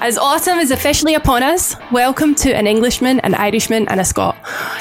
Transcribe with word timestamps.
As 0.00 0.18
autumn 0.18 0.58
is 0.58 0.70
officially 0.70 1.14
upon 1.14 1.42
us, 1.42 1.76
welcome 1.90 2.34
to 2.36 2.54
an 2.54 2.66
Englishman, 2.66 3.20
an 3.20 3.34
Irishman, 3.34 3.88
and 3.88 4.00
a 4.00 4.04
Scot. 4.04 4.36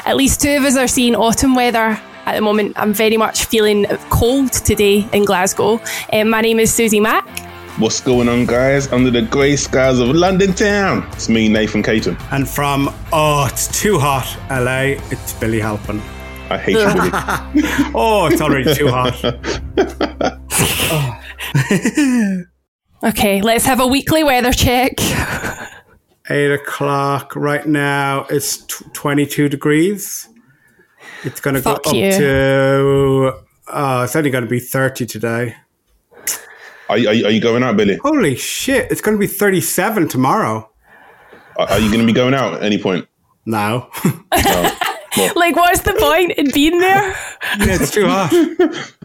At 0.05 0.17
least 0.17 0.41
two 0.41 0.57
of 0.57 0.63
us 0.63 0.75
are 0.75 0.87
seeing 0.87 1.15
autumn 1.15 1.55
weather 1.55 1.99
at 2.25 2.35
the 2.35 2.41
moment. 2.41 2.73
I'm 2.77 2.93
very 2.93 3.15
much 3.15 3.45
feeling 3.45 3.85
cold 4.09 4.51
today 4.51 5.07
in 5.13 5.23
Glasgow. 5.23 5.79
Um, 6.11 6.29
my 6.29 6.41
name 6.41 6.59
is 6.59 6.71
Suzie 6.71 7.01
Mack. 7.01 7.25
What's 7.79 8.01
going 8.01 8.27
on, 8.27 8.45
guys? 8.45 8.91
Under 8.91 9.09
the 9.11 9.21
grey 9.21 9.55
skies 9.55 9.99
of 9.99 10.09
London 10.09 10.53
town. 10.53 11.07
It's 11.13 11.29
me, 11.29 11.47
Nathan 11.47 11.83
Caton. 11.83 12.17
And 12.31 12.47
from, 12.47 12.93
oh, 13.13 13.47
it's 13.49 13.67
too 13.81 13.99
hot, 13.99 14.27
LA, 14.49 14.99
it's 15.11 15.33
Billy 15.33 15.59
Halpin. 15.59 16.01
I 16.49 16.57
hate 16.57 16.75
you, 16.75 16.85
Billy. 16.85 17.11
Oh, 17.95 18.27
it's 18.29 18.41
already 18.41 18.75
too 18.75 18.89
hot. 18.89 19.13
Okay, 23.03 23.41
let's 23.41 23.65
have 23.65 23.79
a 23.81 23.87
weekly 23.87 24.23
weather 24.23 24.53
check. 24.53 24.93
Eight 26.29 26.51
o'clock 26.53 27.35
right 27.35 27.67
now, 27.67 28.25
it's 28.29 28.57
tw 28.65 28.93
22 28.93 29.49
degrees. 29.49 30.29
It's 31.25 31.41
going 31.41 31.55
to 31.55 31.61
go 31.61 31.73
up 31.73 31.85
you. 31.93 32.11
to, 32.11 33.33
uh, 33.67 34.01
it's 34.05 34.15
only 34.15 34.29
going 34.29 34.45
to 34.45 34.49
be 34.49 34.59
30 34.59 35.05
today. 35.05 35.55
Are, 36.89 36.97
you- 36.97 37.09
are, 37.09 37.13
you- 37.13 37.25
are 37.25 37.31
you 37.31 37.41
going 37.41 37.61
out, 37.63 37.75
Billy? 37.75 37.97
Holy 37.97 38.35
shit, 38.35 38.89
it's 38.89 39.01
going 39.01 39.17
to 39.17 39.19
be 39.19 39.27
37 39.27 40.07
tomorrow. 40.07 40.69
Are, 41.57 41.67
are 41.71 41.79
you 41.79 41.87
going 41.89 41.99
to 42.01 42.05
be 42.07 42.13
going 42.13 42.33
out 42.33 42.53
at 42.55 42.63
any 42.63 42.77
point? 42.77 43.07
No. 43.45 43.89
Like, 45.35 45.55
what's 45.55 45.81
the 45.81 45.93
point 45.93 46.31
in 46.33 46.51
being 46.51 46.79
there? 46.79 47.09
yeah, 47.59 47.77
it's 47.79 47.91
too 47.91 48.07
hot. 48.07 48.31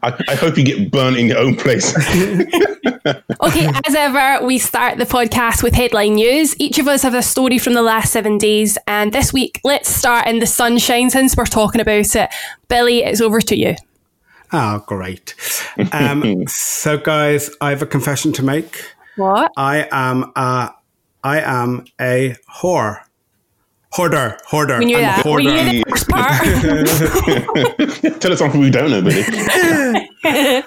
I, 0.03 0.25
I 0.28 0.34
hope 0.34 0.56
you 0.56 0.65
get 0.65 0.91
burnt 0.91 1.17
in 1.17 1.27
your 1.28 1.39
own 1.39 1.56
place. 1.56 1.95
Okay, 3.41 3.70
as 3.87 3.95
ever, 3.95 4.45
we 4.45 4.59
start 4.59 4.98
the 4.98 5.05
podcast 5.05 5.62
with 5.62 5.73
headline 5.73 6.15
news. 6.15 6.59
Each 6.61 6.78
of 6.78 6.89
us 6.89 7.03
have 7.03 7.15
a 7.15 7.23
story 7.23 7.56
from 7.59 7.75
the 7.75 7.83
last 7.83 8.12
seven 8.12 8.37
days, 8.37 8.77
and 8.87 9.12
this 9.12 9.33
week, 9.33 9.61
let's 9.65 9.89
start 9.89 10.27
in 10.27 10.41
the 10.41 10.47
sunshine 10.47 11.09
since 11.09 11.37
we're 11.37 11.47
talking 11.47 11.81
about 11.81 12.15
it. 12.16 12.28
Billy, 12.69 13.05
it's 13.05 13.21
over 13.21 13.41
to 13.41 13.56
you. 13.56 13.77
Oh, 14.53 14.82
great. 14.87 15.34
Um, 15.93 16.44
so, 16.49 16.99
guys, 16.99 17.50
I 17.61 17.71
have 17.71 17.82
a 17.82 17.87
confession 17.87 18.32
to 18.34 18.43
make. 18.43 18.84
What? 19.16 19.53
I 19.56 19.88
am 19.91 20.32
a, 20.37 20.75
I 21.22 21.41
am 21.41 21.87
a 22.00 22.37
whore. 22.61 23.00
Hoarder, 23.93 24.38
hoarder. 24.47 24.78
We 24.78 24.84
knew 24.87 24.97
I'm 24.99 25.03
a 25.03 25.06
that. 25.06 25.25
We 25.25 25.31
hoarder. 25.31 25.44
knew 25.44 25.82
the 25.82 25.84
first 25.88 26.09
part. 28.09 28.21
Tell 28.21 28.32
us 28.32 28.38
something 28.38 28.60
we 28.60 28.71
don't 28.71 28.91
know, 28.91 29.03
buddy. 29.03 29.25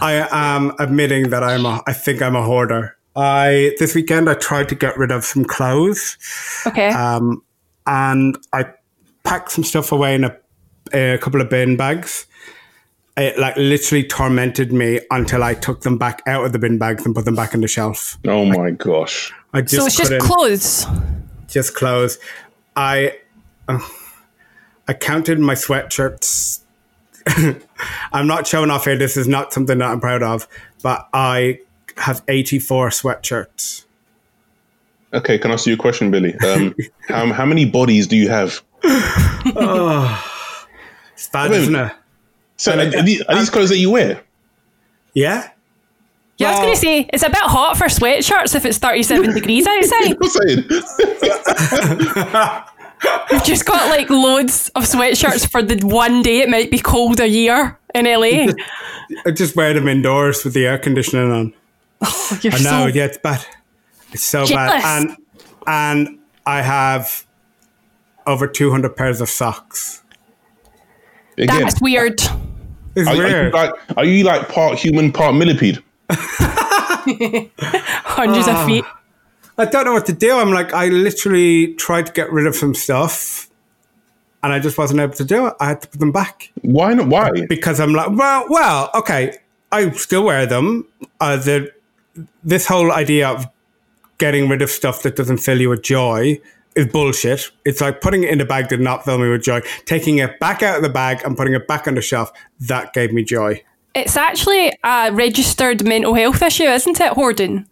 I 0.00 0.28
am 0.30 0.72
admitting 0.78 1.30
that 1.30 1.42
I'm 1.42 1.66
a, 1.66 1.82
I 1.86 1.92
think 1.92 2.22
I'm 2.22 2.36
a 2.36 2.42
hoarder. 2.42 2.96
I 3.14 3.74
this 3.78 3.94
weekend 3.94 4.30
I 4.30 4.34
tried 4.34 4.68
to 4.70 4.74
get 4.74 4.96
rid 4.96 5.10
of 5.10 5.24
some 5.24 5.44
clothes, 5.44 6.16
okay. 6.66 6.88
um, 6.90 7.42
and 7.86 8.38
I 8.52 8.66
packed 9.24 9.50
some 9.50 9.64
stuff 9.64 9.92
away 9.92 10.14
in 10.14 10.24
a, 10.24 10.36
a 10.94 11.18
couple 11.18 11.40
of 11.40 11.50
bin 11.50 11.76
bags. 11.76 12.26
It 13.16 13.38
like 13.38 13.56
literally 13.58 14.04
tormented 14.04 14.72
me 14.72 15.00
until 15.10 15.42
I 15.42 15.52
took 15.52 15.82
them 15.82 15.98
back 15.98 16.22
out 16.26 16.46
of 16.46 16.52
the 16.52 16.58
bin 16.58 16.78
bags 16.78 17.04
and 17.04 17.14
put 17.14 17.26
them 17.26 17.34
back 17.34 17.54
on 17.54 17.60
the 17.60 17.68
shelf. 17.68 18.18
Oh 18.26 18.46
my 18.46 18.70
gosh. 18.70 19.30
I 19.52 19.60
just 19.60 19.74
so 19.74 19.86
it's 19.86 19.96
just 19.96 20.18
clothes. 20.18 20.86
just 21.48 21.74
clothes. 21.74 22.18
I 22.76 23.18
uh, 23.68 23.80
I 24.88 24.94
counted 24.94 25.38
my 25.38 25.54
sweatshirts. 25.54 26.60
I'm 28.12 28.26
not 28.26 28.46
showing 28.46 28.70
off 28.70 28.84
here. 28.84 28.96
This 28.96 29.16
is 29.16 29.28
not 29.28 29.52
something 29.52 29.78
that 29.78 29.90
I'm 29.90 30.00
proud 30.00 30.22
of, 30.22 30.48
but 30.82 31.08
I 31.12 31.60
have 31.96 32.22
84 32.26 32.88
sweatshirts. 32.88 33.84
Okay, 35.14 35.38
can 35.38 35.50
I 35.50 35.54
ask 35.54 35.66
you 35.66 35.74
a 35.74 35.76
question, 35.76 36.10
Billy? 36.10 36.34
Um, 36.38 36.74
how, 37.08 37.32
how 37.32 37.44
many 37.46 37.64
bodies 37.64 38.06
do 38.06 38.16
you 38.16 38.28
have? 38.28 38.62
It's 41.14 41.28
bad, 41.28 41.52
Wait. 41.52 41.60
isn't 41.60 41.76
it? 41.76 41.92
So, 42.56 42.72
are, 42.72 42.80
are 42.80 43.02
these, 43.02 43.22
are 43.22 43.36
these 43.36 43.50
clothes 43.50 43.68
that 43.68 43.78
you 43.78 43.90
wear? 43.90 44.22
Yeah. 45.14 45.50
Yeah, 46.42 46.48
I 46.48 46.50
was 46.52 46.60
going 46.60 46.74
to 46.74 46.80
say, 46.80 47.10
it's 47.12 47.22
a 47.22 47.28
bit 47.30 47.38
hot 47.38 47.76
for 47.76 47.84
sweatshirts 47.86 48.54
if 48.54 48.64
it's 48.64 48.78
37 48.78 49.34
degrees 49.34 49.66
outside. 49.66 50.16
I'm 50.20 50.28
saying. 50.28 50.64
You've 53.32 53.42
just 53.44 53.64
got 53.66 53.88
like 53.90 54.08
loads 54.10 54.68
of 54.74 54.84
sweatshirts 54.84 55.50
for 55.50 55.62
the 55.62 55.84
one 55.84 56.22
day 56.22 56.38
it 56.40 56.48
might 56.48 56.70
be 56.70 56.78
cold 56.78 57.18
a 57.20 57.26
year 57.28 57.78
in 57.94 58.04
LA. 58.04 58.52
I 59.26 59.30
just 59.32 59.56
wear 59.56 59.74
them 59.74 59.88
indoors 59.88 60.44
with 60.44 60.54
the 60.54 60.66
air 60.66 60.78
conditioning 60.78 61.30
on. 61.30 61.54
Oh, 62.04 62.38
you're 62.42 62.52
I 62.52 62.56
know, 62.58 62.62
so 62.62 62.86
yeah, 62.88 63.04
it's 63.04 63.18
bad. 63.18 63.44
It's 64.12 64.24
so 64.24 64.44
Jealous. 64.44 64.82
bad. 64.82 65.02
And 65.02 65.16
and 65.68 66.18
I 66.46 66.60
have 66.60 67.24
over 68.26 68.48
200 68.48 68.96
pairs 68.96 69.20
of 69.20 69.28
socks. 69.28 70.02
Again, 71.38 71.60
That's 71.60 71.80
weird. 71.80 72.20
It's 72.96 73.08
are, 73.08 73.12
are 73.12 73.14
you 73.14 73.22
weird. 73.22 73.52
like, 73.52 73.72
are 73.96 74.04
you 74.04 74.24
like 74.24 74.48
part 74.48 74.78
human, 74.78 75.12
part 75.12 75.36
millipede? 75.36 75.80
Hundreds 78.04 78.48
Ah. 78.48 78.60
of 78.60 78.66
feet. 78.66 78.84
I 79.58 79.64
don't 79.66 79.84
know 79.84 79.92
what 79.92 80.06
to 80.06 80.12
do. 80.12 80.32
I'm 80.36 80.50
like, 80.50 80.72
I 80.72 80.88
literally 80.88 81.74
tried 81.74 82.06
to 82.06 82.12
get 82.12 82.32
rid 82.32 82.46
of 82.46 82.56
some 82.56 82.74
stuff 82.74 83.48
and 84.42 84.52
I 84.52 84.58
just 84.58 84.78
wasn't 84.78 85.00
able 85.00 85.12
to 85.14 85.24
do 85.24 85.46
it. 85.46 85.54
I 85.60 85.66
had 85.68 85.82
to 85.82 85.88
put 85.88 86.00
them 86.00 86.10
back 86.12 86.50
Why 86.62 86.94
not? 86.94 87.08
Why? 87.08 87.30
because 87.48 87.78
I'm 87.78 87.92
like, 87.92 88.10
well, 88.10 88.46
well, 88.48 88.90
okay, 88.94 89.36
I 89.70 89.90
still 89.90 90.24
wear 90.24 90.46
them. 90.46 90.86
Uh, 91.20 91.36
the, 91.36 91.70
this 92.42 92.66
whole 92.66 92.90
idea 92.92 93.28
of 93.28 93.46
getting 94.18 94.48
rid 94.48 94.62
of 94.62 94.70
stuff 94.70 95.02
that 95.02 95.16
doesn't 95.16 95.38
fill 95.38 95.60
you 95.60 95.68
with 95.68 95.82
joy 95.82 96.40
is 96.74 96.86
bullshit. 96.86 97.50
It's 97.66 97.80
like 97.82 98.00
putting 98.00 98.22
it 98.24 98.30
in 98.30 98.40
a 98.40 98.46
bag 98.46 98.68
did 98.68 98.80
not 98.80 99.04
fill 99.04 99.18
me 99.18 99.28
with 99.28 99.42
joy. 99.42 99.60
Taking 99.84 100.18
it 100.18 100.40
back 100.40 100.62
out 100.62 100.76
of 100.76 100.82
the 100.82 100.88
bag 100.88 101.20
and 101.24 101.36
putting 101.36 101.52
it 101.52 101.68
back 101.68 101.86
on 101.86 101.94
the 101.94 102.02
shelf, 102.02 102.32
that 102.60 102.94
gave 102.94 103.12
me 103.12 103.22
joy. 103.22 103.62
It's 103.94 104.16
actually 104.16 104.72
a 104.82 105.10
registered 105.12 105.84
mental 105.84 106.14
health 106.14 106.42
issue, 106.42 106.64
isn't 106.64 107.00
it, 107.00 107.12
hoarding? 107.12 107.66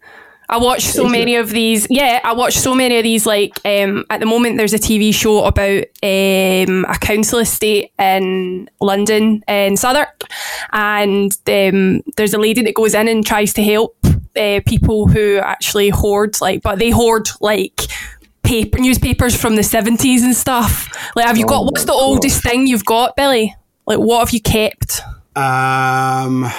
I 0.51 0.57
watch 0.57 0.81
so 0.81 1.07
many 1.07 1.37
of 1.37 1.49
these. 1.49 1.87
Yeah, 1.89 2.19
I 2.25 2.33
watch 2.33 2.55
so 2.55 2.75
many 2.75 2.97
of 2.97 3.03
these. 3.03 3.25
Like 3.25 3.57
um, 3.63 4.03
at 4.09 4.19
the 4.19 4.25
moment, 4.25 4.57
there's 4.57 4.73
a 4.73 4.79
TV 4.79 5.13
show 5.13 5.45
about 5.45 5.85
um, 6.03 6.85
a 6.89 6.97
council 6.99 7.39
estate 7.39 7.93
in 7.97 8.69
London 8.81 9.43
in 9.47 9.77
Southwark, 9.77 10.23
and 10.73 11.31
um, 11.47 12.01
there's 12.17 12.33
a 12.33 12.37
lady 12.37 12.61
that 12.63 12.75
goes 12.75 12.93
in 12.93 13.07
and 13.07 13.25
tries 13.25 13.53
to 13.53 13.63
help 13.63 13.95
uh, 14.37 14.59
people 14.67 15.07
who 15.07 15.37
actually 15.37 15.87
hoard, 15.87 16.39
like, 16.41 16.61
but 16.61 16.79
they 16.79 16.89
hoard 16.89 17.29
like 17.39 17.83
paper 18.43 18.77
newspapers 18.77 19.39
from 19.39 19.55
the 19.55 19.61
70s 19.61 20.21
and 20.21 20.35
stuff. 20.35 20.89
Like, 21.15 21.27
have 21.27 21.37
you 21.37 21.45
got 21.45 21.63
what's 21.63 21.85
the 21.85 21.93
oldest 21.93 22.43
thing 22.43 22.67
you've 22.67 22.85
got, 22.85 23.15
Billy? 23.15 23.55
Like, 23.87 23.99
what 23.99 24.19
have 24.19 24.31
you 24.31 24.41
kept? 24.41 25.01
Um, 25.35 26.49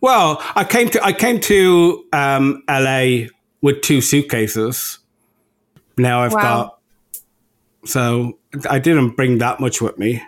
well, 0.00 0.42
I 0.54 0.64
came 0.64 0.88
to 0.90 1.04
I 1.04 1.12
came 1.12 1.40
to 1.40 2.04
um, 2.12 2.62
LA 2.68 3.26
with 3.62 3.82
two 3.82 4.00
suitcases. 4.00 4.98
Now 5.98 6.22
I've 6.22 6.32
Wow. 6.32 6.40
got 6.40 6.78
so 7.84 8.38
I 8.68 8.78
didn't 8.78 9.10
bring 9.16 9.38
that 9.38 9.60
much 9.60 9.80
with 9.80 9.98
me. 9.98 10.22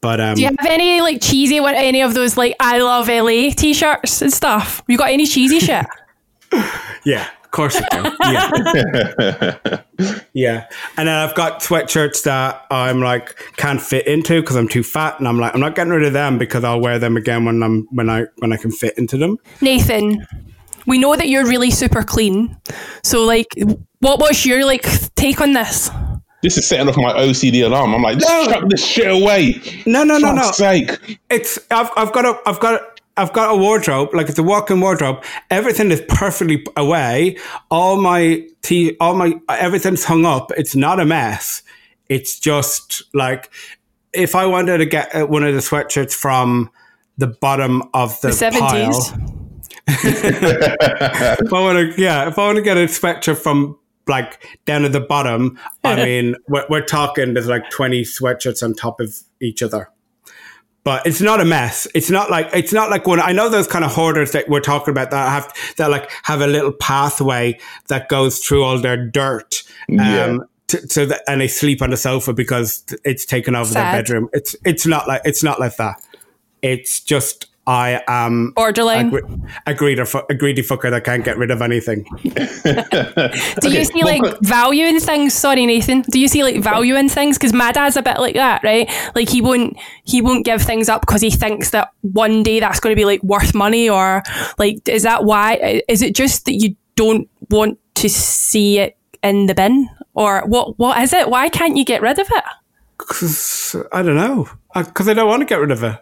But 0.00 0.20
um, 0.20 0.34
Do 0.34 0.42
you 0.42 0.46
have 0.48 0.66
any 0.66 1.00
like 1.02 1.20
cheesy 1.20 1.60
what 1.60 1.74
Any 1.74 2.00
of 2.02 2.14
those 2.14 2.36
like 2.36 2.56
I 2.58 2.78
love 2.78 3.08
LA 3.08 3.50
t-shirts 3.54 4.22
and 4.22 4.32
stuff? 4.32 4.82
You 4.88 4.96
got 4.96 5.10
any 5.10 5.26
cheesy 5.26 5.60
shit? 5.60 5.86
yeah, 7.04 7.28
of 7.50 7.52
course 7.52 7.76
I 7.76 7.88
do. 7.90 9.78
Yeah. 9.98 10.16
yeah. 10.32 10.66
And 10.96 11.08
then 11.08 11.14
I've 11.16 11.34
got 11.34 11.60
sweatshirts 11.60 12.22
that 12.22 12.64
I'm 12.70 13.00
like 13.00 13.36
can't 13.56 13.82
fit 13.82 14.06
into 14.06 14.40
because 14.40 14.54
I'm 14.56 14.68
too 14.68 14.82
fat, 14.84 15.18
and 15.18 15.26
I'm 15.26 15.38
like 15.38 15.52
I'm 15.54 15.60
not 15.60 15.74
getting 15.74 15.92
rid 15.92 16.04
of 16.06 16.12
them 16.12 16.38
because 16.38 16.62
I'll 16.64 16.80
wear 16.80 16.98
them 17.00 17.16
again 17.16 17.44
when 17.44 17.62
I'm 17.62 17.86
when 17.90 18.08
I 18.08 18.26
when 18.38 18.52
I 18.52 18.56
can 18.56 18.70
fit 18.70 18.96
into 18.96 19.16
them. 19.16 19.36
Nathan, 19.60 20.24
we 20.86 20.98
know 20.98 21.16
that 21.16 21.28
you're 21.28 21.44
really 21.44 21.70
super 21.70 22.02
clean. 22.02 22.56
So 23.02 23.24
like, 23.24 23.48
what 23.98 24.20
what's 24.20 24.46
your 24.46 24.64
like 24.64 24.86
take 25.16 25.40
on 25.40 25.52
this? 25.52 25.90
This 26.42 26.56
is 26.56 26.66
setting 26.66 26.88
off 26.88 26.96
my 26.96 27.12
OCD 27.12 27.66
alarm. 27.66 27.92
I'm 27.94 28.02
like, 28.02 28.18
No. 28.18 28.46
chuck 28.46 28.64
this 28.70 28.82
shit 28.86 29.10
away. 29.10 29.60
No, 29.86 30.04
no, 30.04 30.16
no, 30.18 30.32
no. 30.32 30.42
Fuck's 30.44 30.56
sake. 30.56 31.18
It's 31.28 31.58
I've 31.70 31.90
I've 31.96 32.12
got 32.12 32.24
a 32.24 32.38
I've 32.48 32.60
got 32.60 32.80
a, 32.80 32.86
I've 33.20 33.34
got 33.34 33.52
a 33.52 33.56
wardrobe 33.56 34.14
like 34.14 34.30
it's 34.30 34.38
a 34.38 34.42
walk-in 34.42 34.80
wardrobe. 34.80 35.22
Everything 35.50 35.90
is 35.90 36.02
perfectly 36.08 36.64
away. 36.74 37.36
All 37.70 38.00
my 38.00 38.46
tea, 38.62 38.96
all 38.98 39.14
my 39.14 39.38
everything's 39.48 40.04
hung 40.04 40.24
up. 40.24 40.50
It's 40.56 40.74
not 40.74 41.00
a 41.00 41.04
mess. 41.04 41.62
It's 42.08 42.40
just 42.40 43.02
like 43.12 43.50
if 44.14 44.34
I 44.34 44.46
wanted 44.46 44.78
to 44.78 44.86
get 44.86 45.14
uh, 45.14 45.26
one 45.26 45.44
of 45.44 45.52
the 45.54 45.60
sweatshirts 45.60 46.14
from 46.14 46.70
the 47.18 47.26
bottom 47.26 47.82
of 47.92 48.18
the, 48.22 48.32
seventies. 48.32 49.12
if 49.86 51.52
I 51.52 51.60
want 51.60 51.94
to, 51.94 52.00
yeah, 52.00 52.26
if 52.26 52.38
I 52.38 52.46
want 52.46 52.56
to 52.56 52.62
get 52.62 52.78
a 52.78 52.86
sweatshirt 52.86 53.36
from 53.36 53.78
like 54.06 54.42
down 54.64 54.86
at 54.86 54.92
the 54.92 55.00
bottom, 55.00 55.58
I 55.84 55.96
mean, 56.04 56.36
we're, 56.48 56.64
we're 56.70 56.84
talking 56.84 57.34
there's 57.34 57.48
like 57.48 57.68
20 57.70 58.02
sweatshirts 58.02 58.62
on 58.62 58.72
top 58.74 58.98
of 58.98 59.14
each 59.40 59.62
other. 59.62 59.90
But 60.82 61.06
it's 61.06 61.20
not 61.20 61.40
a 61.40 61.44
mess. 61.44 61.86
It's 61.94 62.10
not 62.10 62.30
like 62.30 62.48
it's 62.54 62.72
not 62.72 62.88
like 62.90 63.06
when 63.06 63.20
I 63.20 63.32
know 63.32 63.48
those 63.50 63.68
kind 63.68 63.84
of 63.84 63.92
hoarders 63.92 64.32
that 64.32 64.48
we're 64.48 64.60
talking 64.60 64.92
about 64.92 65.10
that 65.10 65.28
have 65.28 65.74
that 65.76 65.90
like 65.90 66.10
have 66.22 66.40
a 66.40 66.46
little 66.46 66.72
pathway 66.72 67.58
that 67.88 68.08
goes 68.08 68.38
through 68.38 68.64
all 68.64 68.78
their 68.78 68.96
dirt. 68.96 69.62
Yeah. 69.88 70.24
Um, 70.24 70.44
to, 70.68 70.88
so 70.88 71.04
that, 71.04 71.22
and 71.26 71.40
they 71.40 71.48
sleep 71.48 71.82
on 71.82 71.90
the 71.90 71.96
sofa 71.96 72.32
because 72.32 72.84
it's 73.04 73.26
taken 73.26 73.54
over 73.54 73.74
their 73.74 73.92
bedroom. 73.92 74.30
It's 74.32 74.56
it's 74.64 74.86
not 74.86 75.06
like 75.06 75.20
it's 75.24 75.42
not 75.42 75.60
like 75.60 75.76
that. 75.76 76.00
It's 76.62 77.00
just 77.00 77.49
I 77.66 78.02
am 78.08 78.52
Borderline. 78.56 79.08
a, 79.08 79.10
gre- 79.10 79.34
a 79.66 79.74
greedy, 79.74 80.04
fu- 80.04 80.22
a 80.28 80.34
greedy 80.34 80.62
fucker 80.62 80.90
that 80.90 81.04
can't 81.04 81.24
get 81.24 81.36
rid 81.38 81.50
of 81.50 81.62
anything. 81.62 82.04
Do 82.64 83.70
you 83.70 83.84
see 83.84 84.02
like 84.02 84.22
value 84.40 84.86
in 84.86 84.98
things? 85.00 85.34
Sorry, 85.34 85.66
Nathan. 85.66 86.02
Do 86.10 86.18
you 86.18 86.26
see 86.28 86.42
like 86.42 86.62
value 86.62 86.96
in 86.96 87.08
things? 87.08 87.38
Because 87.38 87.52
my 87.52 87.70
dad's 87.72 87.96
a 87.96 88.02
bit 88.02 88.18
like 88.18 88.34
that, 88.34 88.62
right? 88.64 88.90
Like 89.14 89.28
he 89.28 89.40
won't 89.40 89.76
he 90.04 90.20
won't 90.22 90.44
give 90.44 90.62
things 90.62 90.88
up 90.88 91.02
because 91.02 91.20
he 91.20 91.30
thinks 91.30 91.70
that 91.70 91.92
one 92.00 92.42
day 92.42 92.60
that's 92.60 92.80
going 92.80 92.92
to 92.94 92.98
be 93.00 93.04
like 93.04 93.22
worth 93.22 93.54
money, 93.54 93.88
or 93.88 94.22
like 94.58 94.88
is 94.88 95.02
that 95.04 95.24
why? 95.24 95.82
Is 95.88 96.02
it 96.02 96.14
just 96.14 96.46
that 96.46 96.54
you 96.54 96.74
don't 96.96 97.28
want 97.50 97.78
to 97.96 98.08
see 98.08 98.78
it 98.78 98.96
in 99.22 99.46
the 99.46 99.54
bin, 99.54 99.88
or 100.14 100.42
what? 100.46 100.78
What 100.78 100.98
is 101.02 101.12
it? 101.12 101.28
Why 101.30 101.48
can't 101.48 101.76
you 101.76 101.84
get 101.84 102.02
rid 102.02 102.18
of 102.18 102.26
it? 102.30 102.44
'Cause, 102.98 103.76
I 103.92 104.02
don't 104.02 104.16
know. 104.16 104.48
Because 104.74 105.08
I 105.08 105.14
don't 105.14 105.28
want 105.28 105.40
to 105.40 105.46
get 105.46 105.58
rid 105.60 105.70
of 105.70 105.82
it. 105.82 105.96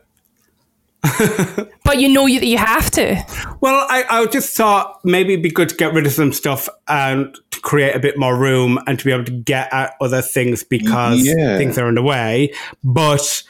But 1.85 1.99
you 2.01 2.09
know 2.11 2.27
you, 2.27 2.39
that 2.39 2.47
you 2.47 2.59
have 2.59 2.91
to. 2.93 3.17
Well, 3.63 3.87
I, 3.89 4.05
I 4.11 4.27
just 4.27 4.55
thought 4.55 5.01
maybe 5.05 5.33
it'd 5.33 5.43
be 5.43 5.51
good 5.51 5.71
to 5.71 5.75
get 5.75 5.95
rid 5.95 6.05
of 6.05 6.13
some 6.13 6.35
stuff 6.35 6.69
and 6.87 7.35
to 7.51 7.61
create 7.61 7.97
a 7.97 7.99
bit 7.99 8.19
more 8.19 8.37
room 8.37 8.79
and 8.87 8.99
to 8.99 9.05
be 9.07 9.11
able 9.13 9.25
to 9.25 9.33
get 9.33 9.73
at 9.73 9.95
other 10.01 10.21
things 10.21 10.63
because 10.63 11.27
Yeah. 11.27 11.57
things 11.57 11.79
are 11.79 11.89
in 11.89 11.95
the 11.95 12.03
way. 12.03 12.53
But 12.85 13.43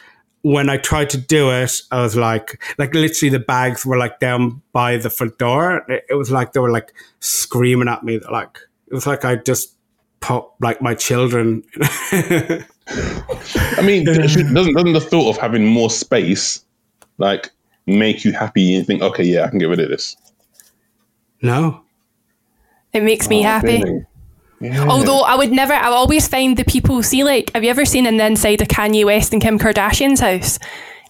when 0.42 0.70
I 0.70 0.76
tried 0.76 1.10
to 1.10 1.18
do 1.18 1.50
it, 1.50 1.80
I 1.90 2.00
was 2.00 2.14
like, 2.14 2.62
like 2.78 2.94
literally 2.94 3.30
the 3.30 3.40
bags 3.40 3.84
were 3.84 3.98
like 3.98 4.20
down 4.20 4.62
by 4.72 4.98
the 4.98 5.10
front 5.10 5.36
door. 5.38 5.84
It, 5.88 6.04
it 6.10 6.14
was 6.14 6.30
like 6.30 6.52
they 6.52 6.60
were 6.60 6.70
like 6.70 6.92
screaming 7.18 7.88
at 7.88 8.04
me. 8.04 8.20
Like 8.30 8.56
it 8.86 8.94
was 8.94 9.06
like 9.06 9.24
I 9.24 9.34
just 9.34 9.74
put 10.20 10.44
like 10.60 10.80
my 10.80 10.94
children. 10.94 11.64
I 11.80 12.64
mean, 13.82 14.04
doesn't 14.04 14.54
doesn't 14.54 14.92
the 14.92 15.00
thought 15.00 15.30
of 15.30 15.38
having 15.38 15.66
more 15.66 15.90
space 15.90 16.64
like 17.18 17.50
make 17.86 18.24
you 18.24 18.32
happy 18.32 18.74
and 18.74 18.86
think, 18.86 19.02
okay, 19.02 19.24
yeah, 19.24 19.44
I 19.44 19.48
can 19.48 19.58
get 19.58 19.68
rid 19.68 19.80
of 19.80 19.88
this? 19.88 20.16
no. 21.42 21.82
It 22.94 23.02
makes 23.02 23.28
me 23.28 23.40
oh, 23.40 23.42
happy. 23.42 23.82
Really? 23.82 24.06
Yeah. 24.60 24.86
Although 24.88 25.20
I 25.20 25.36
would 25.36 25.52
never, 25.52 25.72
I 25.72 25.88
always 25.88 26.26
find 26.26 26.56
the 26.56 26.64
people 26.64 27.02
see 27.02 27.22
like, 27.22 27.52
have 27.52 27.62
you 27.62 27.70
ever 27.70 27.84
seen 27.84 28.06
in 28.06 28.16
the 28.16 28.26
inside 28.26 28.60
of 28.60 28.68
Kanye 28.68 29.04
West 29.04 29.32
and 29.32 29.42
Kim 29.42 29.58
Kardashian's 29.58 30.20
house? 30.20 30.58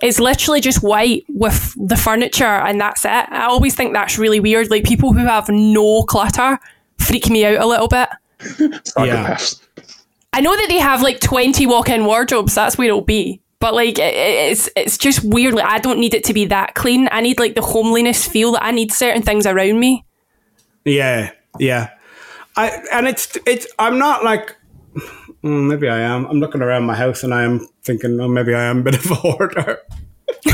It's 0.02 0.20
literally 0.20 0.60
just 0.60 0.82
white 0.82 1.24
with 1.28 1.74
the 1.78 1.96
furniture 1.96 2.44
and 2.44 2.80
that's 2.80 3.04
it. 3.04 3.08
I 3.08 3.46
always 3.46 3.74
think 3.74 3.92
that's 3.92 4.18
really 4.18 4.40
weird. 4.40 4.70
Like 4.70 4.84
people 4.84 5.12
who 5.12 5.20
have 5.20 5.48
no 5.48 6.02
clutter 6.02 6.58
freak 6.98 7.30
me 7.30 7.44
out 7.44 7.62
a 7.62 7.66
little 7.66 7.88
bit. 7.88 8.08
psychopaths. 8.40 9.60
I 10.32 10.40
know 10.40 10.54
that 10.54 10.66
they 10.68 10.78
have 10.78 11.02
like 11.02 11.20
20 11.20 11.66
walk-in 11.66 12.04
wardrobes. 12.04 12.54
That's 12.54 12.76
where 12.76 12.88
it'll 12.88 13.00
be. 13.00 13.40
But 13.60 13.74
like, 13.74 13.98
it, 13.98 14.14
it's, 14.14 14.68
it's 14.76 14.96
just 14.96 15.24
weird. 15.24 15.54
Like 15.54 15.64
I 15.64 15.78
don't 15.78 15.98
need 15.98 16.14
it 16.14 16.22
to 16.24 16.32
be 16.34 16.44
that 16.46 16.74
clean. 16.74 17.08
I 17.10 17.20
need 17.20 17.38
like 17.40 17.54
the 17.54 17.60
homeliness 17.62 18.26
feel 18.26 18.52
that 18.52 18.62
I 18.64 18.70
need 18.70 18.92
certain 18.92 19.22
things 19.22 19.46
around 19.46 19.80
me. 19.80 20.04
Yeah, 20.84 21.32
yeah. 21.58 21.90
I 22.56 22.80
and 22.92 23.06
it's 23.08 23.36
it's. 23.46 23.66
I'm 23.78 23.98
not 23.98 24.22
like. 24.24 24.56
mm, 25.42 25.68
Maybe 25.68 25.88
I 25.88 25.98
am. 26.00 26.26
I'm 26.26 26.38
looking 26.40 26.62
around 26.62 26.84
my 26.84 26.94
house 26.94 27.22
and 27.24 27.34
I 27.34 27.42
am 27.42 27.66
thinking, 27.82 28.18
oh, 28.20 28.28
maybe 28.28 28.54
I 28.54 28.64
am 28.64 28.78
a 28.78 28.82
bit 28.82 29.04
of 29.04 29.10
a 29.10 29.14
hoarder. 29.16 29.78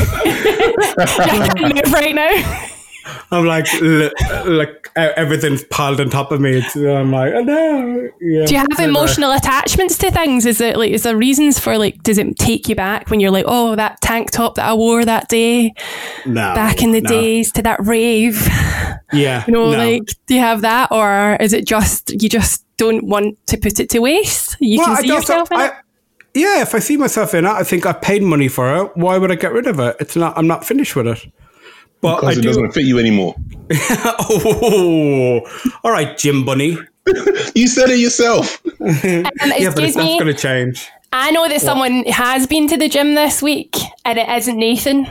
right 1.92 2.14
now. 2.14 2.68
I'm 3.30 3.44
like, 3.44 3.66
l- 3.74 4.10
like 4.46 4.88
everything's 4.96 5.62
piled 5.64 6.00
on 6.00 6.08
top 6.10 6.32
of 6.32 6.40
me. 6.40 6.62
I'm 6.74 7.10
like, 7.12 7.32
oh 7.34 7.42
no. 7.42 8.08
Yeah. 8.20 8.46
Do 8.46 8.52
you 8.54 8.58
have 8.60 8.78
uh, 8.78 8.82
emotional 8.82 9.32
attachments 9.32 9.98
to 9.98 10.10
things? 10.10 10.46
Is 10.46 10.60
it 10.60 10.76
like 10.76 10.90
is 10.90 11.02
there 11.02 11.16
reasons 11.16 11.58
for 11.58 11.76
like 11.78 12.02
does 12.02 12.18
it 12.18 12.36
take 12.38 12.68
you 12.68 12.74
back 12.74 13.10
when 13.10 13.20
you're 13.20 13.30
like, 13.30 13.44
oh 13.48 13.76
that 13.76 14.00
tank 14.00 14.30
top 14.30 14.54
that 14.54 14.66
I 14.68 14.74
wore 14.74 15.04
that 15.04 15.28
day 15.28 15.72
No, 16.24 16.54
back 16.54 16.82
in 16.82 16.92
the 16.92 17.00
no. 17.00 17.08
days 17.10 17.52
to 17.52 17.62
that 17.62 17.78
rave? 17.84 18.48
Yeah, 19.12 19.44
You 19.46 19.52
know, 19.52 19.70
no. 19.70 19.76
like 19.78 20.08
do 20.26 20.34
you 20.34 20.40
have 20.40 20.62
that 20.62 20.90
or 20.90 21.36
is 21.40 21.52
it 21.52 21.66
just 21.66 22.10
you 22.20 22.28
just 22.28 22.64
don't 22.78 23.04
want 23.06 23.38
to 23.46 23.56
put 23.56 23.78
it 23.78 23.88
to 23.90 24.00
waste? 24.00 24.56
You 24.60 24.78
Well, 24.78 24.86
can 24.88 24.96
see 24.96 25.06
yourself 25.08 25.52
in 25.52 25.58
I- 25.60 25.66
it. 25.66 25.72
Yeah, 26.36 26.62
if 26.62 26.74
I 26.74 26.80
see 26.80 26.96
myself 26.96 27.32
in 27.34 27.44
it, 27.44 27.48
I 27.50 27.62
think 27.62 27.86
I 27.86 27.92
paid 27.92 28.22
money 28.24 28.48
for 28.48 28.74
it. 28.76 28.96
Why 28.96 29.18
would 29.18 29.30
I 29.30 29.36
get 29.36 29.52
rid 29.52 29.68
of 29.68 29.78
it? 29.78 29.94
It's 30.00 30.16
not. 30.16 30.36
I'm 30.36 30.48
not 30.48 30.64
finished 30.66 30.96
with 30.96 31.06
it. 31.06 31.24
But 32.04 32.16
Because 32.20 32.36
I 32.36 32.38
it 32.38 32.42
do. 32.42 32.48
doesn't 32.48 32.72
fit 32.72 32.84
you 32.84 32.98
anymore. 32.98 33.34
oh, 33.72 35.40
all 35.82 35.90
right, 35.90 36.16
gym 36.18 36.44
bunny. 36.44 36.76
You 37.54 37.66
said 37.68 37.88
it 37.90 37.98
yourself. 37.98 38.60
Um, 38.66 38.74
Yeah, 39.04 39.22
but 39.22 39.50
excuse 39.52 39.74
that's 39.74 39.96
me, 39.96 40.18
going 40.18 40.26
to 40.26 40.34
change. 40.34 40.88
I 41.12 41.30
know 41.30 41.48
that 41.48 41.60
someone 41.62 42.04
has 42.06 42.46
been 42.46 42.66
to 42.68 42.76
the 42.76 42.88
gym 42.90 43.14
this 43.14 43.40
week 43.42 43.76
and 44.04 44.18
it 44.18 44.28
isn't 44.28 44.56
Nathan. 44.58 45.06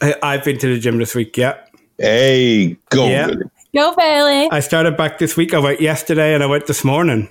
I, 0.00 0.14
I've 0.22 0.44
been 0.44 0.58
to 0.58 0.74
the 0.74 0.78
gym 0.80 0.98
this 0.98 1.14
week. 1.14 1.36
Yeah, 1.36 1.54
Hey, 1.98 2.76
go 2.90 3.06
Yeah. 3.08 3.26
Billy. 3.28 3.44
Go 3.74 3.94
Billy. 3.96 4.48
I 4.50 4.60
started 4.60 4.96
back 4.96 5.18
this 5.18 5.36
week. 5.36 5.52
I 5.54 5.58
went 5.58 5.80
yesterday 5.80 6.34
and 6.34 6.42
I 6.42 6.46
went 6.46 6.66
this 6.66 6.84
morning. 6.84 7.28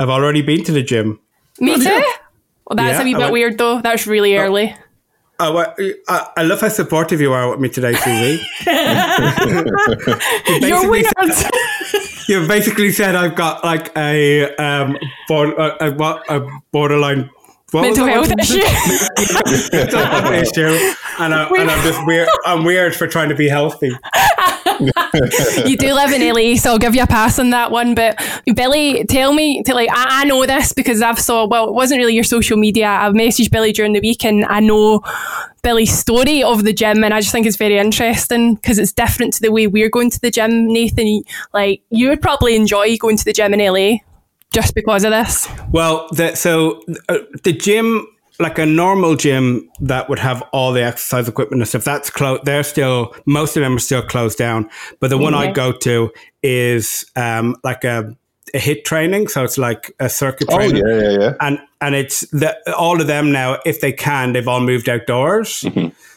I've 0.00 0.08
already 0.10 0.42
been 0.42 0.64
to 0.64 0.72
the 0.72 0.82
gym. 0.82 1.20
Me 1.60 1.76
too. 1.76 1.84
Well, 2.66 2.76
that's 2.76 2.96
Yeah, 2.98 3.00
a 3.02 3.04
wee 3.04 3.12
bit 3.14 3.20
went- 3.20 3.32
weird 3.32 3.58
though. 3.58 3.80
That's 3.80 4.06
really 4.06 4.36
early. 4.36 4.74
I, 5.50 6.30
I, 6.36 6.42
love 6.42 6.60
how 6.60 6.68
supportive 6.68 7.20
you 7.20 7.32
are 7.32 7.50
with 7.50 7.60
me 7.60 7.68
today, 7.68 7.92
Suzie. 7.92 8.38
you, 10.60 10.68
You're 10.68 10.90
weird. 10.90 11.06
you 12.28 12.46
basically 12.46 12.92
said 12.92 13.14
I've 13.14 13.34
got 13.34 13.64
like 13.64 13.96
a 13.96 14.54
um 14.56 14.96
bor- 15.28 15.54
a, 15.54 15.88
a, 15.88 15.92
what 15.92 16.22
a 16.30 16.46
borderline 16.70 17.30
what 17.72 17.82
Mental 17.82 18.06
health 18.06 18.30
issue. 18.38 18.58
mental 19.72 20.04
health 20.04 20.30
issue, 20.30 20.94
and, 21.18 21.34
I, 21.34 21.48
and 21.48 21.70
I'm 21.70 21.82
just 21.82 22.06
weird. 22.06 22.28
I'm 22.44 22.64
weird 22.64 22.94
for 22.94 23.06
trying 23.06 23.30
to 23.30 23.34
be 23.34 23.48
healthy. 23.48 23.90
You 25.66 25.76
do 25.76 25.92
live 25.94 26.12
in 26.12 26.34
LA, 26.34 26.56
so 26.56 26.70
I'll 26.70 26.78
give 26.78 26.94
you 26.94 27.02
a 27.02 27.06
pass 27.06 27.38
on 27.38 27.50
that 27.50 27.70
one. 27.70 27.94
But 27.94 28.20
Billy, 28.54 29.04
tell 29.04 29.32
me, 29.32 29.62
to 29.64 29.74
like, 29.74 29.88
I, 29.90 30.22
I 30.22 30.24
know 30.24 30.44
this 30.46 30.72
because 30.72 31.02
I've 31.02 31.18
saw. 31.18 31.46
Well, 31.46 31.68
it 31.68 31.74
wasn't 31.74 31.98
really 31.98 32.14
your 32.14 32.24
social 32.24 32.56
media. 32.56 32.88
I've 32.88 33.14
messaged 33.14 33.50
Billy 33.50 33.72
during 33.72 33.92
the 33.92 34.00
week, 34.00 34.24
and 34.24 34.44
I 34.46 34.60
know 34.60 35.02
Billy's 35.62 35.96
story 35.96 36.42
of 36.42 36.64
the 36.64 36.72
gym, 36.72 37.04
and 37.04 37.14
I 37.14 37.20
just 37.20 37.32
think 37.32 37.46
it's 37.46 37.56
very 37.56 37.78
interesting 37.78 38.56
because 38.56 38.78
it's 38.78 38.92
different 38.92 39.34
to 39.34 39.42
the 39.42 39.52
way 39.52 39.66
we're 39.66 39.90
going 39.90 40.10
to 40.10 40.20
the 40.20 40.30
gym. 40.30 40.66
Nathan, 40.66 41.22
like, 41.52 41.82
you 41.90 42.08
would 42.08 42.20
probably 42.20 42.56
enjoy 42.56 42.96
going 42.96 43.16
to 43.16 43.24
the 43.24 43.32
gym 43.32 43.54
in 43.54 43.60
LA 43.60 43.98
just 44.52 44.74
because 44.74 45.04
of 45.04 45.10
this. 45.10 45.48
Well, 45.70 46.08
the, 46.12 46.34
so 46.34 46.82
uh, 47.08 47.18
the 47.42 47.52
gym, 47.52 48.06
like 48.42 48.58
a 48.58 48.66
normal 48.66 49.16
gym 49.16 49.70
that 49.80 50.08
would 50.08 50.18
have 50.18 50.42
all 50.52 50.72
the 50.72 50.82
exercise 50.82 51.28
equipment 51.28 51.62
and 51.62 51.68
stuff, 51.68 51.84
that's 51.84 52.10
closed. 52.10 52.44
They're 52.44 52.62
still, 52.62 53.14
most 53.26 53.56
of 53.56 53.62
them 53.62 53.76
are 53.76 53.80
still 53.80 54.02
closed 54.02 54.38
down. 54.38 54.68
But 55.00 55.08
the 55.08 55.18
one 55.18 55.34
I 55.34 55.50
go 55.52 55.72
to 55.72 56.10
is 56.42 57.04
um, 57.16 57.56
like 57.64 57.84
a, 57.84 58.16
a 58.54 58.58
HIIT 58.58 58.84
training. 58.84 59.28
So 59.28 59.44
it's 59.44 59.58
like 59.58 59.94
a 59.98 60.08
circuit 60.08 60.48
training. 60.48 60.82
Oh, 60.84 60.88
yeah, 60.88 61.02
yeah, 61.02 61.18
yeah. 61.20 61.34
And 61.40 61.58
and 61.80 61.94
it's 61.94 62.20
the, 62.30 62.56
all 62.76 63.00
of 63.00 63.06
them 63.06 63.32
now. 63.32 63.58
If 63.64 63.80
they 63.80 63.92
can, 63.92 64.32
they've 64.32 64.48
all 64.48 64.60
moved 64.60 64.88
outdoors. 64.88 65.64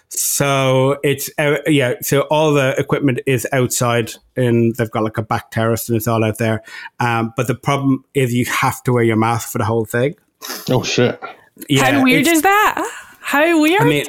So 0.10 1.00
it's 1.03 1.29
uh, 1.38 1.58
yeah. 1.67 1.96
So 2.01 2.22
all 2.22 2.53
the 2.53 2.75
equipment 2.77 3.20
is 3.25 3.48
outside, 3.51 4.13
and 4.38 4.75
they've 4.75 4.91
got 4.91 5.03
like 5.03 5.17
a 5.17 5.24
back 5.24 5.51
terrace, 5.51 5.89
and 5.89 5.98
it's 5.98 6.08
all 6.08 6.24
out 6.24 6.38
there. 6.38 6.62
Um, 7.00 7.34
but 7.36 7.48
the 7.48 7.55
problem 7.55 8.05
is 8.13 8.34
you 8.34 8.46
have 8.46 8.84
to 8.84 8.94
wear 8.94 9.03
your 9.03 9.17
mask 9.17 9.51
for 9.51 9.58
the 9.58 9.65
whole 9.65 9.84
thing. 9.84 10.15
Oh 10.70 10.84
shit! 10.84 11.20
Yeah, 11.70 11.92
How 11.92 12.04
weird 12.04 12.28
is 12.28 12.42
that? 12.42 12.92
How 13.22 13.60
weird? 13.60 13.82
I 13.82 13.86
mean, 13.86 14.06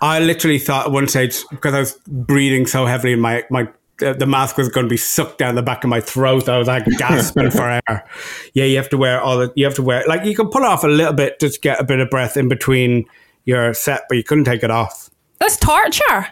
I 0.00 0.20
literally 0.20 0.58
thought 0.58 0.86
at 0.86 0.92
one 0.92 1.08
stage 1.08 1.42
because 1.50 1.74
I 1.74 1.80
was 1.80 1.98
breathing 2.06 2.66
so 2.66 2.86
heavily, 2.86 3.14
my 3.14 3.44
my 3.50 3.68
uh, 4.02 4.12
the 4.12 4.26
mask 4.26 4.56
was 4.56 4.68
going 4.68 4.86
to 4.86 4.90
be 4.90 4.96
sucked 4.96 5.38
down 5.38 5.54
the 5.54 5.62
back 5.62 5.82
of 5.84 5.90
my 5.90 6.00
throat. 6.00 6.48
I 6.48 6.58
was 6.58 6.68
like 6.68 6.84
gasping 6.98 7.50
for 7.50 7.68
air. 7.68 8.08
Yeah, 8.54 8.64
you 8.64 8.76
have 8.76 8.88
to 8.90 8.96
wear 8.96 9.20
all 9.20 9.38
the. 9.38 9.52
You 9.56 9.64
have 9.64 9.74
to 9.74 9.82
wear 9.82 10.04
like 10.06 10.24
you 10.24 10.34
can 10.34 10.48
pull 10.48 10.64
off 10.64 10.84
a 10.84 10.88
little 10.88 11.12
bit 11.12 11.40
just 11.40 11.56
to 11.56 11.60
get 11.60 11.80
a 11.80 11.84
bit 11.84 12.00
of 12.00 12.10
breath 12.10 12.36
in 12.36 12.48
between 12.48 13.06
your 13.44 13.74
set, 13.74 14.02
but 14.08 14.16
you 14.16 14.24
couldn't 14.24 14.44
take 14.44 14.62
it 14.62 14.70
off. 14.70 15.10
That's 15.38 15.56
torture. 15.56 16.26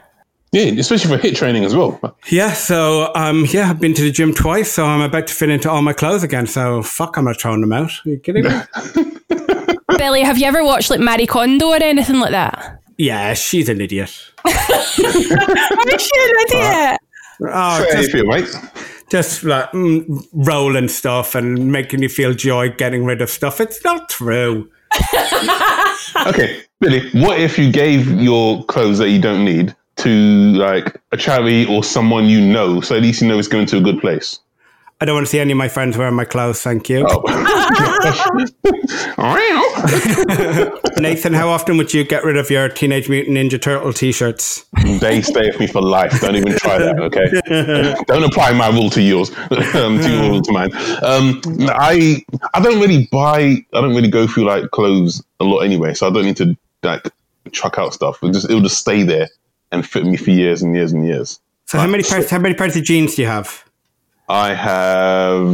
Yeah, 0.53 0.73
especially 0.79 1.17
for 1.17 1.23
HIIT 1.23 1.37
training 1.37 1.65
as 1.65 1.75
well. 1.75 2.17
Yeah, 2.31 2.53
so 2.53 3.13
um, 3.15 3.47
yeah, 3.51 3.69
I've 3.69 3.81
been 3.81 3.95
to 3.95 4.03
the 4.03 4.13
gym 4.13 4.33
twice, 4.33 4.73
so 4.73 4.87
I'm 4.87 5.01
about 5.01 5.27
to 5.27 5.35
fit 5.35 5.51
into 5.51 5.71
all 5.71 5.83
my 5.83 5.93
clothes 5.93 6.23
again. 6.23 6.47
So 6.47 6.83
fuck, 6.83 7.19
I'm 7.19 7.25
not 7.25 7.41
throwing 7.41 7.61
them 7.61 7.73
out. 7.73 7.91
Are 8.07 8.11
you 8.11 8.19
kidding 8.19 8.45
me? 8.45 8.51
Billy, 9.99 10.23
have 10.23 10.38
you 10.38 10.47
ever 10.47 10.62
watched 10.65 10.91
like 10.91 11.00
Marie 11.00 11.26
Kondo 11.26 11.67
or 11.69 11.76
anything 11.83 12.21
like 12.21 12.31
that? 12.33 12.81
yeah, 12.99 13.35
she's 13.35 13.69
an 13.69 13.81
idiot. 13.81 14.11
I 14.45 15.97
should 15.99 16.49
idiot. 16.49 16.99
Oh, 17.53 17.85
Hey, 17.91 17.97
just, 17.97 18.11
for 18.11 18.17
you, 18.17 18.26
mate. 18.26 18.49
just 19.11 19.45
like 19.45 19.71
mm, 19.73 20.26
rolling 20.33 20.88
stuff 20.88 21.35
and 21.35 21.71
making 21.71 22.03
you 22.03 22.09
feel 22.09 22.33
joy 22.33 22.71
getting 22.71 23.05
rid 23.05 23.21
of 23.21 23.29
stuff. 23.29 23.61
It's 23.61 23.83
not 23.85 24.09
true. 24.09 24.71
Okay, 26.26 26.62
Billy, 26.81 27.11
what 27.21 27.38
if 27.38 27.59
you 27.59 27.71
gave 27.71 28.09
your 28.21 28.65
clothes 28.65 28.99
that 28.99 29.11
you 29.11 29.21
don't 29.21 29.45
need 29.45 29.75
to 29.97 30.09
like 30.55 30.99
a 31.12 31.17
charity 31.17 31.67
or 31.67 31.85
someone 31.85 32.25
you 32.26 32.41
know, 32.41 32.81
so 32.81 32.97
at 32.97 33.03
least 33.03 33.21
you 33.21 33.29
know 33.29 33.38
it's 33.38 33.49
going 33.49 33.67
to 33.67 33.76
a 33.76 33.81
good 33.81 34.00
place? 34.00 34.38
I 34.99 35.05
don't 35.05 35.15
want 35.15 35.26
to 35.26 35.31
see 35.31 35.41
any 35.41 35.53
of 35.53 35.59
my 35.59 35.69
friends 35.69 35.99
wearing 35.99 36.15
my 36.15 36.25
clothes. 36.25 36.62
Thank 36.62 36.88
you. 36.88 37.05
Oh. 37.07 37.21
Nathan, 40.99 41.35
how 41.35 41.50
often 41.50 41.76
would 41.76 41.93
you 41.93 42.03
get 42.03 42.25
rid 42.25 42.38
of 42.38 42.50
your 42.50 42.71
Teenage 42.71 43.11
Mutant 43.11 43.37
Ninja 43.37 43.61
Turtle 43.61 43.93
t-shirts? 43.93 44.65
they 45.00 45.21
stay 45.21 45.49
with 45.49 45.61
me 45.61 45.67
for 45.67 45.83
life. 45.83 46.19
Don't 46.21 46.37
even 46.37 46.57
try 46.57 46.79
that, 46.79 46.99
okay? 46.99 48.05
don't 48.07 48.25
apply 48.25 48.55
my 48.55 48.69
rule 48.69 48.88
to 48.91 49.03
yours, 49.03 49.31
um, 49.75 50.00
to 50.00 50.11
your 50.11 50.31
rule 50.31 50.43
to 50.43 50.53
mine. 50.53 50.71
Um, 51.03 51.43
I 51.69 52.25
I 52.55 52.61
don't 52.61 52.81
really 52.81 53.07
buy. 53.12 53.57
I 53.75 53.81
don't 53.81 53.95
really 53.95 54.11
go 54.11 54.26
through 54.26 54.45
like 54.45 54.71
clothes 54.71 55.23
a 55.41 55.45
lot 55.45 55.61
anyway, 55.61 55.93
so 55.93 56.07
I 56.07 56.11
don't 56.11 56.25
need 56.25 56.38
to 56.38 56.57
like 56.83 57.11
chuck 57.53 57.79
out 57.79 57.93
stuff. 57.93 58.23
It 58.23 58.33
just 58.33 58.47
it'll 58.47 58.62
just 58.62 58.79
stay 58.79 59.03
there 59.03 59.29
and 59.73 59.87
fit 59.87 60.07
me 60.07 60.17
for 60.17 60.31
years 60.31 60.62
and 60.62 60.75
years 60.75 60.93
and 60.93 61.07
years. 61.07 61.38
So 61.67 61.79
how 61.79 61.87
many 61.87 62.03
pairs? 62.03 62.31
How 62.31 62.38
many 62.38 62.55
pairs 62.55 62.76
of 62.76 62.85
jeans 62.85 63.17
do 63.17 63.23
you 63.23 63.29
have? 63.29 63.65
I 64.28 64.54
have 64.54 65.47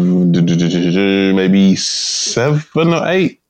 maybe 1.35 1.77
seven 1.77 2.95
or 2.95 3.07
eight. 3.09 3.41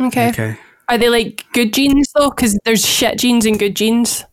Okay. 0.00 0.30
Okay. 0.30 0.56
Are 0.88 0.98
they 0.98 1.08
like 1.08 1.44
good 1.52 1.72
jeans 1.72 2.12
though? 2.14 2.30
Because 2.30 2.58
there's 2.64 2.84
shit 2.84 3.18
jeans 3.18 3.44
and 3.46 3.58
good 3.58 3.76
jeans. 3.76 4.24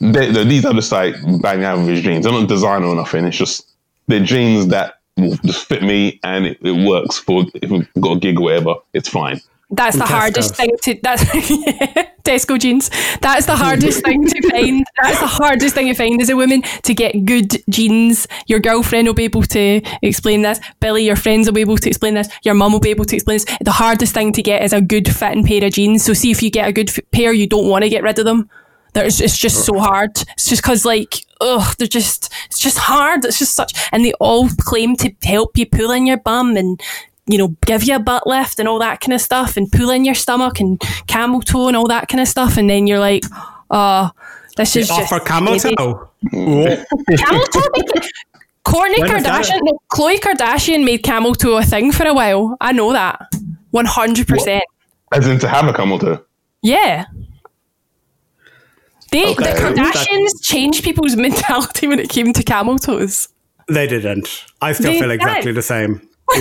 They, 0.00 0.30
they- 0.30 0.44
these 0.44 0.64
are 0.64 0.74
just 0.74 0.92
like 0.92 1.14
bang 1.40 1.62
average 1.64 2.02
jeans. 2.02 2.24
They're 2.24 2.32
not 2.32 2.48
designer 2.48 2.86
or 2.86 2.94
nothing. 2.96 3.24
It's 3.24 3.36
just 3.36 3.70
they're 4.08 4.24
jeans 4.24 4.66
that 4.68 4.94
will 5.16 5.36
just 5.44 5.66
fit 5.66 5.82
me 5.82 6.18
and 6.24 6.44
it, 6.46 6.58
it 6.62 6.86
works 6.86 7.18
for 7.18 7.44
if 7.54 7.70
we've 7.70 7.88
got 8.00 8.16
a 8.16 8.20
gig 8.20 8.38
or 8.38 8.42
whatever. 8.42 8.74
It's 8.92 9.08
fine. 9.08 9.40
That's 9.76 9.96
the 9.96 10.06
hardest 10.06 10.56
thing 10.56 10.70
to. 10.82 10.98
That's 11.02 11.22
Tesco 12.24 12.58
jeans. 12.58 12.90
That's 13.20 13.46
the 13.46 13.56
hardest 13.56 14.02
thing 14.04 14.26
to 14.26 14.50
find. 14.50 14.86
That's 15.02 15.20
the 15.20 15.26
hardest 15.26 15.74
thing 15.74 15.88
to 15.88 15.94
find 15.94 16.20
as 16.20 16.30
a 16.30 16.36
woman 16.36 16.62
to 16.82 16.94
get 16.94 17.24
good 17.24 17.62
jeans. 17.68 18.26
Your 18.46 18.60
girlfriend 18.60 19.06
will 19.06 19.14
be 19.14 19.24
able 19.24 19.42
to 19.42 19.82
explain 20.02 20.42
this. 20.42 20.58
Billy, 20.80 21.04
your 21.04 21.16
friends 21.16 21.46
will 21.46 21.54
be 21.54 21.60
able 21.60 21.76
to 21.78 21.88
explain 21.88 22.14
this. 22.14 22.28
Your 22.42 22.54
mum 22.54 22.72
will 22.72 22.80
be 22.80 22.90
able 22.90 23.04
to 23.04 23.14
explain 23.14 23.36
this. 23.36 23.58
The 23.60 23.72
hardest 23.72 24.14
thing 24.14 24.32
to 24.32 24.42
get 24.42 24.62
is 24.62 24.72
a 24.72 24.80
good 24.80 25.12
fitting 25.14 25.44
pair 25.44 25.64
of 25.64 25.72
jeans. 25.72 26.04
So 26.04 26.14
see 26.14 26.30
if 26.30 26.42
you 26.42 26.50
get 26.50 26.68
a 26.68 26.72
good 26.72 26.88
f- 26.88 27.00
pair, 27.12 27.32
you 27.32 27.46
don't 27.46 27.68
want 27.68 27.84
to 27.84 27.90
get 27.90 28.02
rid 28.02 28.18
of 28.18 28.24
them. 28.24 28.48
There's, 28.94 29.20
it's 29.20 29.36
just 29.36 29.66
so 29.66 29.78
hard. 29.78 30.12
It's 30.34 30.48
just 30.48 30.62
because 30.62 30.84
like, 30.84 31.16
ugh, 31.40 31.76
they're 31.78 31.88
just, 31.88 32.32
it's 32.46 32.60
just 32.60 32.78
hard. 32.78 33.24
It's 33.24 33.40
just 33.40 33.54
such, 33.54 33.72
and 33.92 34.04
they 34.04 34.12
all 34.14 34.48
claim 34.48 34.96
to 34.96 35.12
help 35.24 35.58
you 35.58 35.66
pull 35.66 35.90
in 35.90 36.06
your 36.06 36.18
bum 36.18 36.56
and, 36.56 36.80
you 37.26 37.38
know, 37.38 37.48
give 37.66 37.84
you 37.84 37.96
a 37.96 37.98
butt 37.98 38.26
lift 38.26 38.58
and 38.58 38.68
all 38.68 38.78
that 38.80 39.00
kind 39.00 39.12
of 39.14 39.20
stuff 39.20 39.56
and 39.56 39.70
pull 39.72 39.90
in 39.90 40.04
your 40.04 40.14
stomach 40.14 40.60
and 40.60 40.80
camel 41.06 41.40
toe 41.40 41.68
and 41.68 41.76
all 41.76 41.86
that 41.88 42.08
kind 42.08 42.20
of 42.20 42.28
stuff. 42.28 42.56
And 42.56 42.68
then 42.68 42.86
you're 42.86 42.98
like, 42.98 43.24
oh, 43.70 44.10
this 44.56 44.76
is 44.76 44.88
just. 44.88 45.12
Offer 45.12 45.24
camel 45.26 45.58
toe. 45.58 46.10
Camel 46.30 47.44
toe? 47.46 47.60
Kourtney 48.66 48.98
When 49.00 49.12
was 49.14 49.22
that? 49.24 49.44
Kardashian, 49.44 49.60
no, 49.62 49.78
Khloe 49.92 50.18
Kardashian 50.18 50.84
made 50.84 51.02
camel 51.02 51.34
toe 51.34 51.56
a 51.56 51.62
thing 51.62 51.92
for 51.92 52.06
a 52.06 52.14
while. 52.14 52.56
I 52.60 52.72
know 52.72 52.92
that. 52.92 53.20
100%. 53.72 54.60
As 55.12 55.26
in 55.26 55.38
to 55.38 55.48
have 55.48 55.66
a 55.66 55.72
camel 55.72 55.98
toe. 55.98 56.22
Yeah. 56.62 57.04
They, 59.10 59.32
Okay. 59.32 59.44
The 59.52 59.58
Kardashians 59.60 60.42
changed 60.42 60.82
people's 60.84 61.16
mentality 61.28 61.86
when 61.86 61.98
it 61.98 62.08
came 62.08 62.32
to 62.32 62.42
camel 62.42 62.78
toes. 62.78 63.28
They 63.68 63.86
didn't. 63.86 64.44
I 64.60 64.72
still 64.72 64.92
They 64.92 65.00
feel 65.00 65.10
exactly 65.10 65.52
did. 65.52 65.56
the 65.56 65.62
same. 65.62 66.06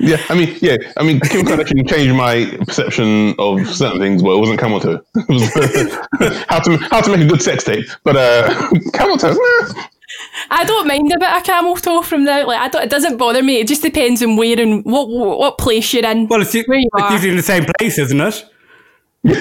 Yeah, 0.00 0.16
I 0.30 0.34
mean, 0.34 0.56
yeah, 0.60 0.78
I 0.96 1.04
mean, 1.04 1.20
Kim 1.20 1.42
Kardashian 1.46 1.88
changed 1.88 2.16
my 2.16 2.46
perception 2.66 3.36
of 3.38 3.64
certain 3.68 4.00
things, 4.00 4.20
but 4.20 4.30
it 4.34 4.38
wasn't 4.40 4.58
camel 4.58 4.80
toe. 4.80 5.00
It 5.14 5.28
was 5.28 6.44
how 6.48 6.58
to 6.58 6.76
how 6.90 7.00
to 7.02 7.10
make 7.16 7.20
a 7.20 7.28
good 7.28 7.40
sex 7.40 7.62
tape, 7.62 7.86
but 8.02 8.16
uh, 8.16 8.68
camel 8.94 9.16
toe. 9.16 9.30
eh. 9.30 9.82
I 10.50 10.64
don't 10.64 10.88
mind 10.88 11.12
a 11.14 11.18
bit 11.20 11.30
of 11.32 11.44
camel 11.44 11.76
toe 11.76 12.02
from 12.02 12.24
now. 12.24 12.44
Like 12.48 12.58
I 12.58 12.68
don't, 12.68 12.82
it 12.82 12.90
doesn't 12.90 13.16
bother 13.16 13.44
me. 13.44 13.60
It 13.60 13.68
just 13.68 13.82
depends 13.82 14.22
on 14.24 14.36
where 14.36 14.58
and 14.58 14.84
what 14.84 15.08
what, 15.08 15.38
what 15.38 15.58
place 15.58 15.92
you're 15.94 16.04
in. 16.04 16.26
Well, 16.26 16.40
it's, 16.42 16.52
u- 16.54 16.64
where 16.66 16.80
you 16.80 16.88
it's 16.94 17.02
are. 17.04 17.12
usually 17.12 17.30
in 17.30 17.36
the 17.36 17.42
same 17.42 17.64
place, 17.78 17.96
isn't 17.98 18.20
it? 18.20 18.44
I 19.24 19.32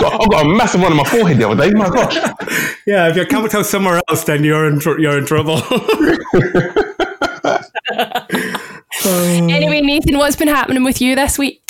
got 0.00 0.20
I 0.20 0.26
got 0.30 0.46
a 0.46 0.48
massive 0.48 0.80
one 0.80 0.92
on 0.92 0.98
my 0.98 1.04
forehead 1.04 1.38
the 1.38 1.48
other 1.48 1.68
day. 1.68 1.72
My 1.74 1.90
gosh. 1.90 2.16
Yeah, 2.86 3.08
if 3.08 3.16
your 3.16 3.26
camel 3.26 3.48
toe 3.48 3.62
somewhere 3.62 4.00
else, 4.08 4.24
then 4.24 4.42
you're 4.42 4.66
in 4.66 4.80
tr- 4.80 4.98
you're 4.98 5.18
in 5.18 5.26
trouble. 5.26 5.62
Anyway, 9.08 9.80
Nathan, 9.82 10.18
what's 10.18 10.36
been 10.36 10.48
happening 10.48 10.82
with 10.82 11.00
you 11.00 11.14
this 11.14 11.38
week? 11.38 11.62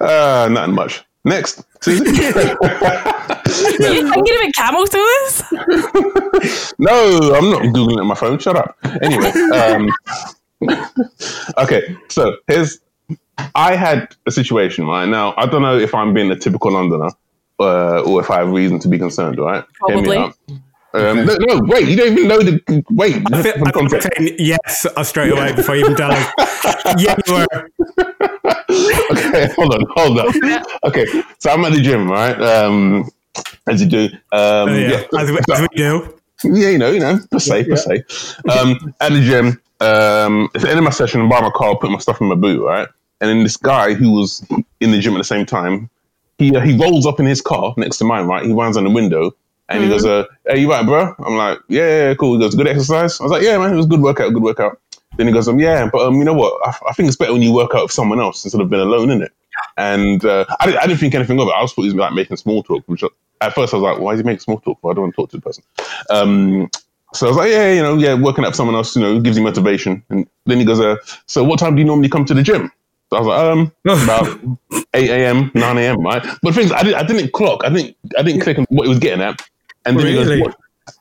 Uh, 0.00 0.48
nothing 0.50 0.74
much. 0.74 1.04
Next, 1.24 1.62
Susan. 1.80 2.06
Are 2.08 2.12
you 2.14 4.08
thinking 4.10 4.36
about 4.36 4.54
camel 4.54 4.86
toes? 4.86 5.42
no, 6.78 7.34
I'm 7.34 7.50
not 7.50 7.62
googling 7.62 7.94
it 7.94 8.00
on 8.00 8.06
my 8.06 8.14
phone. 8.14 8.38
Shut 8.38 8.56
up. 8.56 8.76
Anyway, 9.02 9.30
um, 9.54 9.90
okay. 11.58 11.96
So 12.08 12.36
here's. 12.46 12.78
I 13.54 13.76
had 13.76 14.14
a 14.26 14.30
situation 14.30 14.86
right 14.86 15.08
now. 15.08 15.34
I 15.36 15.46
don't 15.46 15.62
know 15.62 15.78
if 15.78 15.94
I'm 15.94 16.12
being 16.14 16.30
a 16.30 16.36
typical 16.36 16.72
Londoner 16.72 17.10
uh, 17.60 18.00
or 18.02 18.20
if 18.20 18.30
I 18.30 18.38
have 18.38 18.50
reason 18.50 18.78
to 18.80 18.88
be 18.88 18.98
concerned. 18.98 19.38
Right? 19.38 19.64
Probably. 19.74 20.16
out. 20.16 20.34
Um, 20.94 21.26
no, 21.26 21.36
no, 21.40 21.60
wait. 21.64 21.88
You 21.88 21.96
don't 21.96 22.12
even 22.12 22.28
know 22.28 22.38
the 22.40 22.84
wait. 22.90 23.16
I 23.32 23.42
feel- 23.42 23.54
I'm 23.74 23.88
saying 23.88 24.36
yes 24.38 24.86
uh, 24.96 25.02
straight 25.02 25.32
away 25.32 25.52
before 25.52 25.74
you 25.74 25.84
even 25.84 25.96
tell 25.96 26.12
us. 26.12 26.32
yeah, 26.98 27.16
you 27.26 27.34
were. 27.34 27.70
okay, 29.10 29.52
hold 29.56 29.74
on, 29.74 29.84
hold 29.96 30.18
on. 30.20 30.62
Okay, 30.84 31.06
so 31.38 31.50
I'm 31.50 31.64
at 31.64 31.72
the 31.72 31.80
gym, 31.80 32.08
right? 32.10 32.40
Um, 32.40 33.10
as 33.66 33.80
you 33.82 33.88
do. 33.88 34.04
Um, 34.04 34.10
Oh, 34.32 34.66
yeah, 34.76 34.88
yeah. 35.12 35.20
As, 35.20 35.30
we, 35.32 35.38
as 35.52 35.60
we 35.60 35.68
do. 35.74 36.14
Yeah, 36.44 36.68
you 36.70 36.78
know, 36.78 36.90
you 36.90 37.00
know, 37.00 37.18
per 37.30 37.38
se, 37.38 37.64
per 37.64 37.76
se. 37.76 38.04
Um, 38.48 38.94
at 39.00 39.10
the 39.12 39.20
gym, 39.20 39.46
um, 39.80 40.48
at 40.54 40.60
the 40.62 40.68
end 40.68 40.78
of 40.78 40.84
my 40.84 40.90
session, 40.90 41.20
I'm 41.22 41.28
by 41.28 41.40
my 41.40 41.50
car, 41.50 41.76
put 41.76 41.90
my 41.90 41.98
stuff 41.98 42.20
in 42.20 42.28
my 42.28 42.34
boot, 42.34 42.62
right? 42.64 42.86
And 43.20 43.30
then 43.30 43.42
this 43.42 43.56
guy 43.56 43.94
who 43.94 44.10
was 44.10 44.46
in 44.80 44.90
the 44.90 44.98
gym 44.98 45.14
at 45.14 45.18
the 45.18 45.24
same 45.24 45.46
time, 45.46 45.88
he 46.38 46.54
uh, 46.54 46.60
he 46.60 46.76
rolls 46.76 47.06
up 47.06 47.20
in 47.20 47.26
his 47.26 47.40
car 47.40 47.74
next 47.76 47.98
to 47.98 48.04
mine, 48.04 48.26
right? 48.26 48.44
He 48.44 48.52
runs 48.52 48.76
on 48.76 48.84
the 48.84 48.90
window 48.90 49.32
and 49.68 49.82
he 49.82 49.88
goes, 49.88 50.04
uh, 50.04 50.24
"Hey, 50.46 50.60
you 50.60 50.70
right, 50.70 50.84
bro?" 50.84 51.14
I'm 51.24 51.36
like, 51.36 51.58
"Yeah, 51.68 52.08
yeah, 52.08 52.14
cool." 52.14 52.34
He 52.34 52.40
goes, 52.40 52.54
"Good 52.54 52.68
exercise." 52.68 53.20
I 53.20 53.24
was 53.24 53.32
like, 53.32 53.42
"Yeah, 53.42 53.56
man, 53.58 53.72
it 53.72 53.76
was 53.76 53.86
a 53.86 53.88
good 53.88 54.02
workout, 54.02 54.32
good 54.32 54.42
workout." 54.42 54.80
Then 55.16 55.28
he 55.28 55.32
goes, 55.32 55.48
"Um, 55.48 55.58
yeah, 55.58 55.88
but 55.90 56.02
um, 56.02 56.16
you 56.16 56.24
know 56.24 56.34
what? 56.34 56.54
I, 56.66 56.90
I 56.90 56.92
think 56.92 57.06
it's 57.06 57.16
better 57.16 57.32
when 57.32 57.42
you 57.42 57.52
work 57.52 57.74
out 57.74 57.84
with 57.84 57.92
someone 57.92 58.20
else 58.20 58.44
instead 58.44 58.60
of 58.60 58.68
being 58.68 58.82
alone, 58.82 59.10
in 59.10 59.22
it." 59.22 59.32
And 59.76 60.24
uh, 60.24 60.44
I, 60.60 60.66
didn't, 60.66 60.80
I 60.80 60.86
didn't 60.86 61.00
think 61.00 61.14
anything 61.14 61.40
of 61.40 61.48
it. 61.48 61.52
I 61.52 61.62
was 61.62 61.72
thought 61.72 61.82
he 61.82 61.88
was 61.88 61.94
like 61.94 62.12
making 62.12 62.36
small 62.36 62.62
talk, 62.62 62.82
which 62.86 63.04
at 63.40 63.54
first 63.54 63.72
I 63.72 63.76
was 63.76 63.82
like, 63.82 64.00
"Why 64.00 64.12
is 64.12 64.20
he 64.20 64.24
making 64.24 64.40
small 64.40 64.58
talk? 64.58 64.80
for? 64.80 64.90
I 64.90 64.94
don't 64.94 65.04
want 65.04 65.14
to 65.14 65.22
talk 65.22 65.30
to 65.30 65.36
the 65.36 65.42
person." 65.42 65.64
Um, 66.10 66.68
so 67.14 67.26
I 67.26 67.30
was 67.30 67.36
like, 67.36 67.50
yeah, 67.50 67.72
you 67.72 67.82
know, 67.82 67.96
yeah, 67.96 68.14
working 68.14 68.44
out 68.44 68.48
with 68.48 68.56
someone 68.56 68.74
else, 68.74 68.96
you 68.96 69.02
know, 69.02 69.20
gives 69.20 69.36
you 69.36 69.44
motivation. 69.44 70.02
And 70.10 70.28
then 70.46 70.58
he 70.58 70.64
goes, 70.64 70.80
uh, 70.80 70.96
so 71.26 71.44
what 71.44 71.60
time 71.60 71.76
do 71.76 71.80
you 71.80 71.86
normally 71.86 72.08
come 72.08 72.24
to 72.24 72.34
the 72.34 72.42
gym? 72.42 72.72
So 73.14 73.18
I 73.18 73.20
was 73.20 73.28
like, 73.28 73.40
um, 73.40 73.72
about 74.74 74.86
8 74.94 75.10
a.m., 75.10 75.50
9 75.54 75.78
a.m., 75.78 76.00
right? 76.00 76.26
But 76.42 76.54
things 76.54 76.72
I, 76.72 76.82
didn't, 76.82 76.96
I 76.96 77.02
didn't 77.04 77.32
clock. 77.32 77.64
I 77.64 77.68
didn't, 77.70 77.96
I 78.18 78.22
didn't 78.22 78.40
click 78.40 78.58
on 78.58 78.66
what 78.70 78.84
he 78.84 78.88
was 78.88 78.98
getting 78.98 79.22
at. 79.22 79.40
And 79.84 79.98
then 79.98 80.06
he 80.06 80.14
goes, 80.14 80.40
what? 80.40 80.56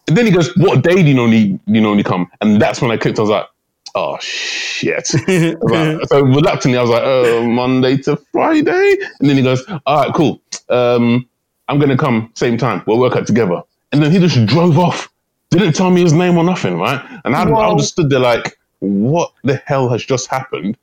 And 0.08 0.17
then 0.17 0.25
he 0.25 0.32
goes, 0.32 0.55
what 0.58 0.84
day 0.84 0.96
do 0.96 1.01
you 1.01 1.13
normally, 1.13 1.60
you 1.65 1.82
normally 1.82 2.03
come? 2.03 2.29
And 2.41 2.62
that's 2.62 2.82
when 2.82 2.91
I 2.91 2.98
clicked. 2.98 3.17
I 3.17 3.22
was 3.22 3.32
like, 3.32 3.48
oh 3.96 4.17
shit. 4.22 5.10
Like, 5.62 6.08
so 6.08 6.22
reluctantly, 6.22 6.77
I 6.77 6.82
was 6.82 6.89
like, 6.91 7.03
oh, 7.03 7.48
Monday 7.48 7.98
to 7.98 8.17
Friday. 8.32 8.98
And 9.20 9.29
then 9.29 9.38
he 9.38 9.43
goes, 9.43 9.63
all 9.86 10.03
right, 10.05 10.13
cool. 10.13 10.41
Um, 10.70 11.27
I'm 11.67 11.79
going 11.79 11.89
to 11.89 11.98
come 11.98 12.32
same 12.36 12.58
time. 12.58 12.84
We'll 12.86 13.00
work 13.00 13.15
out 13.15 13.25
together. 13.25 13.62
And 13.91 14.03
then 14.03 14.12
he 14.12 14.20
just 14.20 14.46
drove 14.46 14.77
off. 14.77 15.10
Didn't 15.50 15.74
tell 15.74 15.89
me 15.89 16.01
his 16.01 16.13
name 16.13 16.38
or 16.38 16.43
nothing, 16.43 16.77
right? 16.77 17.03
And 17.25 17.36
I, 17.36 17.43
I 17.43 17.75
just 17.77 17.93
stood 17.93 18.10
there 18.10 18.20
like, 18.20 18.58
what 18.79 19.32
the 19.43 19.55
hell 19.65 19.88
has 19.89 20.03
just 20.03 20.27
happened? 20.27 20.77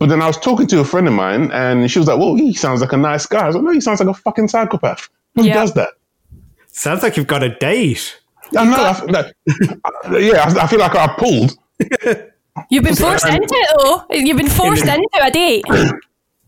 But 0.00 0.08
then 0.08 0.22
I 0.22 0.26
was 0.26 0.38
talking 0.38 0.66
to 0.68 0.80
a 0.80 0.84
friend 0.84 1.06
of 1.06 1.12
mine 1.12 1.50
and 1.52 1.90
she 1.90 1.98
was 1.98 2.08
like, 2.08 2.18
well, 2.18 2.34
he 2.34 2.54
sounds 2.54 2.80
like 2.80 2.92
a 2.92 2.96
nice 2.96 3.26
guy. 3.26 3.42
I 3.42 3.46
was 3.48 3.54
like, 3.54 3.64
no, 3.64 3.70
he 3.70 3.82
sounds 3.82 4.00
like 4.00 4.08
a 4.08 4.14
fucking 4.14 4.48
psychopath. 4.48 5.08
Who 5.36 5.44
Yeah. 5.44 5.54
does 5.54 5.74
that? 5.74 5.90
Sounds 6.68 7.02
like 7.02 7.18
you've 7.18 7.26
got 7.26 7.42
a 7.42 7.50
date. 7.56 8.18
I 8.56 8.64
know. 8.64 8.76
I, 8.76 9.04
like, 9.04 9.34
yeah, 10.22 10.42
I, 10.42 10.64
I 10.64 10.66
feel 10.66 10.78
like 10.80 10.94
I 10.96 11.06
pulled. 11.18 11.52
You've 12.70 12.82
been 12.84 12.94
forced 12.96 13.26
into 13.26 13.44
it 13.54 13.76
though. 13.78 14.04
You've 14.10 14.38
been 14.38 14.48
forced 14.48 14.86
into 14.86 15.08
a 15.22 15.30
date. 15.30 15.64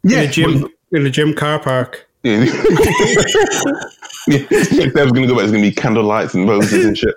in 0.04 0.12
a 0.12 0.26
gym 0.28 0.66
in 0.92 1.06
a 1.06 1.10
gym 1.10 1.34
car 1.34 1.58
park. 1.58 2.08
Yeah. 2.22 2.44
yeah. 4.28 4.38
Next 4.50 4.94
was 4.94 5.12
going 5.12 5.22
to 5.22 5.26
go 5.26 5.34
back. 5.34 5.42
It's 5.44 5.52
going 5.52 5.62
to 5.62 5.70
be 5.70 5.72
candle 5.72 6.04
lights 6.04 6.34
and 6.34 6.48
roses 6.48 6.84
and 6.84 6.96
shit. 6.96 7.14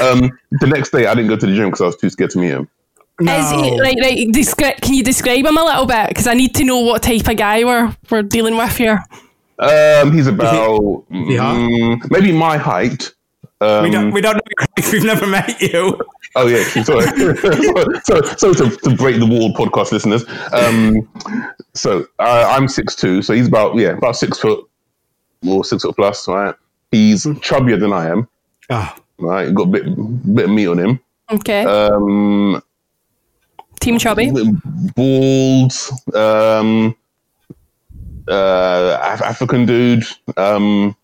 Um, 0.00 0.30
the 0.60 0.66
next 0.66 0.90
day, 0.92 1.06
I 1.06 1.14
didn't 1.14 1.28
go 1.28 1.36
to 1.36 1.46
the 1.46 1.54
gym 1.54 1.66
because 1.66 1.80
I 1.80 1.86
was 1.86 1.96
too 1.96 2.08
scared 2.10 2.30
to 2.30 2.38
meet 2.38 2.50
him. 2.50 2.68
Is 3.20 3.50
he, 3.52 3.80
like, 3.80 3.96
like, 4.00 4.18
descri- 4.28 4.80
can 4.80 4.94
you 4.94 5.04
describe 5.04 5.44
him 5.46 5.56
a 5.56 5.62
little 5.64 5.86
bit? 5.86 6.08
Because 6.08 6.26
I 6.26 6.34
need 6.34 6.54
to 6.56 6.64
know 6.64 6.80
what 6.80 7.02
type 7.02 7.28
of 7.28 7.36
guy 7.36 7.62
we're 7.64 7.94
we're 8.10 8.22
dealing 8.22 8.56
with 8.56 8.76
here. 8.76 9.04
Um, 9.58 10.12
he's 10.12 10.26
about 10.26 10.52
he 11.10 11.36
hot? 11.36 11.54
mm, 11.56 12.10
maybe 12.10 12.32
my 12.32 12.56
height. 12.56 13.12
Um, 13.60 13.84
we 13.84 13.90
don't 13.90 14.10
we 14.10 14.20
don't 14.20 14.34
know 14.34 14.42
your 14.58 14.66
height. 14.76 14.88
We've 14.92 15.04
never 15.04 15.26
met 15.28 15.60
you. 15.60 15.96
Oh 16.34 16.48
yeah, 16.48 16.64
sorry. 16.82 17.06
so, 18.02 18.20
so, 18.20 18.52
so 18.52 18.52
to, 18.52 18.76
to 18.78 18.96
break 18.96 19.20
the 19.20 19.26
wall, 19.26 19.52
podcast 19.54 19.92
listeners. 19.92 20.24
Um, 20.52 21.08
so 21.74 22.04
uh, 22.18 22.48
I'm 22.50 22.66
six 22.66 22.96
two, 22.96 23.22
so 23.22 23.32
he's 23.32 23.46
about 23.46 23.76
yeah 23.76 23.90
about 23.90 24.16
six 24.16 24.40
foot 24.40 24.68
or 25.46 25.64
six 25.64 25.84
foot 25.84 25.94
plus, 25.94 26.26
right? 26.26 26.54
He's 26.90 27.24
chubbier 27.26 27.78
than 27.78 27.92
I 27.92 28.08
am, 28.08 28.26
Ah, 28.70 28.96
right? 29.18 29.54
Got 29.54 29.62
a 29.62 29.66
bit 29.70 30.34
bit 30.34 30.44
of 30.46 30.50
meat 30.50 30.66
on 30.66 30.78
him. 30.80 31.00
Okay, 31.30 31.64
Um, 31.64 32.60
Team 33.84 33.98
Chubby. 33.98 34.32
bald, 34.96 35.72
um, 36.14 36.96
uh, 38.26 38.98
African 39.02 39.66
dude. 39.66 40.04
Um, 40.38 40.96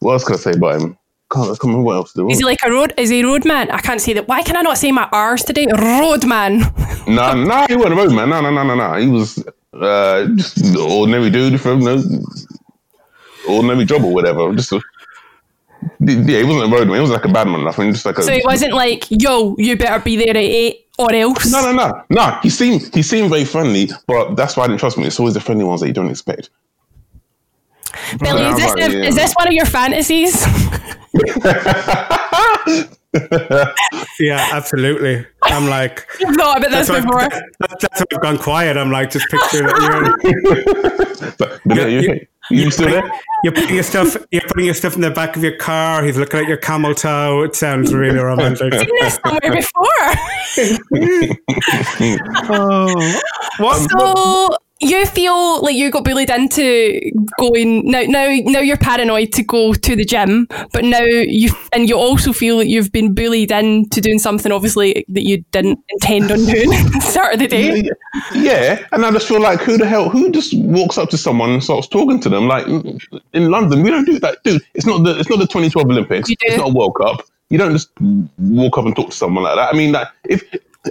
what 0.00 0.12
else 0.12 0.24
can 0.24 0.34
I 0.34 0.38
say 0.38 0.52
about 0.52 0.82
him? 0.82 0.98
Can't, 1.32 1.44
I 1.44 1.48
can't 1.48 1.62
remember 1.62 1.84
what 1.84 1.96
else. 1.96 2.12
There 2.12 2.24
Is 2.24 2.26
was. 2.26 2.34
Is 2.34 2.38
he 2.40 2.44
like 2.44 2.58
a 2.62 2.70
road? 2.70 2.92
Is 2.98 3.08
he 3.08 3.24
roadman? 3.24 3.70
I 3.70 3.78
can't 3.78 4.02
say 4.02 4.12
that. 4.12 4.28
Why 4.28 4.42
can 4.42 4.54
I 4.54 4.60
not 4.60 4.76
say 4.76 4.92
my 4.92 5.08
R's 5.10 5.44
today? 5.44 5.66
Roadman. 5.66 6.58
No, 7.08 7.32
no, 7.42 7.66
he 7.68 7.76
wasn't 7.76 7.94
a 7.94 7.96
roadman. 7.96 8.28
No, 8.28 8.42
no, 8.42 8.50
no, 8.50 8.62
no, 8.62 8.74
no. 8.74 8.94
He 9.00 9.08
was 9.08 9.42
uh, 9.72 10.26
just 10.36 10.58
an 10.58 10.76
ordinary 10.76 11.30
dude 11.30 11.58
from 11.58 11.80
know, 11.80 12.02
ordinary 13.48 13.86
job 13.86 14.04
or 14.04 14.12
whatever. 14.12 14.54
Just 14.54 14.72
a, 14.72 14.80
yeah, 16.00 16.38
he 16.38 16.44
wasn't 16.44 16.70
a 16.70 16.76
roadman. 16.76 16.96
He 16.96 17.00
was 17.00 17.10
like 17.10 17.24
a 17.24 17.32
bad 17.32 17.48
man. 17.48 17.64
Nothing. 17.64 17.92
Just 17.94 18.04
like 18.04 18.18
a. 18.18 18.22
So 18.22 18.32
he 18.32 18.42
wasn't 18.44 18.74
like, 18.74 19.06
yo, 19.08 19.56
you 19.56 19.76
better 19.78 20.04
be 20.04 20.16
there 20.16 20.30
at 20.30 20.36
eight 20.36 20.85
or 20.98 21.12
else. 21.14 21.50
no, 21.50 21.62
no, 21.62 21.72
no, 21.72 22.02
no. 22.10 22.38
He 22.42 22.50
seemed 22.50 22.94
he 22.94 23.02
seemed 23.02 23.30
very 23.30 23.44
friendly, 23.44 23.88
but 24.06 24.34
that's 24.34 24.56
why 24.56 24.64
I 24.64 24.68
didn't 24.68 24.80
trust 24.80 24.96
him. 24.96 25.04
It's 25.04 25.18
always 25.20 25.34
the 25.34 25.40
friendly 25.40 25.64
ones 25.64 25.80
that 25.80 25.88
you 25.88 25.92
don't 25.92 26.10
expect. 26.10 26.50
Billy, 28.20 28.42
is 28.42 28.56
this, 28.56 28.72
Right, 28.74 28.92
yeah. 28.92 29.04
is 29.04 29.14
this 29.16 29.32
one 29.34 29.48
of 29.48 29.54
your 29.54 29.66
fantasies? 29.66 30.44
yeah, 34.20 34.48
absolutely. 34.52 35.26
I'm 35.42 35.66
like, 35.68 36.06
I've 36.26 36.34
thought 36.36 36.58
about 36.58 36.70
this 36.70 36.88
that's 36.88 36.90
why, 36.90 37.00
before. 37.00 37.28
that's, 37.58 37.82
that's 37.82 38.00
why 38.00 38.06
I've 38.12 38.20
gone 38.22 38.38
quiet. 38.38 38.76
I'm 38.76 38.90
like, 38.90 39.10
just 39.10 39.26
picture 39.30 39.62
that 39.62 40.20
you're, 40.22 41.32
But, 41.38 41.60
but 41.64 41.76
yeah, 41.76 41.86
you, 41.86 42.26
you- 42.50 42.58
okay? 42.58 42.64
you 42.64 42.70
still 42.70 42.90
there? 42.90 43.10
you're 43.44 43.52
putting 43.52 43.74
your 43.74 43.84
stuff. 43.84 44.16
You're 44.30 44.42
putting 44.42 44.64
your 44.66 44.74
stuff 44.74 44.94
in 44.94 45.00
the 45.00 45.10
back 45.10 45.36
of 45.36 45.42
your 45.42 45.56
car. 45.56 46.02
He's 46.04 46.16
looking 46.16 46.40
at 46.40 46.46
your 46.46 46.56
camel 46.56 46.94
toe. 46.94 47.42
It 47.42 47.54
sounds 47.54 47.92
really 47.94 48.18
romantic. 48.18 48.72
Seen 48.74 48.88
this 49.00 49.18
somewhere 49.24 49.52
before. 49.52 49.86
oh, 52.50 53.20
what? 53.58 53.90
So 53.90 54.56
you 54.80 55.06
feel 55.06 55.62
like 55.62 55.74
you 55.74 55.90
got 55.90 56.04
bullied 56.04 56.28
into 56.28 57.00
going 57.38 57.90
now 57.90 58.02
now 58.02 58.28
now 58.44 58.60
you're 58.60 58.76
paranoid 58.76 59.32
to 59.32 59.42
go 59.42 59.72
to 59.72 59.96
the 59.96 60.04
gym, 60.04 60.46
but 60.72 60.84
now 60.84 61.02
you 61.02 61.50
and 61.72 61.88
you 61.88 61.96
also 61.96 62.32
feel 62.32 62.58
that 62.58 62.66
you've 62.66 62.92
been 62.92 63.14
bullied 63.14 63.50
into 63.50 64.00
doing 64.00 64.18
something 64.18 64.52
obviously 64.52 65.04
that 65.08 65.22
you 65.22 65.42
didn't 65.52 65.78
intend 65.88 66.30
on 66.30 66.44
doing 66.44 66.72
at 66.74 66.92
the 66.92 67.00
start 67.00 67.34
of 67.34 67.40
the 67.40 67.48
day. 67.48 67.88
Yeah, 68.34 68.84
and 68.92 69.04
I 69.04 69.10
just 69.12 69.28
feel 69.28 69.40
like 69.40 69.60
who 69.60 69.78
the 69.78 69.86
hell 69.86 70.10
who 70.10 70.30
just 70.30 70.52
walks 70.58 70.98
up 70.98 71.08
to 71.10 71.18
someone 71.18 71.50
and 71.50 71.64
starts 71.64 71.88
talking 71.88 72.20
to 72.20 72.28
them 72.28 72.46
like 72.46 72.66
in 72.66 73.50
London 73.50 73.82
we 73.82 73.90
don't 73.90 74.04
do 74.04 74.18
that, 74.18 74.42
dude. 74.44 74.62
It's 74.74 74.86
not 74.86 75.04
the 75.04 75.18
it's 75.18 75.30
not 75.30 75.38
the 75.38 75.46
2012 75.46 75.88
Olympics. 75.88 76.28
It's 76.30 76.56
not 76.58 76.70
a 76.70 76.72
World 76.72 76.96
Cup. 76.96 77.22
You 77.48 77.58
don't 77.58 77.72
just 77.72 77.90
walk 78.38 78.76
up 78.76 78.84
and 78.84 78.94
talk 78.94 79.10
to 79.10 79.16
someone 79.16 79.44
like 79.44 79.56
that. 79.56 79.72
I 79.72 79.76
mean, 79.76 79.92
like 79.92 80.08
if 80.24 80.42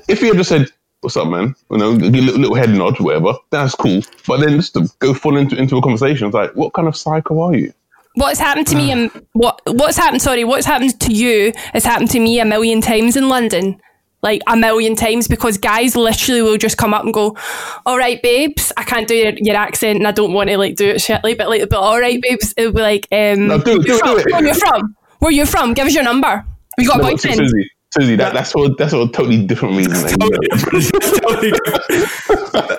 if 0.07 0.21
you 0.21 0.29
had 0.29 0.37
just 0.37 0.49
said 0.49 0.71
what's 1.01 1.17
up, 1.17 1.27
man, 1.27 1.55
you 1.69 1.77
know, 1.77 1.97
give 1.97 2.13
a 2.13 2.21
little, 2.21 2.39
little 2.41 2.55
head 2.55 2.69
nod, 2.69 2.99
whatever, 2.99 3.33
that's 3.51 3.75
cool. 3.75 4.01
But 4.27 4.39
then 4.39 4.57
just 4.57 4.73
to 4.73 4.87
go 4.99 5.13
full 5.13 5.37
into 5.37 5.55
into 5.55 5.77
a 5.77 5.81
conversation, 5.81 6.27
it's 6.27 6.33
like, 6.33 6.55
what 6.55 6.73
kind 6.73 6.87
of 6.87 6.95
psycho 6.95 7.39
are 7.41 7.55
you? 7.55 7.73
What's 8.15 8.39
happened 8.39 8.67
to 8.67 8.75
me 8.75 8.91
and 8.91 9.11
what 9.33 9.61
what's 9.67 9.97
happened 9.97 10.21
sorry, 10.21 10.43
what's 10.43 10.65
happened 10.65 10.99
to 11.01 11.13
you 11.13 11.51
has 11.73 11.83
happened 11.83 12.11
to 12.11 12.19
me 12.19 12.39
a 12.39 12.45
million 12.45 12.81
times 12.81 13.15
in 13.15 13.29
London. 13.29 13.79
Like 14.21 14.41
a 14.47 14.57
million 14.57 14.95
times 14.95 15.27
because 15.27 15.59
guys 15.59 15.95
literally 15.95 16.41
will 16.41 16.57
just 16.57 16.77
come 16.79 16.95
up 16.95 17.03
and 17.03 17.13
go, 17.13 17.37
All 17.85 17.95
right, 17.95 18.19
babes, 18.23 18.71
I 18.75 18.83
can't 18.83 19.07
do 19.07 19.13
your, 19.13 19.33
your 19.35 19.55
accent 19.55 19.99
and 19.99 20.07
I 20.07 20.11
don't 20.11 20.33
want 20.33 20.49
to 20.49 20.57
like 20.57 20.75
do 20.75 20.87
it 20.87 20.97
shitly, 20.97 21.37
but 21.37 21.47
like 21.47 21.69
but 21.69 21.77
all 21.77 21.99
right, 21.99 22.19
babes, 22.19 22.51
it'll 22.57 22.73
be 22.73 22.81
like, 22.81 23.07
um 23.11 23.47
No, 23.47 23.59
do 23.59 23.79
do 23.79 23.87
you're 23.87 23.99
from, 23.99 24.15
do 24.15 24.17
it. 24.17 24.31
Where 24.31 24.43
you 24.47 24.53
from? 24.55 24.95
Where 25.19 25.31
you 25.31 25.45
from? 25.45 25.73
Give 25.75 25.85
us 25.85 25.93
your 25.93 26.03
number. 26.03 26.43
We 26.77 26.85
you 26.85 26.89
got 26.89 27.01
a 27.01 27.03
No, 27.03 27.09
boyfriend? 27.11 27.39
Suzie, 27.39 27.65
Suzie, 27.97 28.17
that, 28.17 28.33
that's 28.33 28.51
for 28.51 28.69
that's 28.77 28.91
for 28.91 29.03
a 29.03 29.07
totally 29.07 29.45
different 29.45 29.77
reason. 29.77 29.93
Totally 30.19 31.51
different. 31.51 31.85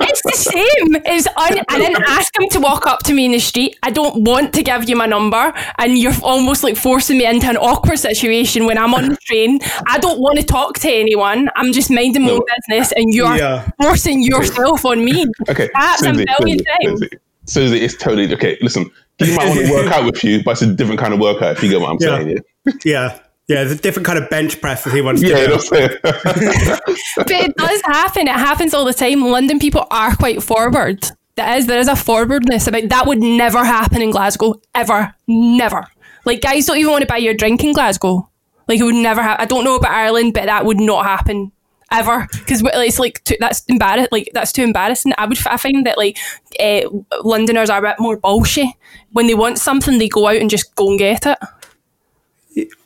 It's 0.09 0.22
the 0.22 0.33
same. 0.35 0.96
It's 1.07 1.26
un- 1.26 1.64
I 1.68 1.79
didn't 1.79 2.02
ask 2.07 2.38
him 2.38 2.48
to 2.50 2.61
walk 2.61 2.87
up 2.87 3.00
to 3.05 3.14
me 3.14 3.24
in 3.26 3.33
the 3.33 3.38
street. 3.38 3.79
I 3.83 3.90
don't 3.90 4.24
want 4.24 4.52
to 4.55 4.62
give 4.62 4.88
you 4.88 4.96
my 4.96 5.07
number, 5.07 5.52
and 5.79 5.96
you're 5.98 6.12
almost 6.22 6.62
like 6.62 6.76
forcing 6.76 7.18
me 7.18 7.26
into 7.26 7.48
an 7.48 7.57
awkward 7.57 7.98
situation 7.98 8.66
when 8.66 8.79
I'm 8.79 8.94
on 8.94 9.09
the 9.11 9.16
train. 9.16 9.59
I 9.87 9.98
don't 9.98 10.20
want 10.20 10.38
to 10.38 10.44
talk 10.44 10.79
to 10.81 10.90
anyone. 10.90 11.48
I'm 11.57 11.72
just 11.72 11.90
minding 11.90 12.22
my 12.24 12.33
own 12.33 12.40
business, 12.68 12.92
and 12.92 13.12
you're 13.14 13.37
Yeah. 13.37 13.68
forcing 13.81 14.22
yourself 14.22 14.85
on 14.85 15.05
me. 15.05 15.26
Okay, 15.48 15.68
That's 15.74 16.02
a 16.02 16.12
million 16.12 16.26
Suzie, 16.59 16.64
times. 16.83 17.00
Suzie, 17.02 17.18
Suzie, 17.46 17.81
it's 17.81 17.96
totally 17.96 18.33
okay. 18.35 18.59
Listen, 18.61 18.90
he 19.18 19.35
might 19.37 19.48
want 19.48 19.61
to 19.66 19.72
work 19.72 19.87
out 19.92 20.05
with 20.05 20.22
you, 20.24 20.42
but 20.42 20.52
it's 20.52 20.62
a 20.62 20.74
different 20.74 21.00
kind 21.00 21.14
of 21.14 21.20
workout. 21.20 21.57
If 21.57 21.62
you 21.62 21.70
get 21.70 21.81
what 21.81 21.90
I'm 21.90 21.96
Yeah. 22.00 22.16
saying, 22.18 22.29
yeah. 22.31 22.72
Yeah, 22.85 23.18
yeah. 23.48 23.64
There's 23.64 23.78
a 23.78 23.82
different 23.82 24.06
kind 24.06 24.18
of 24.18 24.28
bench 24.30 24.61
press 24.61 24.85
that 24.85 24.92
he 24.94 25.00
wants 25.00 25.20
to 25.22 25.28
do. 25.28 25.35
that's 25.35 25.70
it. 25.72 26.00
But 27.16 27.30
it 27.30 27.56
does 27.56 27.80
happen. 27.82 28.28
It 28.28 28.35
happens 28.35 28.74
all 28.74 28.85
the 28.85 28.94
time. 28.94 29.22
London 29.22 29.59
people 29.59 29.87
are 29.90 30.14
quite 30.16 30.42
forward. 30.42 31.04
There 31.37 31.56
is 31.56 31.66
there 31.66 31.78
is 31.78 31.88
a 31.88 31.96
forwardness 31.96 32.66
about 32.66 32.88
that 32.88 33.06
would 33.06 33.20
never 33.20 33.64
happen 33.64 34.00
in 34.00 34.11
Glasgow 34.11 34.54
ever, 34.74 35.14
never. 35.26 35.87
Like 36.24 36.40
guys 36.40 36.66
don't 36.66 36.78
even 36.78 36.90
want 36.90 37.02
to 37.02 37.06
buy 37.06 37.18
your 37.18 37.35
drink 37.35 37.62
in 37.62 37.72
Glasgow. 37.72 38.28
Like 38.68 38.80
it 38.80 38.85
would 38.85 38.94
never 38.94 39.22
happen. 39.22 39.42
I 39.42 39.46
don't 39.46 39.64
know 39.64 39.76
about 39.76 39.92
Ireland, 39.92 40.35
but 40.35 40.46
that 40.46 40.64
would 40.64 40.80
not 40.80 41.04
happen 41.04 41.52
ever 41.90 42.26
because 42.32 42.62
it's 42.64 42.98
like 42.98 43.22
too, 43.24 43.37
that's 43.38 43.64
embarrassing. 43.68 44.09
Like 44.11 44.30
that's 44.32 44.52
too 44.52 44.62
embarrassing. 44.62 45.12
I 45.18 45.26
would 45.26 45.38
I 45.46 45.56
find 45.56 45.87
that 45.87 45.98
like 45.98 46.18
uh, 46.59 46.82
Londoners 47.22 47.70
are 47.70 47.85
a 47.85 47.90
bit 47.90 48.00
more 48.00 48.16
bullshit. 48.16 48.68
When 49.12 49.26
they 49.26 49.35
want 49.35 49.59
something, 49.59 49.98
they 49.98 50.09
go 50.09 50.26
out 50.26 50.37
and 50.37 50.50
just 50.50 50.74
go 50.74 50.90
and 50.90 50.98
get 50.98 51.26
it. 51.26 51.38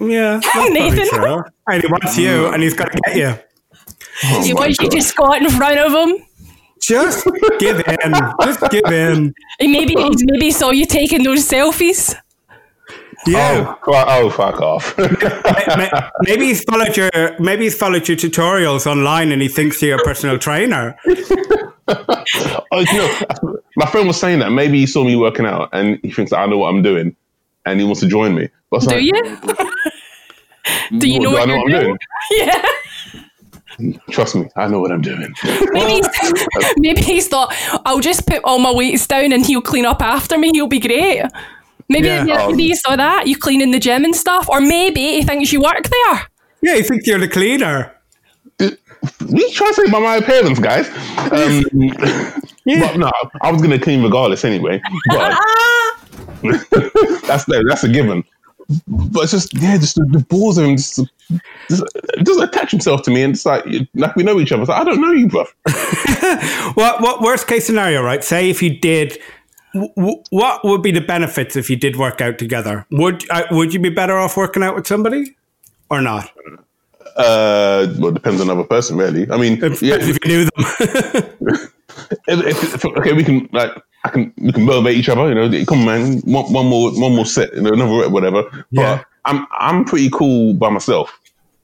Yeah, 0.01 0.41
Nathan. 0.71 1.09
true. 1.09 1.43
And 1.69 1.83
he 1.83 1.89
wants 1.89 2.19
you, 2.19 2.29
mm. 2.29 2.55
and 2.55 2.63
he's 2.63 2.75
got 2.75 2.91
to 2.93 3.01
get 3.07 3.17
you. 3.17 4.41
he 4.43 4.53
wants 4.53 4.81
you 4.81 4.91
to 4.91 5.01
squat 5.03 5.43
in 5.43 5.51
front 5.51 5.79
of 5.79 5.93
him. 5.93 6.27
Just 6.81 7.25
give 7.59 7.77
in. 7.87 8.13
Just 8.43 8.61
give 8.71 8.85
in. 8.87 9.33
And 9.61 9.73
maybe 9.73 9.95
maybe 9.97 10.47
he 10.47 10.51
saw 10.51 10.71
you 10.71 10.87
taking 10.87 11.23
those 11.23 11.47
selfies. 11.49 12.15
Yeah. 13.27 13.77
oh, 13.87 13.93
fuck- 13.93 14.07
oh, 14.09 14.31
fuck 14.31 14.61
off. 14.63 14.99
Ma- 14.99 15.77
ma- 15.77 16.11
Maybe 16.23 16.47
he's 16.47 16.63
followed 16.65 16.97
your 16.97 17.11
maybe 17.39 17.65
he's 17.65 17.77
followed 17.77 18.09
your 18.09 18.17
tutorials 18.17 18.87
online 18.87 19.31
and 19.31 19.43
he 19.43 19.49
thinks 19.49 19.83
you're 19.83 20.01
a 20.01 20.03
personal 20.05 20.39
trainer. 20.39 20.97
oh, 21.07 22.81
you 22.81 22.99
know, 22.99 23.59
my 23.77 23.85
friend 23.87 24.07
was 24.07 24.19
saying 24.19 24.39
that 24.39 24.51
maybe 24.53 24.79
he 24.81 24.87
saw 24.87 25.05
me 25.05 25.17
working 25.17 25.45
out 25.45 25.69
and 25.75 26.01
he 26.03 26.11
thinks 26.11 26.33
I 26.33 26.47
know 26.47 26.57
what 26.59 26.69
I'm 26.75 26.83
doing 26.83 27.15
and 27.67 27.81
he 27.81 27.85
wants 27.87 28.01
to 28.01 28.09
join 28.09 28.35
me. 28.35 28.49
But 28.71 28.83
Do 28.83 28.95
like, 28.95 29.03
you? 29.03 30.99
Do 30.99 31.09
you 31.09 31.21
know 31.21 31.31
do 31.31 31.35
what 31.37 31.43
I 31.43 31.45
know 31.47 31.55
you're 31.55 31.63
what 31.65 31.75
I'm 31.75 31.81
doing? 31.85 31.99
Yeah. 32.33 32.63
Trust 34.11 34.35
me, 34.37 34.47
I 34.57 34.69
know 34.69 34.81
what 34.81 34.93
I'm 34.93 35.01
doing. 35.01 35.33
Maybe 35.73 35.93
he's, 35.93 36.09
maybe 36.77 37.01
he's 37.01 37.29
thought, 37.29 37.55
I'll 37.87 38.01
just 38.01 38.27
put 38.27 38.43
all 38.45 38.59
my 38.59 38.73
weights 38.73 39.07
down 39.07 39.33
and 39.33 39.45
he'll 39.47 39.63
clean 39.63 39.87
up 39.87 40.03
after 40.03 40.37
me. 40.37 40.51
He'll 40.53 40.67
be 40.67 40.81
great. 40.81 41.23
Maybe, 41.89 42.09
Yeah. 42.09 42.25
yeah, 42.27 42.47
maybe 42.49 42.65
you 42.65 42.77
saw 42.77 42.95
that. 42.97 43.27
You 43.27 43.37
clean 43.37 43.61
in 43.63 43.71
the 43.71 43.79
gym 43.79 44.05
and 44.05 44.15
stuff. 44.15 44.49
Or 44.51 44.61
maybe 44.61 45.01
he 45.01 45.23
thinks 45.23 45.51
you 45.53 45.61
work 45.63 45.89
there. 45.89 46.23
Yeah, 46.63 46.77
he 46.77 46.83
thinks 46.83 47.07
you're 47.07 47.19
the 47.19 47.29
cleaner. 47.29 47.93
we 48.59 49.51
try 49.53 49.69
to 49.69 49.75
say 49.75 49.91
by 49.91 49.99
my 50.01 50.17
appearance, 50.17 50.59
guys. 50.59 50.87
Um, 51.33 51.65
But 52.67 52.97
no, 52.99 53.11
I 53.41 53.51
was 53.51 53.63
gonna 53.63 53.79
clean 53.79 54.03
regardless 54.03 54.45
anyway. 54.45 54.83
But 55.09 55.39
that's 57.27 57.49
no, 57.49 57.61
that's 57.69 57.85
a 57.85 57.89
given. 57.89 58.25
But 58.87 59.23
it's 59.25 59.33
just 59.33 59.53
yeah, 59.61 59.77
just 59.79 59.97
the, 59.97 60.05
the 60.11 60.21
balls 60.29 60.57
of 60.57 60.65
him 60.67 60.77
just, 60.77 61.01
just 61.69 61.83
just 62.25 62.41
attach 62.41 62.71
himself 62.71 63.03
to 63.03 63.11
me 63.11 63.23
and 63.23 63.35
it's 63.35 63.45
like 63.45 63.65
like 63.95 64.15
we 64.17 64.23
know 64.23 64.39
each 64.41 64.53
other. 64.53 64.65
Like, 64.65 64.81
I 64.81 64.85
don't 64.85 65.01
know 65.01 65.13
you, 65.13 65.29
bro. 65.29 65.45
What 66.75 67.01
what 67.01 67.21
worst 67.21 67.47
case 67.49 67.67
scenario, 67.67 68.03
right? 68.03 68.23
Say 68.23 68.49
if 68.49 68.63
you 68.63 68.79
did, 68.79 69.19
w- 69.75 69.93
w- 69.97 70.23
what 70.31 70.65
would 70.65 70.83
be 70.83 70.93
the 70.93 71.01
benefits 71.01 71.57
if 71.57 71.69
you 71.69 71.77
did 71.77 71.97
work 71.97 72.21
out 72.21 72.39
together? 72.39 72.87
Would 72.93 73.29
uh, 73.31 73.43
would 73.51 73.75
you 73.75 73.81
be 73.81 73.91
better 73.91 74.17
off 74.17 74.37
working 74.37 74.63
out 74.63 74.77
with 74.77 74.87
somebody 74.87 75.37
or 75.91 76.01
not? 76.01 76.31
Uh, 77.17 77.93
well, 77.99 78.09
it 78.09 78.15
depends 78.15 78.41
on 78.41 78.49
another 78.49 78.67
person, 78.67 78.97
really. 78.97 79.29
I 79.31 79.37
mean, 79.37 79.63
If, 79.65 79.83
yeah, 79.83 79.97
if 79.97 80.07
you 80.07 80.19
knew 80.27 80.45
them, 80.45 80.65
if, 80.79 81.71
if, 82.29 82.75
if- 82.75 82.85
okay, 82.85 83.13
we 83.13 83.25
can 83.25 83.49
like 83.53 83.73
I 84.05 84.09
can 84.09 84.33
we 84.39 84.53
can 84.53 84.65
motivate 84.65 84.97
each 84.97 85.09
other. 85.09 85.29
You 85.29 85.35
know, 85.35 85.65
come 85.67 85.81
on, 85.81 85.87
man, 85.87 86.21
one, 86.21 86.53
one 86.53 86.67
more 86.67 86.91
one 86.93 87.15
more 87.15 87.27
set, 87.27 87.53
you 87.55 87.63
know, 87.63 87.73
another 87.73 88.01
rep, 88.03 88.11
whatever. 88.11 88.45
Yeah. 88.71 88.97
But 88.99 89.07
I'm 89.25 89.47
I'm 89.59 89.85
pretty 89.85 90.11
cool 90.11 90.55
by 90.55 90.71
myself. 90.71 91.19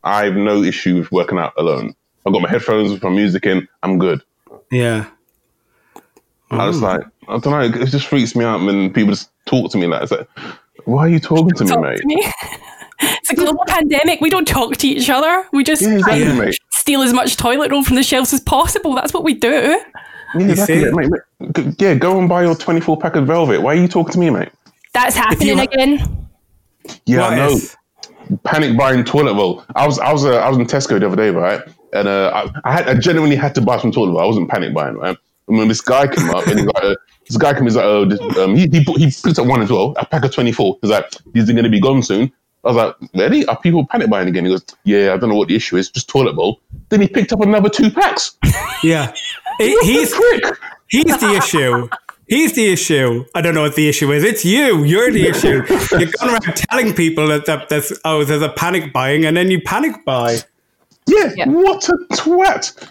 I 0.04 0.24
have 0.24 0.34
no 0.36 0.62
issue 0.62 0.98
with 0.98 1.10
working 1.10 1.38
out 1.38 1.52
alone. 1.56 1.94
I've 2.26 2.32
got 2.32 2.42
my 2.42 2.48
headphones 2.50 2.92
with 2.92 3.02
my 3.02 3.10
music 3.10 3.46
in. 3.46 3.66
I'm 3.82 3.98
good. 3.98 4.22
yeah. 4.70 5.06
I 6.48 6.66
was 6.66 6.80
like, 6.80 7.00
I 7.26 7.38
don't 7.38 7.46
know. 7.46 7.80
It 7.82 7.86
just 7.86 8.06
freaks 8.06 8.36
me 8.36 8.44
out 8.44 8.60
when 8.64 8.92
people 8.92 9.10
just 9.12 9.30
talk 9.46 9.72
to 9.72 9.78
me 9.78 9.88
like, 9.88 10.02
it's 10.02 10.12
like 10.12 10.28
why 10.84 11.06
are 11.06 11.08
you 11.08 11.18
talking 11.18 11.54
to 11.54 11.64
me, 11.64 11.70
Talk 11.70 11.80
mate? 11.80 11.96
to 11.98 12.06
me. 12.06 12.32
it's 13.00 13.30
a 13.30 13.34
global 13.34 13.64
pandemic. 13.66 14.20
We 14.20 14.30
don't 14.30 14.46
talk 14.46 14.76
to 14.76 14.86
each 14.86 15.10
other. 15.10 15.44
We 15.52 15.64
just 15.64 15.82
Yeah, 15.82 15.94
exactly, 15.98 16.56
steal 16.70 17.02
as 17.02 17.12
much 17.12 17.36
toilet 17.36 17.72
roll 17.72 17.82
from 17.82 17.96
the 17.96 18.04
shelves 18.04 18.32
as 18.32 18.40
possible. 18.40 18.94
That's 18.94 19.12
what 19.12 19.24
we 19.24 19.34
do. 19.34 19.80
Yeah, 20.40 20.50
exactly, 20.50 20.84
see? 20.84 20.90
mate, 20.92 21.10
mate. 21.10 21.74
Yeah, 21.78 21.94
go 21.94 22.18
and 22.18 22.28
buy 22.28 22.42
your 22.44 22.54
24 22.54 22.98
pack 22.98 23.16
of 23.16 23.26
Velvet. 23.26 23.60
Why 23.62 23.72
are 23.72 23.80
you 23.80 23.88
talking 23.88 24.12
to 24.12 24.18
me, 24.18 24.30
mate? 24.30 24.50
That's 24.92 25.16
happening 25.16 25.58
ha- 25.58 25.64
again. 25.64 26.28
Yeah, 27.04 27.20
What 27.20 27.32
I 27.32 27.36
know. 27.36 27.56
if- 27.56 27.76
panic 28.44 28.76
buying 28.76 29.04
toilet 29.04 29.34
roll. 29.34 29.64
I 29.74 29.86
was 29.86 29.98
I 29.98 30.12
was 30.12 30.24
uh, 30.24 30.36
I 30.36 30.48
was 30.48 30.58
in 30.58 30.66
Tesco 30.66 30.98
the 30.98 31.06
other 31.06 31.16
day, 31.16 31.30
right? 31.30 31.60
And 31.92 32.08
uh, 32.08 32.30
I, 32.64 32.68
I 32.68 32.72
had 32.72 32.88
I 32.88 32.94
genuinely 32.94 33.36
had 33.36 33.54
to 33.56 33.60
buy 33.60 33.78
some 33.78 33.92
toilet 33.92 34.10
roll. 34.12 34.20
I 34.20 34.26
wasn't 34.26 34.48
panic 34.50 34.74
buying, 34.74 34.96
right? 34.96 35.16
And 35.48 35.58
when 35.58 35.68
this 35.68 35.80
guy 35.80 36.08
came 36.08 36.28
up, 36.30 36.44
and 36.48 36.58
he's 36.58 36.66
like, 36.66 36.82
uh, 36.84 36.94
this 37.28 37.36
guy 37.36 37.54
came, 37.54 37.62
he's 37.64 37.76
like, 37.76 37.84
oh, 37.84 38.04
this, 38.04 38.20
um, 38.38 38.56
he 38.56 38.66
he 38.68 38.80
he 38.80 39.10
picked 39.22 39.38
up 39.38 39.46
one 39.46 39.62
as 39.62 39.70
well, 39.70 39.94
a 39.96 40.04
pack 40.04 40.24
of 40.24 40.32
twenty 40.32 40.50
four. 40.52 40.76
He's 40.82 40.90
like, 40.90 41.08
these 41.32 41.48
are 41.48 41.52
going 41.52 41.64
to 41.64 41.70
be 41.70 41.80
gone 41.80 42.02
soon. 42.02 42.32
I 42.64 42.68
was 42.70 42.76
like, 42.76 42.96
really? 43.14 43.46
Are 43.46 43.56
people 43.60 43.86
panic 43.86 44.10
buying 44.10 44.26
again? 44.28 44.44
He 44.44 44.50
goes, 44.50 44.64
yeah, 44.82 45.14
I 45.14 45.16
don't 45.18 45.28
know 45.28 45.36
what 45.36 45.46
the 45.46 45.54
issue 45.54 45.76
is, 45.76 45.88
just 45.88 46.08
toilet 46.08 46.34
roll. 46.34 46.60
Then 46.88 47.00
he 47.00 47.06
picked 47.06 47.32
up 47.32 47.40
another 47.40 47.68
two 47.68 47.92
packs. 47.92 48.36
Yeah. 48.82 49.14
He- 49.58 49.78
he's 49.82 50.14
Prick. 50.14 50.58
he's 50.88 51.04
the 51.20 51.34
issue. 51.36 51.88
He's 52.28 52.54
the 52.54 52.66
issue. 52.72 53.24
I 53.36 53.40
don't 53.40 53.54
know 53.54 53.62
what 53.62 53.76
the 53.76 53.88
issue 53.88 54.10
is. 54.12 54.24
It's 54.24 54.44
you. 54.44 54.82
You're 54.84 55.12
the 55.12 55.28
issue. 55.28 55.62
You're 55.98 56.10
going 56.20 56.30
around 56.30 56.56
telling 56.56 56.92
people 56.94 57.28
that, 57.28 57.46
that 57.46 57.68
there's 57.68 57.92
oh 58.04 58.24
there's 58.24 58.42
a 58.42 58.48
panic 58.48 58.92
buying, 58.92 59.24
and 59.24 59.36
then 59.36 59.50
you 59.50 59.60
panic 59.60 60.04
buy. 60.04 60.38
Yeah, 61.06 61.32
Yeah. 61.36 61.46
what 61.46 61.88
a 61.88 61.92
twat. 62.14 62.88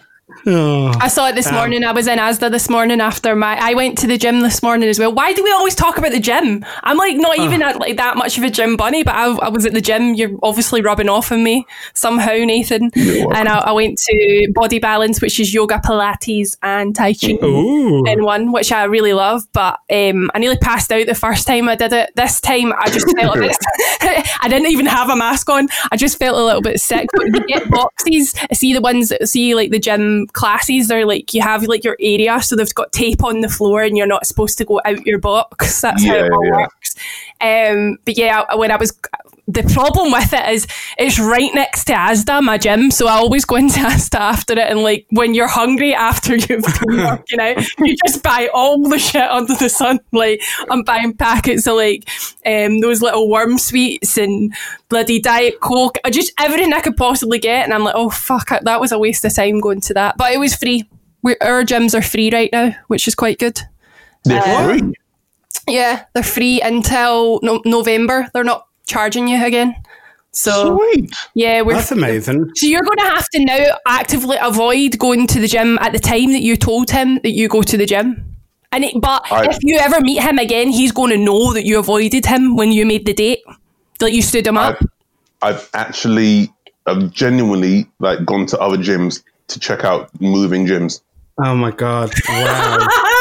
Oh. 0.47 0.93
I 0.99 1.07
saw 1.07 1.27
it 1.27 1.35
this 1.35 1.47
Um, 1.47 1.55
morning. 1.55 1.83
I 1.83 1.91
was 1.91 2.07
in 2.07 2.19
Asda 2.19 2.51
this 2.51 2.69
morning 2.69 3.01
after 3.01 3.35
my. 3.35 3.57
I 3.59 3.73
went 3.73 3.97
to 3.99 4.07
the 4.07 4.17
gym 4.17 4.41
this 4.41 4.61
morning 4.61 4.87
as 4.89 4.99
well. 4.99 5.11
Why 5.11 5.33
do 5.33 5.43
we 5.43 5.51
always 5.51 5.73
talk 5.75 5.97
about 5.97 6.11
the 6.11 6.19
gym? 6.19 6.63
I'm 6.83 6.97
like 6.97 7.15
not 7.17 7.39
even 7.39 7.61
at 7.63 7.79
like 7.79 7.97
that 7.97 8.15
much 8.15 8.37
of 8.37 8.43
a 8.43 8.49
gym 8.49 8.77
bunny, 8.77 9.03
but 9.03 9.15
I, 9.15 9.25
I 9.37 9.49
was 9.49 9.65
at 9.65 9.73
the 9.73 9.81
gym. 9.81 10.13
You're 10.13 10.37
obviously 10.43 10.81
rubbing 10.81 11.09
off 11.09 11.31
on 11.31 11.43
me 11.43 11.65
somehow, 11.93 12.33
Nathan. 12.35 12.91
And 12.95 13.47
I, 13.49 13.59
I 13.59 13.71
went 13.71 13.97
to 13.97 14.51
Body 14.53 14.79
Balance, 14.79 15.21
which 15.21 15.39
is 15.39 15.53
yoga, 15.53 15.79
Pilates, 15.83 16.57
and 16.61 16.95
Tai 16.95 17.13
Chi 17.13 17.37
Ooh. 17.43 18.05
in 18.05 18.23
one, 18.23 18.51
which 18.51 18.71
I 18.71 18.83
really 18.83 19.13
love. 19.13 19.47
But 19.53 19.79
um, 19.91 20.29
I 20.35 20.39
nearly 20.39 20.57
passed 20.57 20.91
out 20.91 21.07
the 21.07 21.15
first 21.15 21.47
time 21.47 21.67
I 21.67 21.75
did 21.75 21.91
it. 21.93 22.11
This 22.15 22.39
time 22.39 22.71
I 22.77 22.89
just 22.91 23.07
felt 23.17 23.37
a 23.37 23.39
bit. 23.39 23.57
I 24.41 24.47
didn't 24.47 24.69
even 24.69 24.85
have 24.85 25.09
a 25.09 25.15
mask 25.15 25.49
on. 25.49 25.67
I 25.91 25.97
just 25.97 26.19
felt 26.19 26.37
a 26.37 26.43
little 26.43 26.61
bit 26.61 26.79
sick. 26.79 27.07
But 27.13 27.25
you 27.27 27.47
get 27.47 27.69
boxes. 27.69 28.35
See 28.53 28.73
the 28.73 28.81
ones 28.81 29.09
that 29.09 29.27
see 29.27 29.55
like 29.55 29.71
the 29.71 29.79
gym 29.79 30.27
classes. 30.35 30.87
They're 30.87 31.05
like 31.05 31.33
you 31.33 31.41
have 31.41 31.63
like 31.63 31.83
your 31.83 31.97
area, 31.99 32.41
so 32.41 32.55
they've 32.55 32.75
got 32.75 32.91
tape 32.91 33.23
on 33.23 33.41
the 33.41 33.49
floor, 33.49 33.81
and 33.81 33.97
you're 33.97 34.05
not 34.05 34.27
supposed 34.27 34.57
to 34.59 34.65
go 34.65 34.81
out 34.85 35.05
your 35.05 35.19
box. 35.19 35.81
That's 35.81 36.05
how 36.05 36.15
it 36.15 36.31
all 36.31 36.45
yeah. 36.45 36.57
works. 36.57 36.95
Um, 37.41 37.97
but 38.05 38.17
yeah, 38.17 38.53
when 38.55 38.71
I 38.71 38.75
was. 38.75 38.97
The 39.47 39.61
problem 39.73 40.11
with 40.11 40.33
it 40.33 40.49
is 40.49 40.65
it's 40.97 41.19
right 41.19 41.53
next 41.53 41.85
to 41.85 41.93
Asda, 41.93 42.41
my 42.41 42.57
gym. 42.57 42.89
So 42.89 43.07
I 43.07 43.11
always 43.11 43.45
go 43.45 43.57
into 43.57 43.79
Asda 43.81 44.19
after 44.19 44.53
it. 44.53 44.59
And 44.71 44.81
like 44.81 45.05
when 45.11 45.35
you're 45.35 45.47
hungry 45.47 45.93
after 45.93 46.35
you've 46.35 46.47
been 46.47 46.97
working 46.97 47.39
out, 47.39 47.63
you 47.77 47.95
just 48.05 48.23
buy 48.23 48.49
all 48.53 48.81
the 48.81 48.97
shit 48.97 49.21
under 49.21 49.53
the 49.53 49.69
sun. 49.69 49.99
Like 50.11 50.41
I'm 50.69 50.81
buying 50.83 51.15
packets 51.15 51.67
of 51.67 51.75
like 51.75 52.09
um, 52.45 52.79
those 52.79 53.01
little 53.03 53.29
worm 53.29 53.59
sweets 53.59 54.17
and 54.17 54.53
bloody 54.89 55.19
Diet 55.19 55.59
Coke. 55.59 55.99
I 56.03 56.09
just 56.09 56.33
everything 56.39 56.73
I 56.73 56.81
could 56.81 56.97
possibly 56.97 57.37
get. 57.37 57.65
And 57.65 57.73
I'm 57.73 57.83
like, 57.83 57.95
oh 57.95 58.09
fuck, 58.09 58.49
that 58.49 58.81
was 58.81 58.91
a 58.91 58.99
waste 58.99 59.25
of 59.25 59.35
time 59.35 59.59
going 59.59 59.81
to 59.81 59.93
that. 59.93 60.17
But 60.17 60.33
it 60.33 60.39
was 60.39 60.55
free. 60.55 60.89
we 61.21 61.35
our 61.41 61.63
gyms 61.63 61.93
are 61.93 62.01
free 62.01 62.31
right 62.31 62.49
now, 62.51 62.75
which 62.87 63.07
is 63.07 63.13
quite 63.13 63.37
good. 63.37 63.61
They're 64.23 64.41
free. 64.41 64.93
Yeah, 65.67 66.05
they're 66.13 66.23
free 66.23 66.61
until 66.61 67.39
no- 67.43 67.61
November. 67.65 68.27
They're 68.33 68.43
not 68.43 68.67
charging 68.87 69.27
you 69.27 69.43
again. 69.43 69.75
So 70.31 70.77
Sweet. 70.77 71.15
yeah, 71.33 71.61
we're 71.61 71.75
That's 71.75 71.91
amazing. 71.93 72.51
so 72.55 72.67
you're 72.67 72.83
going 72.83 72.97
to 72.97 73.05
have 73.05 73.25
to 73.29 73.45
now 73.45 73.77
actively 73.87 74.35
avoid 74.41 74.99
going 74.99 75.27
to 75.27 75.39
the 75.39 75.47
gym 75.47 75.77
at 75.79 75.93
the 75.93 75.99
time 75.99 76.33
that 76.33 76.41
you 76.41 76.57
told 76.57 76.89
him 76.89 77.15
that 77.23 77.31
you 77.31 77.47
go 77.47 77.61
to 77.61 77.77
the 77.77 77.85
gym. 77.85 78.35
And 78.73 78.83
it, 78.83 78.99
but 78.99 79.25
I- 79.31 79.45
if 79.49 79.57
you 79.61 79.77
ever 79.77 80.01
meet 80.01 80.21
him 80.21 80.37
again, 80.37 80.69
he's 80.69 80.91
going 80.91 81.11
to 81.11 81.17
know 81.17 81.53
that 81.53 81.65
you 81.65 81.79
avoided 81.79 82.25
him 82.25 82.57
when 82.57 82.73
you 82.73 82.85
made 82.85 83.05
the 83.05 83.13
date, 83.13 83.43
that 83.99 84.11
you 84.11 84.21
stood 84.21 84.45
him 84.45 84.57
up. 84.57 84.77
I've, 85.41 85.55
I've 85.55 85.69
actually, 85.73 86.51
I've 86.85 87.11
genuinely 87.13 87.89
like 87.99 88.25
gone 88.25 88.45
to 88.47 88.59
other 88.59 88.77
gyms 88.77 89.23
to 89.47 89.59
check 89.59 89.85
out 89.85 90.09
moving 90.19 90.65
gyms. 90.65 90.99
Oh 91.41 91.55
my 91.55 91.71
god! 91.71 92.13
Wow. 92.27 92.87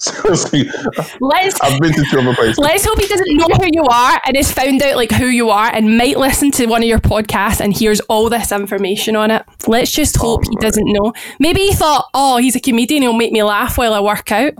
Seriously, 0.00 0.70
Let's 1.20 1.60
I've 1.60 1.80
been 1.80 1.92
to 1.92 2.04
two 2.08 2.20
other 2.20 2.32
places. 2.32 2.58
let's 2.58 2.84
hope 2.84 3.00
he 3.00 3.08
doesn't 3.08 3.36
know 3.36 3.46
who 3.46 3.68
you 3.72 3.84
are 3.84 4.20
and 4.26 4.36
has 4.36 4.52
found 4.52 4.80
out 4.80 4.94
like 4.94 5.10
who 5.10 5.26
you 5.26 5.50
are 5.50 5.74
and 5.74 5.98
might 5.98 6.16
listen 6.16 6.52
to 6.52 6.66
one 6.66 6.82
of 6.82 6.88
your 6.88 7.00
podcasts 7.00 7.60
and 7.60 7.76
hears 7.76 7.98
all 8.02 8.28
this 8.28 8.52
information 8.52 9.16
on 9.16 9.32
it. 9.32 9.44
Let's 9.66 9.90
just 9.90 10.16
oh, 10.18 10.20
hope 10.20 10.44
he 10.48 10.54
doesn't 10.60 10.86
know. 10.86 11.12
Maybe 11.40 11.62
he 11.62 11.72
thought, 11.72 12.06
oh, 12.14 12.36
he's 12.36 12.54
a 12.54 12.60
comedian, 12.60 13.02
he'll 13.02 13.12
make 13.12 13.32
me 13.32 13.42
laugh 13.42 13.76
while 13.76 13.92
I 13.92 13.98
work 13.98 14.30
out. 14.30 14.54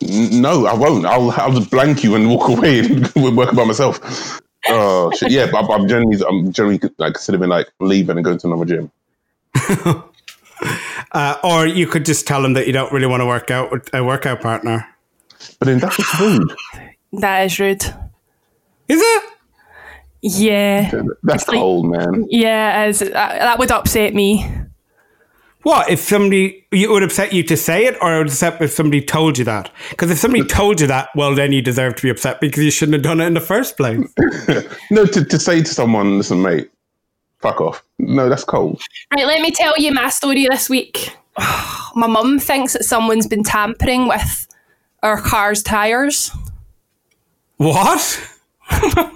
No, 0.00 0.66
I 0.66 0.74
won't. 0.74 1.06
I'll, 1.06 1.32
I'll 1.32 1.52
just 1.52 1.72
blank 1.72 2.04
you 2.04 2.14
and 2.14 2.28
walk 2.28 2.48
away 2.56 2.80
and 2.80 3.12
work 3.36 3.52
by 3.52 3.64
myself. 3.64 4.40
Oh 4.68 5.10
shit! 5.12 5.30
Yeah, 5.32 5.48
but 5.50 5.68
I'm 5.70 5.88
generally, 5.88 6.20
I'm 6.28 6.52
generally 6.52 6.80
like 6.98 7.14
considering 7.14 7.48
like 7.48 7.68
leaving 7.80 8.16
and 8.16 8.24
going 8.24 8.38
to 8.38 8.46
another 8.46 8.64
gym. 8.64 8.92
Uh, 11.12 11.36
or 11.44 11.66
you 11.66 11.86
could 11.86 12.04
just 12.04 12.26
tell 12.26 12.44
him 12.44 12.54
that 12.54 12.66
you 12.66 12.72
don't 12.72 12.92
really 12.92 13.06
want 13.06 13.20
to 13.20 13.26
work 13.26 13.50
out 13.50 13.70
with 13.70 13.92
a 13.94 14.02
workout 14.04 14.40
partner. 14.40 14.86
But 15.58 15.66
then 15.66 15.78
that's 15.78 16.20
rude. 16.20 16.52
That 17.12 17.40
is 17.46 17.58
rude. 17.58 17.82
Is 18.88 19.00
it? 19.00 19.24
Yeah. 20.22 20.90
That's 21.22 21.46
like- 21.48 21.56
cold, 21.58 21.86
man. 21.90 22.26
Yeah, 22.28 22.84
as 22.86 22.98
that, 23.00 23.12
that 23.12 23.58
would 23.58 23.70
upset 23.70 24.14
me. 24.14 24.50
What 25.62 25.90
if 25.90 25.98
somebody 25.98 26.64
it 26.70 26.88
would 26.88 27.02
upset 27.02 27.32
you 27.32 27.42
to 27.42 27.56
say 27.56 27.86
it, 27.86 27.96
or 28.00 28.14
it 28.14 28.18
would 28.18 28.26
upset 28.28 28.62
if 28.62 28.70
somebody 28.70 29.00
told 29.02 29.36
you 29.36 29.44
that? 29.46 29.68
Because 29.90 30.12
if 30.12 30.18
somebody 30.18 30.44
told 30.44 30.80
you 30.80 30.86
that, 30.86 31.08
well, 31.16 31.34
then 31.34 31.50
you 31.52 31.60
deserve 31.60 31.96
to 31.96 32.02
be 32.04 32.08
upset 32.10 32.40
because 32.40 32.62
you 32.62 32.70
shouldn't 32.70 32.92
have 32.94 33.02
done 33.02 33.20
it 33.20 33.26
in 33.26 33.34
the 33.34 33.40
first 33.40 33.76
place. 33.76 34.06
No, 34.92 35.04
to, 35.06 35.24
to 35.24 35.38
say 35.40 35.60
to 35.62 35.66
someone, 35.66 36.18
listen, 36.18 36.40
mate, 36.42 36.70
fuck 37.46 37.60
off. 37.60 37.84
No, 37.98 38.28
that's 38.28 38.44
cold. 38.44 38.80
Right, 39.14 39.26
let 39.26 39.40
me 39.40 39.50
tell 39.50 39.74
you 39.78 39.92
my 39.92 40.08
story 40.10 40.46
this 40.50 40.68
week. 40.68 41.16
my 41.94 42.06
mum 42.06 42.38
thinks 42.38 42.72
that 42.72 42.84
someone's 42.84 43.26
been 43.26 43.44
tampering 43.44 44.08
with 44.08 44.48
our 45.02 45.20
car's 45.20 45.62
tyres. 45.62 46.30
what? 47.58 48.30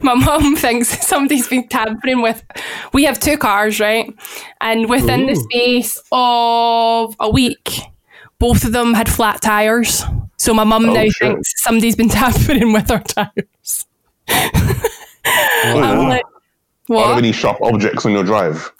My 0.00 0.14
mum 0.14 0.54
thinks 0.54 0.88
somebody's 1.04 1.48
been 1.48 1.66
tampering 1.66 2.22
with. 2.22 2.44
We 2.92 3.04
have 3.04 3.18
two 3.18 3.36
cars, 3.36 3.80
right? 3.80 4.08
And 4.60 4.88
within 4.88 5.26
the 5.26 5.34
space 5.34 6.00
of 6.12 7.16
a 7.18 7.28
week, 7.28 7.80
both 8.38 8.64
of 8.64 8.70
them 8.70 8.94
had 8.94 9.08
flat 9.08 9.42
tyres. 9.42 10.04
So 10.36 10.54
my 10.54 10.62
mum 10.62 10.90
Oh, 10.90 10.92
now 10.92 11.02
shit. 11.04 11.14
thinks 11.18 11.52
somebody's 11.64 11.96
been 11.96 12.08
tampering 12.20 12.72
with 12.72 12.88
our 12.92 13.02
tyres. 13.02 13.86
I'm 15.64 16.08
like, 16.08 16.24
Are 16.90 16.94
what? 16.96 17.08
there 17.08 17.16
any 17.16 17.32
sharp 17.32 17.62
objects 17.62 18.04
on 18.04 18.12
your 18.12 18.24
drive? 18.24 18.70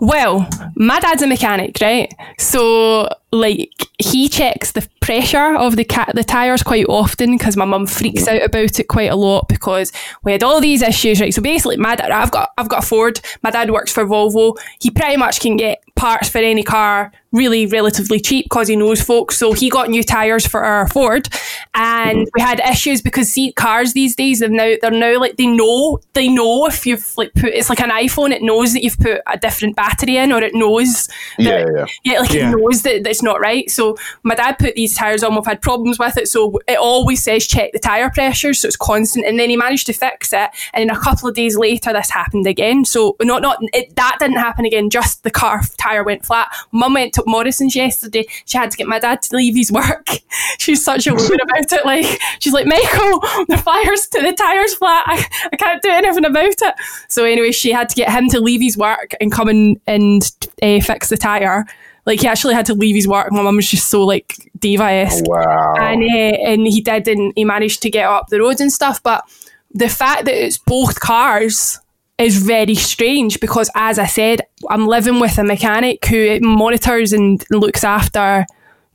Well, 0.00 0.46
my 0.76 1.00
dad's 1.00 1.22
a 1.22 1.26
mechanic, 1.26 1.78
right? 1.80 2.12
So, 2.38 3.08
like 3.34 3.88
he 3.98 4.28
checks 4.28 4.72
the 4.72 4.86
pressure 5.00 5.54
of 5.56 5.76
the 5.76 5.84
cat 5.84 6.10
the 6.14 6.24
tires 6.24 6.62
quite 6.62 6.86
often 6.88 7.36
because 7.36 7.56
my 7.56 7.64
mum 7.64 7.86
freaks 7.86 8.26
out 8.26 8.42
about 8.42 8.78
it 8.80 8.88
quite 8.88 9.10
a 9.10 9.16
lot 9.16 9.48
because 9.48 9.92
we 10.22 10.32
had 10.32 10.42
all 10.42 10.60
these 10.60 10.82
issues 10.82 11.20
right? 11.20 11.34
So 11.34 11.42
basically 11.42 11.76
my 11.76 11.94
dad 11.96 12.10
I've 12.10 12.30
got 12.30 12.50
I've 12.56 12.68
got 12.68 12.84
a 12.84 12.86
Ford. 12.86 13.20
My 13.42 13.50
dad 13.50 13.70
works 13.70 13.92
for 13.92 14.04
Volvo. 14.06 14.56
He 14.80 14.90
pretty 14.90 15.16
much 15.16 15.40
can 15.40 15.56
get 15.56 15.82
parts 15.96 16.28
for 16.28 16.38
any 16.38 16.62
car 16.62 17.12
really 17.32 17.66
relatively 17.66 18.20
cheap 18.20 18.44
because 18.46 18.68
he 18.68 18.76
knows 18.76 19.02
folks. 19.02 19.36
So 19.36 19.52
he 19.52 19.68
got 19.68 19.90
new 19.90 20.04
tires 20.04 20.46
for 20.46 20.62
our 20.62 20.88
Ford. 20.88 21.28
And 21.74 22.28
we 22.34 22.40
had 22.40 22.60
issues 22.60 23.02
because 23.02 23.28
see 23.32 23.52
cars 23.52 23.92
these 23.92 24.14
days 24.14 24.40
have 24.40 24.52
now 24.52 24.74
they're 24.80 24.90
now 24.92 25.18
like 25.18 25.36
they 25.36 25.48
know 25.48 25.98
they 26.12 26.28
know 26.28 26.66
if 26.66 26.86
you've 26.86 27.12
like 27.16 27.32
put 27.34 27.52
it's 27.52 27.68
like 27.68 27.80
an 27.80 27.90
iPhone. 27.90 28.30
It 28.30 28.42
knows 28.42 28.72
that 28.72 28.82
you've 28.84 28.98
put 28.98 29.20
a 29.26 29.36
different 29.36 29.74
battery 29.76 30.16
in 30.16 30.32
or 30.32 30.40
it 30.42 30.54
knows 30.54 31.08
Yeah, 31.38 31.64
that, 31.64 31.88
yeah. 32.04 32.12
yeah. 32.12 32.20
Like 32.20 32.32
Yeah. 32.32 32.50
it 32.52 32.56
knows 32.56 32.82
that 32.82 33.06
it's 33.08 33.22
not 33.24 33.40
right. 33.40 33.70
So 33.70 33.96
my 34.22 34.34
dad 34.34 34.58
put 34.58 34.74
these 34.74 34.94
tires 34.94 35.22
on 35.22 35.34
we've 35.34 35.44
had 35.44 35.60
problems 35.62 35.98
with 35.98 36.16
it. 36.16 36.28
So 36.28 36.60
it 36.68 36.78
always 36.78 37.22
says 37.22 37.46
check 37.46 37.72
the 37.72 37.78
tire 37.78 38.10
pressure 38.10 38.54
so 38.54 38.68
it's 38.68 38.76
constant. 38.76 39.26
And 39.26 39.38
then 39.38 39.50
he 39.50 39.56
managed 39.56 39.86
to 39.86 39.92
fix 39.92 40.32
it 40.32 40.50
and 40.72 40.88
then 40.88 40.96
a 40.96 41.00
couple 41.00 41.28
of 41.28 41.34
days 41.34 41.56
later 41.56 41.92
this 41.92 42.10
happened 42.10 42.46
again. 42.46 42.84
So 42.84 43.16
not 43.22 43.42
not 43.42 43.58
it, 43.72 43.94
that 43.96 44.16
didn't 44.20 44.36
happen 44.36 44.64
again 44.64 44.90
just 44.90 45.22
the 45.24 45.30
car 45.30 45.62
tire 45.78 46.04
went 46.04 46.24
flat. 46.24 46.54
Mum 46.72 46.94
went 46.94 47.14
to 47.14 47.24
Morrison's 47.26 47.74
yesterday. 47.74 48.26
She 48.44 48.58
had 48.58 48.70
to 48.70 48.76
get 48.76 48.86
my 48.86 48.98
dad 48.98 49.22
to 49.22 49.36
leave 49.36 49.56
his 49.56 49.72
work. 49.72 50.08
She's 50.58 50.84
such 50.84 51.06
a 51.06 51.14
woman 51.14 51.38
about 51.42 51.72
it 51.72 51.84
like 51.84 52.20
she's 52.38 52.52
like 52.52 52.66
Michael 52.66 53.20
the 53.48 53.60
fire's 53.62 54.06
to 54.08 54.20
the 54.20 54.32
tires 54.32 54.74
flat. 54.74 55.04
I, 55.06 55.26
I 55.52 55.56
can't 55.56 55.82
do 55.82 55.90
anything 55.90 56.24
about 56.24 56.46
it. 56.46 56.74
So 57.08 57.24
anyway 57.24 57.52
she 57.52 57.72
had 57.72 57.88
to 57.88 57.94
get 57.94 58.10
him 58.10 58.28
to 58.30 58.40
leave 58.40 58.60
his 58.60 58.76
work 58.76 59.12
and 59.20 59.32
come 59.32 59.48
in 59.48 59.80
and 59.86 60.22
uh, 60.62 60.80
fix 60.80 61.08
the 61.08 61.16
tire 61.16 61.64
like 62.06 62.20
he 62.20 62.26
actually 62.28 62.54
had 62.54 62.66
to 62.66 62.74
leave 62.74 62.94
his 62.94 63.08
work. 63.08 63.30
My 63.32 63.42
mum 63.42 63.56
was 63.56 63.68
just 63.70 63.88
so 63.88 64.02
like 64.04 64.34
diva 64.58 64.84
esque, 64.84 65.24
Wow. 65.26 65.74
and 65.78 66.02
uh, 66.02 66.50
and 66.50 66.66
he 66.66 66.80
did, 66.80 67.08
and 67.08 67.32
he 67.36 67.44
managed 67.44 67.82
to 67.82 67.90
get 67.90 68.06
up 68.06 68.28
the 68.28 68.40
road 68.40 68.60
and 68.60 68.72
stuff. 68.72 69.02
But 69.02 69.24
the 69.72 69.88
fact 69.88 70.24
that 70.26 70.34
it's 70.34 70.58
both 70.58 71.00
cars 71.00 71.78
is 72.18 72.36
very 72.38 72.74
strange 72.76 73.40
because, 73.40 73.70
as 73.74 73.98
I 73.98 74.06
said, 74.06 74.42
I'm 74.70 74.86
living 74.86 75.18
with 75.18 75.36
a 75.38 75.42
mechanic 75.44 76.04
who 76.06 76.38
monitors 76.40 77.12
and 77.12 77.44
looks 77.50 77.82
after, 77.82 78.46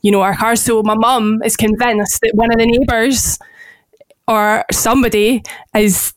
you 0.01 0.11
know, 0.11 0.21
our 0.21 0.35
cars. 0.35 0.61
So 0.61 0.81
my 0.83 0.95
mum 0.95 1.41
is 1.43 1.57
convinced 1.57 2.21
that 2.21 2.31
one 2.35 2.49
of 2.51 2.57
the 2.59 2.65
neighbours 2.65 3.37
or 4.27 4.63
somebody 4.71 5.43
is 5.75 6.13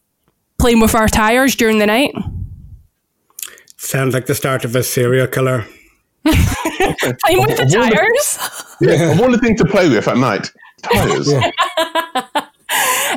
playing 0.61 0.79
with 0.79 0.95
our 0.95 1.09
tires 1.09 1.57
during 1.57 1.79
the 1.79 1.87
night. 1.87 2.15
Sounds 3.77 4.15
like 4.15 4.27
the 4.27 4.35
start 4.37 4.65
of 4.65 4.77
a 4.77 4.83
serial 4.85 5.27
killer. 5.27 5.67
Playing 7.25 7.43
with 7.47 7.57
the 7.57 7.63
Of 7.65 7.75
all 7.75 7.89
the- 7.89 7.95
tires. 7.95 8.39
Yeah, 8.81 9.13
of 9.13 9.21
all 9.21 9.31
the 9.31 9.39
things 9.39 9.61
to 9.61 9.67
play 9.67 9.89
with 9.89 10.07
at 10.09 10.17
night, 10.17 10.51
tires. 10.83 11.33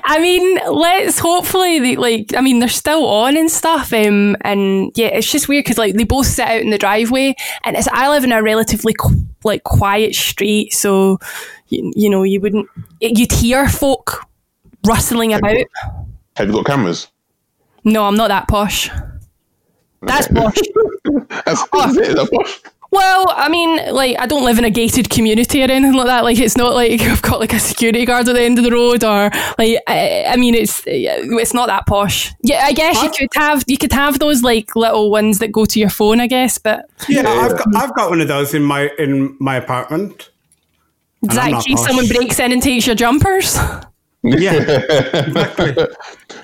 I 0.08 0.20
mean, 0.20 0.60
let's 0.70 1.18
hopefully 1.18 1.80
they, 1.80 1.96
like. 1.96 2.34
I 2.36 2.42
mean, 2.42 2.60
they're 2.60 2.68
still 2.68 3.06
on 3.08 3.38
and 3.38 3.50
stuff. 3.50 3.94
Um, 3.94 4.36
and 4.42 4.92
yeah, 4.96 5.08
it's 5.08 5.32
just 5.32 5.48
weird 5.48 5.64
because 5.64 5.78
like 5.78 5.96
they 5.96 6.04
both 6.04 6.28
sit 6.28 6.46
out 6.48 6.60
in 6.62 6.70
the 6.72 6.78
driveway, 6.78 7.36
and 7.64 7.76
it's 7.78 7.88
I 7.92 8.10
live 8.10 8.24
in 8.26 8.32
a 8.34 8.44
relatively 8.44 8.94
qu- 8.94 9.26
like 9.46 9.64
quiet 9.64 10.14
street, 10.14 10.74
so 10.74 11.20
you, 11.70 11.92
you 11.96 12.10
know 12.10 12.24
you 12.24 12.42
wouldn't 12.42 12.68
you'd 13.00 13.32
hear 13.32 13.70
folk 13.70 14.26
rustling 14.86 15.34
about. 15.34 15.56
Have 16.36 16.48
you 16.48 16.54
got 16.54 16.66
cameras? 16.66 17.08
No, 17.86 18.04
I'm 18.06 18.16
not 18.18 18.28
that 18.28 18.48
posh. 18.50 18.90
That's 20.02 20.28
posh. 20.28 20.58
That's, 21.46 21.64
that's 21.72 21.98
it. 21.98 22.16
That's 22.16 22.30
posh. 22.30 22.62
Well, 22.96 23.26
I 23.36 23.50
mean, 23.50 23.94
like 23.94 24.18
I 24.18 24.26
don't 24.26 24.46
live 24.46 24.58
in 24.58 24.64
a 24.64 24.70
gated 24.70 25.10
community 25.10 25.62
or 25.62 25.70
anything 25.70 25.96
like 25.96 26.08
that. 26.08 26.24
Like 26.24 26.40
it's 26.40 26.56
not 26.56 26.74
like 26.74 27.02
I've 27.12 27.22
got 27.22 27.42
like 27.42 27.52
a 27.52 27.60
security 27.60 28.06
guard 28.06 28.30
at 28.30 28.36
the 28.36 28.42
end 28.42 28.58
of 28.58 28.64
the 28.64 28.72
road, 28.72 29.04
or 29.04 29.30
like 29.58 29.82
I, 29.88 30.26
I 30.30 30.36
mean, 30.38 30.56
it's 30.56 30.82
it's 30.86 31.54
not 31.54 31.68
that 31.68 31.86
posh. 31.88 32.32
Yeah, 32.42 32.64
I 32.64 32.72
guess 32.72 33.04
you 33.04 33.10
could 33.10 33.30
have 33.36 33.66
you 33.68 33.78
could 33.78 33.92
have 33.92 34.20
those 34.20 34.44
like 34.44 34.78
little 34.78 35.12
ones 35.12 35.40
that 35.40 35.52
go 35.52 35.66
to 35.66 35.78
your 35.78 35.90
phone, 35.90 36.22
I 36.22 36.28
guess. 36.28 36.58
But 36.58 36.90
Yeah, 37.10 37.24
Yeah, 37.24 37.30
I've 37.30 37.58
got 37.58 37.76
I've 37.76 37.96
got 37.96 38.10
one 38.10 38.22
of 38.22 38.30
those 38.30 38.54
in 38.54 38.64
my 38.64 38.90
in 38.98 39.36
my 39.40 39.58
apartment. 39.58 40.30
does 41.22 41.36
that 41.36 41.50
in 41.50 41.60
case 41.60 41.80
posh. 41.80 41.88
someone 41.88 42.08
breaks 42.08 42.40
in 42.40 42.54
and 42.54 42.64
takes 42.64 42.86
your 42.88 42.96
jumpers? 42.96 43.58
Yeah, 44.24 44.54
exactly, 45.14 45.76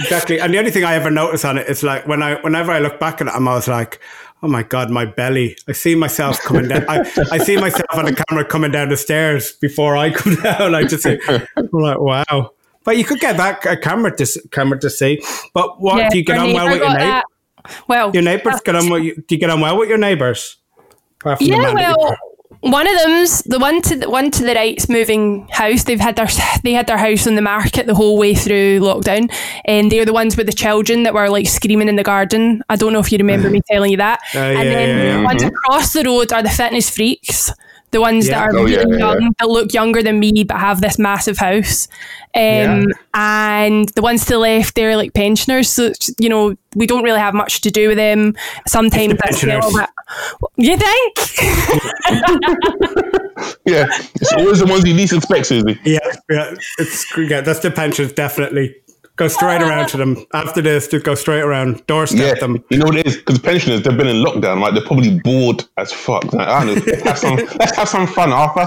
exactly. 0.02 0.40
And 0.42 0.54
the 0.54 0.60
only 0.60 0.72
thing 0.72 0.84
I 0.84 0.96
ever 0.96 1.10
notice 1.10 1.46
on 1.46 1.58
it 1.58 1.68
is 1.68 1.82
like 1.82 2.06
when 2.08 2.22
I 2.22 2.36
whenever 2.42 2.72
I 2.72 2.80
look 2.80 3.00
back 3.00 3.22
at 3.22 3.28
it, 3.28 3.34
I'm 3.34 3.48
always 3.48 3.68
like, 3.68 4.00
oh 4.44 4.48
my 4.48 4.64
god, 4.64 4.90
my 4.90 5.06
belly. 5.06 5.58
I 5.68 5.72
see 5.74 5.96
myself 5.96 6.40
coming 6.42 6.68
down. 6.68 6.86
I, 6.90 7.00
I 7.32 7.38
see 7.38 7.58
myself 7.58 7.86
on 7.94 8.06
the 8.06 8.24
camera 8.28 8.46
coming 8.46 8.72
down 8.72 8.90
the 8.90 8.98
stairs 8.98 9.52
before 9.54 9.96
I 9.98 10.12
come 10.12 10.36
down. 10.44 10.76
I 10.76 10.84
just 10.84 11.04
say, 11.04 11.20
I'm 11.28 11.70
like, 11.72 12.00
wow. 12.00 12.52
But 12.84 12.98
you 12.98 13.04
could 13.04 13.20
get 13.20 13.38
that 13.38 13.66
a 13.66 13.78
camera 13.78 14.16
to 14.18 14.42
camera 14.52 14.80
to 14.80 14.90
see. 14.90 15.22
But 15.54 15.80
what 15.80 15.98
Yeah, 15.98 16.10
do 16.10 16.18
you 16.18 16.24
get 16.24 16.40
on 16.40 16.54
well 16.54 16.66
with 16.68 16.82
your 16.82 16.98
neighbor? 16.98 17.22
Well, 17.88 18.12
Your 18.14 18.24
neighbors 18.24 18.60
get 18.62 18.76
on. 18.76 18.90
With 18.90 19.28
do 19.28 19.36
you 19.36 19.40
get 19.40 19.50
on 19.52 19.62
well 19.62 19.78
with 19.78 19.88
your 19.88 20.00
neighbors? 20.00 20.58
Apart 21.20 21.38
from 21.38 21.48
the 21.48 21.54
Yeah, 21.54 21.74
well, 21.96 22.18
one 22.62 22.88
of 22.88 22.96
them's 23.00 23.42
the 23.44 23.58
one 23.58 23.82
to 23.82 23.96
the 23.96 24.10
one 24.10 24.30
to 24.32 24.44
the 24.44 24.54
right's 24.54 24.88
moving 24.88 25.48
house. 25.50 25.84
They've 25.84 26.00
had 26.00 26.16
their 26.16 26.28
they 26.64 26.74
had 26.74 26.88
their 26.88 26.98
house 26.98 27.28
on 27.28 27.36
the 27.36 27.42
market 27.42 27.88
the 27.88 27.96
whole 27.96 28.18
way 28.18 28.36
through 28.36 28.80
lockdown, 28.80 29.32
and 29.66 29.92
they're 29.92 30.06
the 30.06 30.14
ones 30.14 30.38
with 30.38 30.46
the 30.46 30.54
children 30.54 31.04
that 31.04 31.14
were 31.14 31.30
like 31.30 31.48
screaming 31.48 31.90
in 31.90 31.96
the 31.96 32.04
garden. 32.04 32.64
I 32.70 32.76
don't 32.76 32.94
know 32.94 33.00
if 33.00 33.12
you 33.12 33.18
remember 33.18 33.50
me 33.50 33.62
telling 33.72 33.92
you 33.92 33.98
that. 33.98 34.20
Uh, 34.34 34.40
and 34.40 34.70
yeah, 34.70 34.74
then 34.74 34.90
yeah, 34.90 35.04
yeah. 35.04 35.18
the 35.18 35.24
ones 35.24 35.44
across 35.44 35.94
the 35.94 36.04
road 36.04 36.32
are 36.32 36.44
the 36.44 36.50
fitness 36.50 36.90
freaks. 36.90 37.52
The 37.92 38.00
ones 38.02 38.28
Yeah. 38.28 38.40
that 38.40 38.44
are 38.54 38.58
Oh, 38.58 38.64
really 38.64 38.74
yeah, 38.74 38.84
yeah. 38.88 38.98
young, 38.98 39.34
that 39.40 39.48
look 39.50 39.74
younger 39.74 40.02
than 40.02 40.20
me, 40.20 40.44
but 40.46 40.58
have 40.58 40.80
this 40.82 40.98
massive 40.98 41.38
house. 41.38 41.88
Um, 42.34 42.42
Yeah. 42.42 42.86
And 43.14 43.90
the 43.90 44.02
ones 44.02 44.24
to 44.26 44.34
the 44.34 44.40
left, 44.40 44.76
they're 44.76 44.96
like 44.96 45.14
pensioners. 45.14 45.70
So, 45.70 45.92
you 46.18 46.30
know, 46.30 46.56
we 46.76 46.88
don't 46.88 47.04
really 47.04 47.20
have 47.20 47.34
much 47.34 47.60
to 47.62 47.70
do 47.72 47.90
with 47.90 47.98
them. 47.98 48.34
Sometimes 48.66 49.14
it's 49.14 49.44
a 49.44 49.46
little 49.48 49.62
pensioners. 49.62 49.76
bit. 49.76 49.90
You 50.58 50.78
think? 50.78 51.18
Yeah, 53.66 53.88
it's 54.16 54.34
always 54.34 54.60
the 54.60 54.66
ones 54.68 54.86
you 54.86 54.94
least 54.94 55.14
expect, 55.14 55.50
Suzie. 55.50 55.80
Yeah, 55.84 56.00
yeah, 56.30 56.54
it's 56.78 57.06
yeah. 57.18 57.42
That's 57.42 57.60
the 57.60 57.72
pensions 57.72 58.12
definitely. 58.14 58.76
Go 59.22 59.28
straight 59.28 59.62
around 59.62 59.88
to 59.90 59.98
them 59.98 60.26
after 60.34 60.64
this. 60.64 60.88
Just 60.88 61.06
go 61.06 61.14
straight 61.14 61.42
around, 61.44 61.86
doorstep 61.86 62.20
Yeah, 62.20 62.34
them. 62.40 62.64
you 62.72 62.80
know 62.80 62.86
what 62.86 62.96
it 62.96 63.06
is? 63.06 63.18
Because 63.18 63.38
pensioners, 63.38 63.84
they've 63.84 63.96
been 63.96 64.08
in 64.08 64.16
lockdown, 64.26 64.60
right? 64.64 64.74
They're 64.74 64.84
probably 64.84 65.20
bored 65.20 65.64
as 65.78 65.94
fuck. 65.94 66.34
Like, 66.34 66.48
I 66.48 66.66
don't 66.66 66.76
know. 66.76 66.84
Let's 66.88 67.04
have 67.04 67.18
some, 67.20 67.36
let's 67.36 67.76
have 67.76 67.88
some 67.88 68.08
fun, 68.08 68.32
Arthur. 68.32 68.66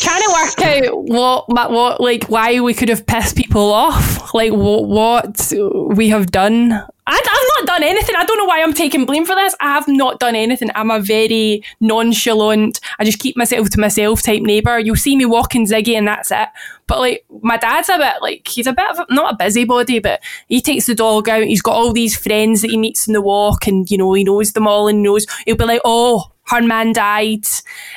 Trying 0.00 0.22
to 0.22 0.32
work 0.32 0.88
out 0.88 1.04
what, 1.04 1.48
what, 1.70 2.00
like, 2.00 2.24
why 2.24 2.60
we 2.60 2.74
could 2.74 2.88
have 2.88 3.06
pissed 3.06 3.36
people 3.36 3.72
off, 3.72 4.32
like, 4.34 4.52
what, 4.52 4.88
what 4.88 5.52
we 5.96 6.08
have 6.08 6.30
done. 6.30 6.72
I, 7.06 7.18
I've 7.18 7.66
not 7.66 7.66
done 7.66 7.82
anything. 7.82 8.16
I 8.16 8.24
don't 8.24 8.38
know 8.38 8.46
why 8.46 8.62
I'm 8.62 8.72
taking 8.72 9.04
blame 9.04 9.26
for 9.26 9.34
this. 9.34 9.54
I 9.60 9.74
have 9.74 9.86
not 9.86 10.20
done 10.20 10.34
anything. 10.34 10.70
I'm 10.74 10.90
a 10.90 11.00
very 11.00 11.62
nonchalant, 11.80 12.80
I 12.98 13.04
just 13.04 13.18
keep 13.18 13.36
myself 13.36 13.68
to 13.70 13.80
myself 13.80 14.22
type 14.22 14.40
neighbour. 14.40 14.78
You'll 14.78 14.96
see 14.96 15.14
me 15.14 15.26
walking 15.26 15.66
Ziggy 15.66 15.98
and 15.98 16.08
that's 16.08 16.30
it. 16.30 16.48
But 16.86 17.00
like, 17.00 17.26
my 17.42 17.58
dad's 17.58 17.90
a 17.90 17.98
bit 17.98 18.22
like, 18.22 18.48
he's 18.48 18.66
a 18.66 18.72
bit 18.72 18.90
of 18.90 19.00
a, 19.00 19.06
not 19.14 19.34
a 19.34 19.36
busybody, 19.36 19.98
but 19.98 20.22
he 20.48 20.62
takes 20.62 20.86
the 20.86 20.94
dog 20.94 21.28
out. 21.28 21.44
He's 21.44 21.62
got 21.62 21.74
all 21.74 21.92
these 21.92 22.16
friends 22.16 22.62
that 22.62 22.70
he 22.70 22.78
meets 22.78 23.06
in 23.06 23.12
the 23.12 23.20
walk 23.20 23.66
and, 23.66 23.90
you 23.90 23.98
know, 23.98 24.14
he 24.14 24.24
knows 24.24 24.52
them 24.52 24.66
all 24.66 24.88
and 24.88 25.02
knows, 25.02 25.26
he'll 25.44 25.56
be 25.56 25.64
like, 25.66 25.82
oh, 25.84 26.30
her 26.46 26.62
man 26.62 26.92
died 26.92 27.44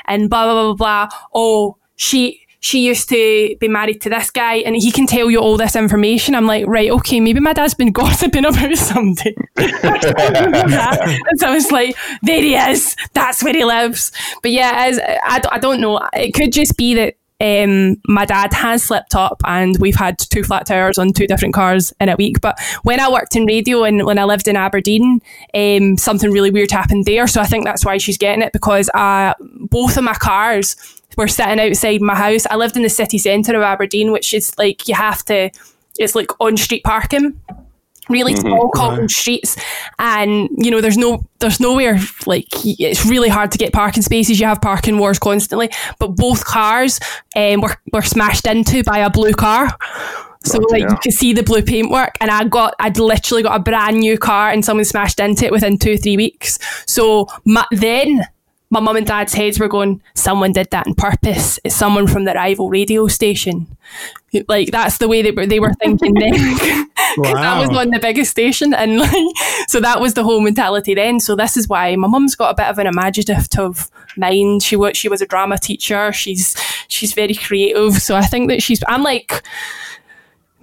and 0.05 0.29
blah, 0.29 0.45
blah, 0.45 0.73
blah, 0.73 1.07
blah. 1.07 1.19
Oh, 1.33 1.76
she, 1.97 2.47
she 2.59 2.85
used 2.85 3.09
to 3.09 3.55
be 3.59 3.67
married 3.67 4.01
to 4.01 4.09
this 4.09 4.31
guy 4.31 4.55
and 4.55 4.75
he 4.75 4.91
can 4.91 5.05
tell 5.05 5.29
you 5.29 5.39
all 5.39 5.57
this 5.57 5.75
information. 5.75 6.35
I'm 6.35 6.47
like, 6.47 6.65
right, 6.67 6.89
okay, 6.91 7.19
maybe 7.19 7.39
my 7.39 7.53
dad's 7.53 7.73
been 7.73 7.91
gossiping 7.93 8.45
about 8.45 8.77
something. 8.77 9.35
and 9.57 11.39
so 11.39 11.47
I 11.47 11.53
was 11.53 11.71
like, 11.71 11.95
there 12.23 12.41
he 12.41 12.55
is. 12.55 12.95
That's 13.13 13.43
where 13.43 13.53
he 13.53 13.63
lives. 13.63 14.11
But 14.41 14.51
yeah, 14.51 14.71
as, 14.75 14.99
I, 14.99 15.41
I 15.51 15.59
don't 15.59 15.81
know. 15.81 16.01
It 16.13 16.33
could 16.33 16.51
just 16.51 16.77
be 16.77 16.95
that 16.95 17.15
um, 17.39 17.97
my 18.07 18.25
dad 18.25 18.51
has 18.53 18.83
slipped 18.83 19.13
up 19.13 19.41
and 19.45 19.77
we've 19.79 19.95
had 19.95 20.17
two 20.17 20.43
flat 20.43 20.65
tires 20.65 20.97
on 20.97 21.13
two 21.13 21.27
different 21.27 21.53
cars 21.53 21.93
in 21.99 22.09
a 22.09 22.15
week. 22.15 22.41
But 22.41 22.59
when 22.83 22.99
I 22.99 23.11
worked 23.11 23.35
in 23.35 23.45
radio 23.45 23.83
and 23.83 24.05
when 24.05 24.17
I 24.17 24.23
lived 24.23 24.47
in 24.47 24.55
Aberdeen, 24.55 25.21
um, 25.53 25.97
something 25.97 26.31
really 26.31 26.49
weird 26.49 26.71
happened 26.71 27.05
there. 27.05 27.27
So 27.27 27.39
I 27.39 27.45
think 27.45 27.65
that's 27.65 27.85
why 27.85 27.97
she's 27.97 28.17
getting 28.17 28.41
it 28.41 28.53
because 28.53 28.89
uh, 28.93 29.35
both 29.39 29.97
of 29.97 30.03
my 30.03 30.15
cars 30.15 30.75
were 31.17 31.27
sitting 31.27 31.59
outside 31.59 32.01
my 32.01 32.15
house. 32.15 32.45
I 32.49 32.55
lived 32.55 32.77
in 32.77 32.83
the 32.83 32.89
city 32.89 33.17
centre 33.17 33.55
of 33.55 33.63
Aberdeen, 33.63 34.11
which 34.11 34.33
is 34.33 34.57
like 34.57 34.87
you 34.87 34.95
have 34.95 35.25
to, 35.25 35.49
it's 35.99 36.15
like 36.15 36.31
on 36.39 36.55
street 36.55 36.83
parking. 36.83 37.39
Really 38.09 38.37
small 38.37 38.69
cobbled 38.69 39.11
streets. 39.11 39.57
And 39.99 40.47
you 40.55 40.71
know 40.71 40.79
there's 40.79 40.97
no 40.97 41.27
there's 41.39 41.59
nowhere 41.59 41.99
like 42.25 42.47
it's 42.63 43.05
really 43.05 43.27
hard 43.27 43.51
to 43.51 43.57
get 43.57 43.73
parking 43.73 44.01
spaces. 44.01 44.39
You 44.39 44.45
have 44.45 44.61
parking 44.61 44.97
wars 44.97 45.19
constantly. 45.19 45.69
But 45.99 46.15
both 46.15 46.45
cars 46.45 47.01
um, 47.35 47.59
were, 47.59 47.75
were 47.91 48.01
smashed 48.01 48.47
into 48.47 48.81
by 48.83 48.99
a 48.99 49.09
blue 49.09 49.33
car. 49.33 49.77
So 50.45 50.59
Bloody 50.59 50.83
like 50.83 50.91
you 50.91 50.97
could 50.99 51.11
see 51.11 51.33
the 51.33 51.43
blue 51.43 51.61
paintwork. 51.61 52.15
And 52.21 52.31
I 52.31 52.45
got 52.45 52.75
I'd 52.79 52.97
literally 52.97 53.43
got 53.43 53.59
a 53.59 53.63
brand 53.63 53.99
new 53.99 54.17
car 54.17 54.51
and 54.51 54.63
someone 54.63 54.85
smashed 54.85 55.19
into 55.19 55.45
it 55.45 55.51
within 55.51 55.77
two 55.77 55.95
or 55.95 55.97
three 55.97 56.15
weeks. 56.15 56.59
So 56.85 57.27
my, 57.43 57.65
then 57.71 58.25
my 58.69 58.79
mum 58.81 58.97
and 58.97 59.07
dad's 59.07 59.33
heads 59.33 59.59
were 59.59 59.67
going, 59.69 60.01
someone 60.13 60.51
did 60.51 60.69
that 60.71 60.87
on 60.87 60.93
purpose. 60.93 61.57
It's 61.63 61.75
someone 61.75 62.05
from 62.07 62.25
the 62.25 62.33
rival 62.33 62.69
radio 62.69 63.07
station. 63.07 63.65
Like 64.49 64.71
that's 64.71 64.97
the 64.97 65.07
way 65.07 65.21
they 65.21 65.31
were 65.31 65.45
they 65.45 65.59
were 65.61 65.73
thinking 65.75 66.13
then. 66.15 66.33
'Cause 67.17 67.33
That 67.33 67.59
was 67.59 67.69
Wow. 67.69 67.79
on 67.79 67.89
the 67.91 67.99
biggest 67.99 68.29
station, 68.31 68.73
and 68.73 68.99
like 68.99 69.11
so 69.69 69.79
that 69.79 70.01
was 70.01 70.13
the 70.15 70.23
whole 70.23 70.41
mentality 70.41 70.93
then. 70.93 71.19
So 71.21 71.35
this 71.35 71.55
is 71.55 71.67
why 71.69 71.95
my 71.95 72.07
mum's 72.07 72.35
got 72.35 72.51
a 72.51 72.55
bit 72.55 72.67
of 72.67 72.77
an 72.77 72.87
imaginative 72.87 73.89
mind. 74.17 74.61
She 74.63 74.75
was 74.75 74.97
she 74.97 75.07
was 75.07 75.21
a 75.21 75.25
drama 75.25 75.57
teacher. 75.57 76.11
She's 76.11 76.55
she's 76.89 77.13
very 77.13 77.33
creative. 77.35 77.93
So 78.01 78.15
I 78.15 78.23
think 78.25 78.49
that 78.49 78.61
she's. 78.61 78.83
I'm 78.87 79.01
like. 79.03 79.43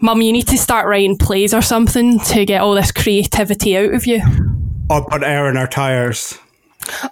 Mum, 0.00 0.20
you 0.20 0.32
need 0.32 0.48
to 0.48 0.58
start 0.58 0.86
writing 0.86 1.16
plays 1.16 1.54
or 1.54 1.62
something 1.62 2.18
to 2.20 2.44
get 2.44 2.60
all 2.60 2.74
this 2.74 2.92
creativity 2.92 3.74
out 3.78 3.94
of 3.94 4.06
you. 4.06 4.20
Or 4.90 5.02
put 5.08 5.22
air 5.22 5.48
in 5.48 5.56
our 5.56 5.68
tires. 5.68 6.36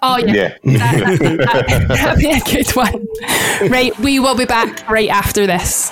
Oh 0.01 0.17
yeah, 0.17 0.33
Yeah. 0.33 0.57
That, 0.63 1.65
that, 1.67 1.87
that'd 1.87 2.19
be 2.19 2.31
a 2.31 2.39
good 2.39 2.69
one. 2.75 3.07
Right, 3.69 3.97
we 3.99 4.19
will 4.19 4.35
be 4.35 4.45
back 4.45 4.89
right 4.89 5.09
after 5.09 5.45
this. 5.47 5.91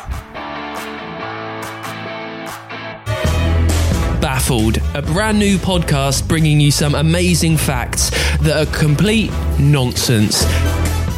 Baffled, 4.22 4.78
a 4.94 5.02
brand 5.02 5.40
new 5.40 5.58
podcast 5.58 6.28
bringing 6.28 6.60
you 6.60 6.72
some 6.72 6.94
amazing 6.96 7.58
facts 7.58 8.12
that 8.40 8.56
are 8.68 8.72
complete 8.72 9.32
nonsense. 9.60 10.46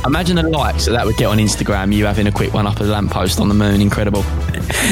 Imagine 0.05 0.35
the 0.35 0.43
likes 0.43 0.85
that 0.85 0.91
that 0.91 1.05
would 1.05 1.15
get 1.17 1.27
on 1.27 1.37
Instagram. 1.37 1.93
You 1.93 2.05
having 2.05 2.27
a 2.27 2.31
quick 2.31 2.53
one 2.53 2.67
up 2.67 2.79
a 2.79 2.83
lamppost 2.83 3.39
on 3.39 3.47
the 3.47 3.53
moon, 3.53 3.81
incredible. 3.81 4.23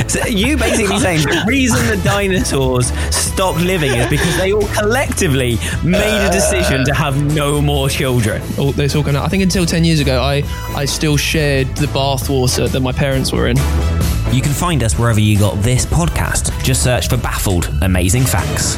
So 0.08 0.26
you 0.26 0.58
basically 0.58 1.00
saying 1.00 1.21
the 1.21 1.43
reason 1.47 1.86
the 1.88 2.02
dinosaurs 2.04 2.88
stopped 3.13 3.60
living 3.60 3.91
is 3.91 4.08
because 4.10 4.38
they 4.38 4.54
all 4.54 4.65
collectively 4.67 5.58
made 5.84 6.28
a 6.28 6.32
decision 6.32 6.86
to 6.86 6.93
have 6.93 7.21
no 7.34 7.62
more 7.62 7.89
children. 7.89 8.41
Oh, 8.58 8.71
they're 8.71 8.88
talking. 8.88 9.15
I 9.15 9.28
think 9.28 9.43
until 9.43 9.65
ten 9.65 9.84
years 9.84 10.00
ago, 10.00 10.21
I 10.21 10.43
I 10.76 10.86
still 10.86 11.17
shared 11.17 11.67
the 11.76 11.88
bathwater 11.88 12.69
that 12.69 12.80
my 12.80 12.91
parents 12.91 13.32
were 13.32 13.47
in. 13.47 13.58
You 14.32 14.41
can 14.41 14.54
find 14.54 14.82
us 14.84 14.97
wherever 14.97 15.19
you 15.19 15.38
got 15.38 15.62
this 15.62 15.86
podcast. 15.86 16.63
Just 16.63 16.84
search 16.84 17.10
for 17.10 17.17
Baffled 17.17 17.69
Amazing 17.82 18.24
Facts. 18.24 18.78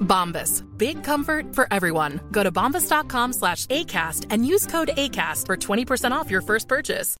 Bombas. 0.00 0.62
Big 0.78 1.02
comfort 1.02 1.54
for 1.54 1.66
everyone. 1.72 2.20
Go 2.30 2.44
to 2.44 2.52
bombas.com 2.52 3.32
slash 3.32 3.66
ACAST 3.66 4.26
and 4.30 4.46
use 4.46 4.66
code 4.66 4.90
ACAST 4.96 5.46
for 5.46 5.56
20% 5.56 6.12
off 6.12 6.30
your 6.30 6.42
first 6.42 6.68
purchase. 6.68 7.16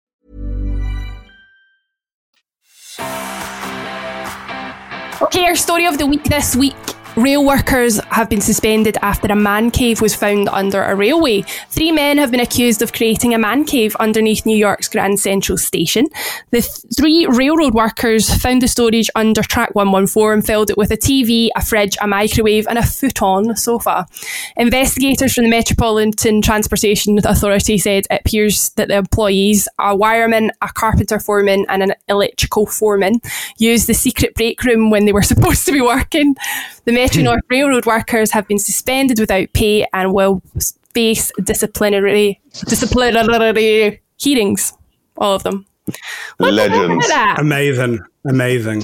Okay, 5.22 5.44
our 5.44 5.56
story 5.56 5.86
of 5.86 5.98
the 5.98 6.06
week 6.06 6.24
this 6.24 6.54
week. 6.54 6.93
Rail 7.16 7.44
workers 7.44 8.00
have 8.10 8.28
been 8.28 8.40
suspended 8.40 8.96
after 9.00 9.28
a 9.28 9.36
man 9.36 9.70
cave 9.70 10.00
was 10.00 10.16
found 10.16 10.48
under 10.48 10.82
a 10.82 10.96
railway. 10.96 11.42
Three 11.70 11.92
men 11.92 12.18
have 12.18 12.32
been 12.32 12.40
accused 12.40 12.82
of 12.82 12.92
creating 12.92 13.32
a 13.32 13.38
man 13.38 13.64
cave 13.64 13.94
underneath 14.00 14.44
New 14.44 14.56
York's 14.56 14.88
Grand 14.88 15.20
Central 15.20 15.56
Station. 15.56 16.06
The 16.50 16.62
th- 16.62 16.96
three 16.96 17.24
railroad 17.26 17.72
workers 17.72 18.34
found 18.42 18.62
the 18.62 18.68
storage 18.68 19.10
under 19.14 19.42
track 19.42 19.76
114 19.76 20.32
and 20.32 20.44
filled 20.44 20.70
it 20.70 20.76
with 20.76 20.90
a 20.90 20.96
TV, 20.96 21.50
a 21.54 21.64
fridge, 21.64 21.96
a 22.00 22.08
microwave, 22.08 22.66
and 22.66 22.78
a 22.78 22.82
futon 22.82 23.54
sofa. 23.54 24.08
Investigators 24.56 25.34
from 25.34 25.44
the 25.44 25.50
Metropolitan 25.50 26.42
Transportation 26.42 27.16
Authority 27.24 27.78
said 27.78 28.06
it 28.10 28.20
appears 28.20 28.70
that 28.70 28.88
the 28.88 28.96
employees, 28.96 29.68
a 29.78 29.96
wireman, 29.96 30.50
a 30.62 30.68
carpenter 30.72 31.20
foreman, 31.20 31.64
and 31.68 31.80
an 31.80 31.92
electrical 32.08 32.66
foreman, 32.66 33.20
used 33.56 33.86
the 33.86 33.94
secret 33.94 34.34
break 34.34 34.64
room 34.64 34.90
when 34.90 35.06
they 35.06 35.12
were 35.12 35.22
supposed 35.34 35.64
to 35.66 35.70
be 35.70 35.80
working. 35.80 36.34
The 36.86 37.03
Metro 37.04 37.22
North 37.22 37.42
Railroad 37.50 37.86
workers 37.86 38.30
have 38.32 38.46
been 38.48 38.58
suspended 38.58 39.18
without 39.18 39.52
pay 39.52 39.86
and 39.92 40.12
will 40.12 40.42
face 40.94 41.30
disciplinary 41.42 42.40
disciplinary 42.68 44.00
hearings. 44.18 44.72
All 45.16 45.34
of 45.34 45.42
them. 45.42 45.66
Legends. 46.38 47.10
Amazing. 47.38 48.00
Amazing. 48.26 48.82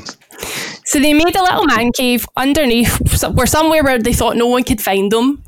So 0.84 0.98
they 0.98 1.14
made 1.14 1.34
a 1.36 1.42
little 1.42 1.64
man 1.66 1.92
cave 1.92 2.26
underneath, 2.36 2.92
so- 3.16 3.30
where 3.30 3.46
somewhere 3.46 3.82
where 3.82 3.98
they 3.98 4.12
thought 4.12 4.36
no 4.36 4.46
one 4.46 4.64
could 4.64 4.80
find 4.80 5.10
them, 5.10 5.42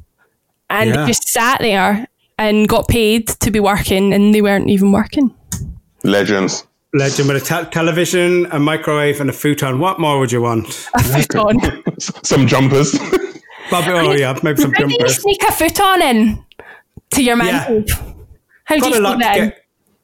and 0.71 0.91
Yeah. 0.91 0.97
they 1.03 1.07
just 1.09 1.29
sat 1.29 1.59
there 1.61 2.07
and 2.39 2.69
got 2.69 2.89
paid 2.89 3.29
to 3.41 3.51
be 3.51 3.61
working, 3.61 4.15
and 4.15 4.35
they 4.35 4.41
weren't 4.41 4.71
even 4.71 4.93
working. 4.93 5.35
Legends. 6.05 6.65
Legend 6.95 7.29
with 7.29 7.43
a 7.43 7.65
te- 7.65 7.71
television, 7.71 8.47
a 8.53 8.59
microwave, 8.59 9.21
and 9.21 9.31
a 9.31 9.33
futon. 9.33 9.79
What 9.79 9.99
more 9.99 10.19
would 10.19 10.31
you 10.31 10.43
want? 10.43 10.89
A 10.95 11.03
futon. 11.03 11.59
Some 11.99 12.47
jumpers. 12.47 12.99
Bobby, 13.71 13.93
oh 13.93 14.13
yeah, 14.13 14.39
maybe 14.43 14.61
some 14.61 14.73
How 14.75 14.85
do 14.85 14.95
you 15.01 15.09
sneak 15.09 15.43
a 15.45 15.53
futon 15.53 16.03
in 16.03 16.45
to 17.13 17.23
your 17.23 17.37
man 17.37 17.47
Yeah. 17.47 17.67
cave? 17.67 17.87
How 18.65 18.77
do 18.77 18.89
you 18.89 18.93
a 18.93 18.97
sneak 18.97 19.19
that 19.21 19.37
in? 19.39 19.49
get. 19.49 19.59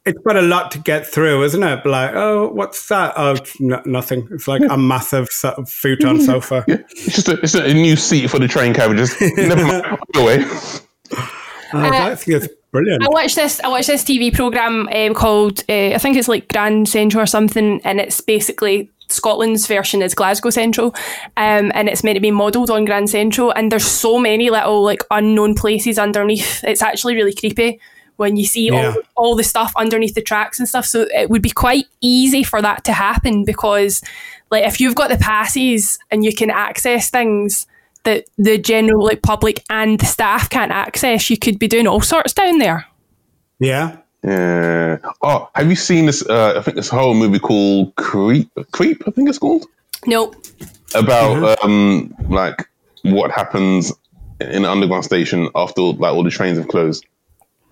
It's 0.07 0.19
got 0.23 0.37
a 0.37 0.43
lot 0.43 0.71
to 0.71 0.79
get 0.79 1.07
through, 1.07 1.43
isn't 1.45 1.63
it? 1.63 1.85
Like, 1.85 2.15
oh, 2.15 2.49
what's 2.49 2.89
that? 2.89 3.13
Oh, 3.19 3.37
no, 3.61 3.83
nothing. 3.85 4.27
It's 4.31 4.49
like 4.49 4.63
a 4.71 4.79
massive 4.79 5.29
sort 5.29 5.59
of 5.59 5.69
futon 5.69 6.23
sofa. 6.23 6.65
Yeah. 6.67 6.77
It's 6.89 7.17
just 7.17 7.29
a, 7.29 7.33
it's 7.43 7.55
a 7.55 7.75
new 7.75 7.95
seat 7.97 8.31
for 8.31 8.39
the 8.39 8.49
train 8.49 8.73
carriages. 8.73 9.15
Never 9.37 9.67
mind. 9.67 9.99
Go 10.15 10.23
away. 10.23 10.39
Oh, 10.45 11.31
I 11.75 12.13
uh, 12.13 12.17
think 12.17 12.43
it's 12.43 12.55
brilliant. 12.71 13.05
I 13.05 13.09
watched 13.09 13.37
this. 13.37 13.61
I 13.61 13.69
watched 13.69 13.87
this 13.89 14.05
TV 14.05 14.33
program 14.33 14.89
um, 14.93 15.15
called 15.15 15.65
uh, 15.69 15.95
I 15.95 15.99
think 15.99 16.17
it's 16.17 16.29
like 16.29 16.49
Grand 16.49 16.89
Central 16.89 17.23
or 17.23 17.27
something, 17.27 17.81
and 17.85 18.01
it's 18.01 18.21
basically 18.21 18.91
Scotland's 19.09 19.67
version 19.67 20.03
is 20.03 20.15
Glasgow 20.15 20.51
Central, 20.51 20.95
um, 21.37 21.73
and 21.75 21.89
it's 21.89 22.05
meant 22.05 22.17
to 22.17 22.21
be 22.21 22.31
modelled 22.31 22.71
on 22.71 22.85
Grand 22.85 23.09
Central. 23.11 23.51
And 23.53 23.73
there's 23.73 23.87
so 23.87 24.19
many 24.19 24.51
little 24.51 24.83
like 24.83 25.03
unknown 25.11 25.55
places 25.55 25.99
underneath. 25.99 26.63
It's 26.65 26.83
actually 26.83 27.15
really 27.15 27.35
creepy 27.35 27.81
when 28.17 28.37
you 28.37 28.45
see 28.45 28.67
Yeah. 28.67 28.95
all, 29.17 29.29
all 29.29 29.37
the 29.37 29.45
stuff 29.45 29.73
underneath 29.77 30.15
the 30.15 30.21
tracks 30.21 30.59
and 30.59 30.69
stuff. 30.69 30.85
So 30.85 31.07
it 31.15 31.31
would 31.31 31.41
be 31.41 31.51
quite 31.51 31.85
easy 32.01 32.43
for 32.43 32.61
that 32.61 32.85
to 32.85 32.93
happen 32.93 33.45
because, 33.45 34.03
like, 34.51 34.65
if 34.65 34.81
you've 34.81 34.97
got 34.97 35.09
the 35.09 35.17
passes 35.17 35.99
and 36.11 36.25
you 36.25 36.35
can 36.35 36.51
access 36.51 37.11
things 37.11 37.67
that 38.05 38.25
the 38.39 38.59
general 38.59 39.05
like 39.05 39.23
public 39.23 39.63
and 39.71 39.99
the 39.99 40.07
staff 40.07 40.49
can't 40.51 40.73
access, 40.73 41.29
you 41.31 41.37
could 41.37 41.59
be 41.59 41.69
doing 41.69 41.87
all 41.87 42.01
sorts 42.01 42.33
down 42.33 42.59
there. 42.59 42.87
Yeah. 43.59 43.97
Yeah. 44.25 44.99
Oh, 45.23 45.49
have 45.55 45.69
you 45.69 45.77
seen 45.77 46.07
this? 46.07 46.27
Uh, 46.29 46.55
I 46.57 46.63
think 46.63 46.77
this 46.77 46.89
whole 46.89 47.15
movie 47.15 47.39
called 47.39 47.95
Creep. 47.97 48.51
Creep, 48.73 49.03
I 49.07 49.11
think 49.13 49.29
it's 49.29 49.39
called. 49.39 49.67
Nope. 50.07 50.35
About 50.95 51.63
um, 51.63 52.15
like 52.29 52.69
what 53.03 53.31
happens 53.31 53.93
in 54.41 54.49
an 54.49 54.65
underground 54.65 55.05
station 55.05 55.49
after 55.55 55.83
like 55.83 56.13
all 56.13 56.25
the 56.25 56.31
trains 56.31 56.59
have 56.59 56.69
closed. 56.69 57.05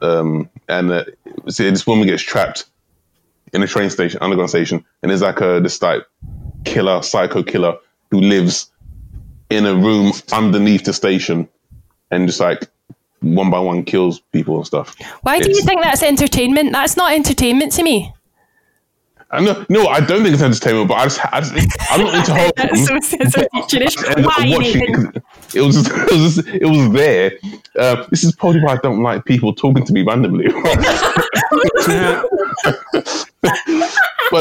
um, 0.00 0.48
and 0.68 0.90
uh, 0.90 1.04
see, 1.48 1.68
this 1.70 1.86
woman 1.86 2.06
gets 2.06 2.22
trapped 2.22 2.64
in 3.52 3.62
a 3.62 3.66
train 3.66 3.90
station, 3.90 4.18
underground 4.20 4.50
station, 4.50 4.84
and 5.02 5.10
there's 5.10 5.22
like 5.22 5.40
a 5.40 5.60
this 5.60 5.80
like 5.80 6.02
killer, 6.64 7.02
psycho 7.02 7.42
killer 7.42 7.76
who 8.10 8.20
lives 8.20 8.70
in 9.50 9.66
a 9.66 9.74
room 9.74 10.12
underneath 10.32 10.84
the 10.84 10.92
station, 10.92 11.48
and 12.10 12.26
just 12.26 12.40
like 12.40 12.68
one 13.20 13.50
by 13.50 13.58
one 13.58 13.84
kills 13.84 14.20
people 14.20 14.56
and 14.56 14.66
stuff. 14.66 14.96
Why 15.22 15.40
do 15.40 15.50
you 15.50 15.62
think 15.62 15.82
that's 15.82 16.02
entertainment? 16.02 16.72
That's 16.72 16.96
not 16.96 17.12
entertainment 17.12 17.72
to 17.72 17.82
me. 17.82 18.12
I 19.28 19.40
know, 19.40 19.66
no, 19.68 19.88
I 19.88 19.98
don't 20.00 20.22
think 20.22 20.34
it's 20.34 20.42
entertainment, 20.42 20.88
but 20.88 20.94
I 20.94 21.04
just, 21.04 21.20
I 21.32 21.40
just 21.40 21.52
I'm 21.90 22.00
not 22.00 22.14
into 22.14 22.32
horror. 22.32 22.52
That's 22.56 22.86
so, 22.86 23.00
so, 23.00 23.16
so 23.28 23.40
teacherish. 23.54 24.04
I 24.04 24.10
ended 24.10 24.24
up 24.24 24.38
Why, 24.38 24.50
watching 24.50 24.82
it 24.82 25.22
it 25.54 25.60
was 25.62 25.76
just, 25.76 25.90
it 26.12 26.20
was 26.20 26.36
just, 26.36 26.48
it 26.48 26.66
was 26.66 26.92
there. 26.92 27.32
Uh, 27.76 28.06
this 28.10 28.22
is 28.22 28.34
probably 28.36 28.62
why 28.62 28.74
I 28.74 28.76
don't 28.76 29.02
like 29.02 29.24
people 29.24 29.52
talking 29.54 29.84
to 29.84 29.92
me 29.92 30.02
randomly. 30.02 30.46
but 30.48 30.64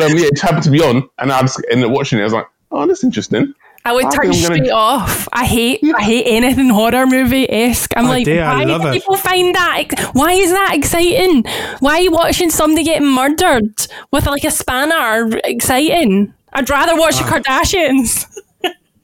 um, 0.04 0.18
yeah, 0.18 0.28
it 0.28 0.40
happened 0.40 0.64
to 0.64 0.72
be 0.72 0.82
on, 0.82 1.10
and 1.18 1.32
I 1.32 1.42
just 1.42 1.64
ended 1.72 1.88
up 1.88 1.92
watching 1.92 2.20
it. 2.20 2.22
I 2.22 2.26
was 2.26 2.34
like, 2.34 2.48
oh, 2.72 2.86
that's 2.86 3.04
interesting. 3.04 3.54
I 3.86 3.94
would 3.94 4.04
turn 4.12 4.12
think 4.12 4.24
I'm 4.24 4.32
gonna- 4.32 4.44
straight 4.44 4.72
off. 4.72 5.28
I 5.32 5.46
hate 5.46 5.80
I 5.96 6.02
hate 6.02 6.26
anything 6.26 6.70
horror 6.70 7.06
movie 7.06 7.48
esque. 7.52 7.94
I'm 7.96 8.06
Oh, 8.06 8.10
like, 8.10 8.26
dear, 8.26 8.44
why 8.46 8.64
love 8.64 8.82
do 8.82 8.88
it. 8.90 8.94
people 8.94 9.16
find 9.18 9.54
that? 9.56 9.88
Why 10.14 10.32
is 10.34 10.52
that 10.52 10.72
exciting? 10.74 11.44
Why 11.80 11.94
are 11.96 12.02
you 12.02 12.12
watching 12.12 12.50
somebody 12.50 12.84
getting 12.84 13.08
murdered 13.08 13.86
with 14.12 14.26
like 14.26 14.44
a 14.44 14.52
spanner 14.52 15.30
exciting? 15.44 16.34
I'd 16.54 16.70
rather 16.70 16.96
watch 17.00 17.16
Ah. 17.18 17.24
the 17.24 17.32
Kardashians. 17.40 18.26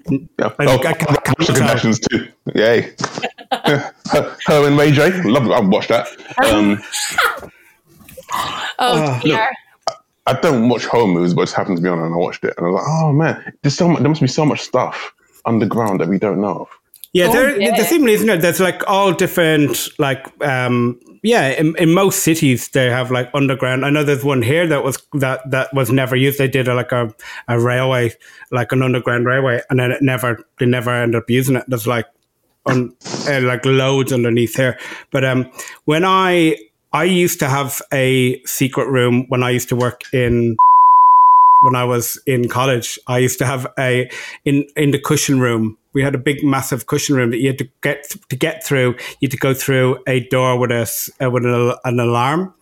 Yeah. 0.10 0.50
Oh, 0.60 0.80
I 0.84 0.94
can 0.94 1.16
Kardashians 1.46 2.00
too. 2.10 2.28
Yay. 2.56 2.92
Her 4.48 4.68
and 4.68 4.76
Ray 4.78 4.92
J. 4.92 5.22
Love 5.24 5.46
it. 5.46 5.52
I've 5.52 5.68
watched 5.68 5.90
that. 5.90 6.08
Um, 6.44 6.82
Oh 8.80 9.20
dear. 9.22 9.52
I 10.28 10.34
don't 10.34 10.70
watch 10.70 10.86
horror 10.86 11.08
movies, 11.08 11.34
but 11.34 11.42
it 11.42 11.46
just 11.46 11.56
happened 11.56 11.78
to 11.78 11.84
be 11.84 11.90
on 11.90 12.00
and 12.00 12.14
I 12.14 12.18
watched 12.18 12.44
it. 12.44 12.54
And 12.58 12.66
I 12.66 12.70
was 12.70 12.82
like, 12.82 12.88
oh 12.88 13.12
man, 13.12 13.54
there's 13.62 13.76
so 13.76 13.88
much, 13.88 14.00
there 14.02 14.10
must 14.10 14.22
be 14.22 14.28
so 14.28 14.46
much 14.46 14.62
stuff 14.62 15.14
underground 15.46 16.00
that 16.00 16.08
we 16.08 16.20
don't 16.20 16.40
know 16.42 16.60
of. 16.62 16.68
Yeah, 17.14 17.28
Oh, 17.28 17.34
there, 17.34 17.60
yeah. 17.60 17.76
the 17.76 17.84
thing 17.84 18.08
is, 18.08 18.22
isn't 18.22 18.30
it? 18.30 18.42
There's 18.42 18.62
like 18.62 18.88
all 18.88 19.12
different, 19.12 19.90
like, 20.00 20.26
um, 20.46 20.98
yeah. 21.24 21.50
In, 21.50 21.76
in 21.76 21.92
most 21.94 22.24
cities, 22.24 22.70
they 22.70 22.90
have 22.90 23.12
like 23.12 23.30
underground. 23.34 23.86
I 23.86 23.90
know 23.90 24.04
there's 24.04 24.24
one 24.24 24.42
here 24.42 24.66
that 24.68 24.84
was 24.84 24.98
that 25.16 25.42
that 25.52 25.74
was 25.74 25.92
never 25.92 26.16
used. 26.16 26.38
They 26.38 26.48
did 26.48 26.70
a, 26.70 26.74
like 26.74 26.94
a, 26.94 27.14
a 27.50 27.60
railway, 27.60 28.14
like 28.52 28.72
an 28.72 28.82
underground 28.82 29.26
railway, 29.26 29.62
and 29.70 29.80
then 29.80 29.92
it 29.92 30.02
never 30.02 30.42
they 30.58 30.66
never 30.66 30.90
ended 30.90 31.22
up 31.22 31.30
using 31.30 31.58
it. 31.58 31.66
There's 31.68 31.86
like, 31.86 32.08
on 32.66 32.96
uh, 33.28 33.42
like 33.42 33.66
loads 33.66 34.14
underneath 34.14 34.56
here. 34.56 34.80
But 35.12 35.26
um, 35.26 35.52
when 35.86 36.06
I 36.06 36.56
I 36.94 37.06
used 37.06 37.40
to 37.40 37.48
have 37.48 37.82
a 37.94 38.42
secret 38.44 38.88
room 38.88 39.26
when 39.30 39.44
I 39.44 39.52
used 39.52 39.70
to 39.70 39.76
work 39.76 40.02
in 40.14 40.58
when 41.62 41.76
I 41.76 41.84
was 41.84 42.20
in 42.26 42.50
college, 42.50 42.98
I 43.08 43.20
used 43.20 43.38
to 43.40 43.46
have 43.46 43.68
a 43.78 44.10
in 44.46 44.66
in 44.76 44.92
the 44.92 45.00
cushion 45.00 45.40
room. 45.40 45.78
We 45.94 46.02
had 46.02 46.16
a 46.16 46.18
big, 46.18 46.44
massive 46.44 46.88
cushion 46.88 47.16
room 47.16 47.30
that 47.32 47.38
you 47.38 47.48
had 47.48 47.60
to 47.60 47.70
get 47.82 48.10
to 48.30 48.36
get 48.36 48.66
through. 48.66 48.96
You 49.20 49.28
had 49.28 49.32
to 49.32 49.38
go 49.38 49.54
through 49.54 50.00
a 50.08 50.22
door 50.30 50.58
with 50.58 50.72
a 50.72 50.86
uh, 51.24 51.30
with 51.30 51.46
an, 51.46 51.76
an 51.86 52.00
alarm, 52.00 52.54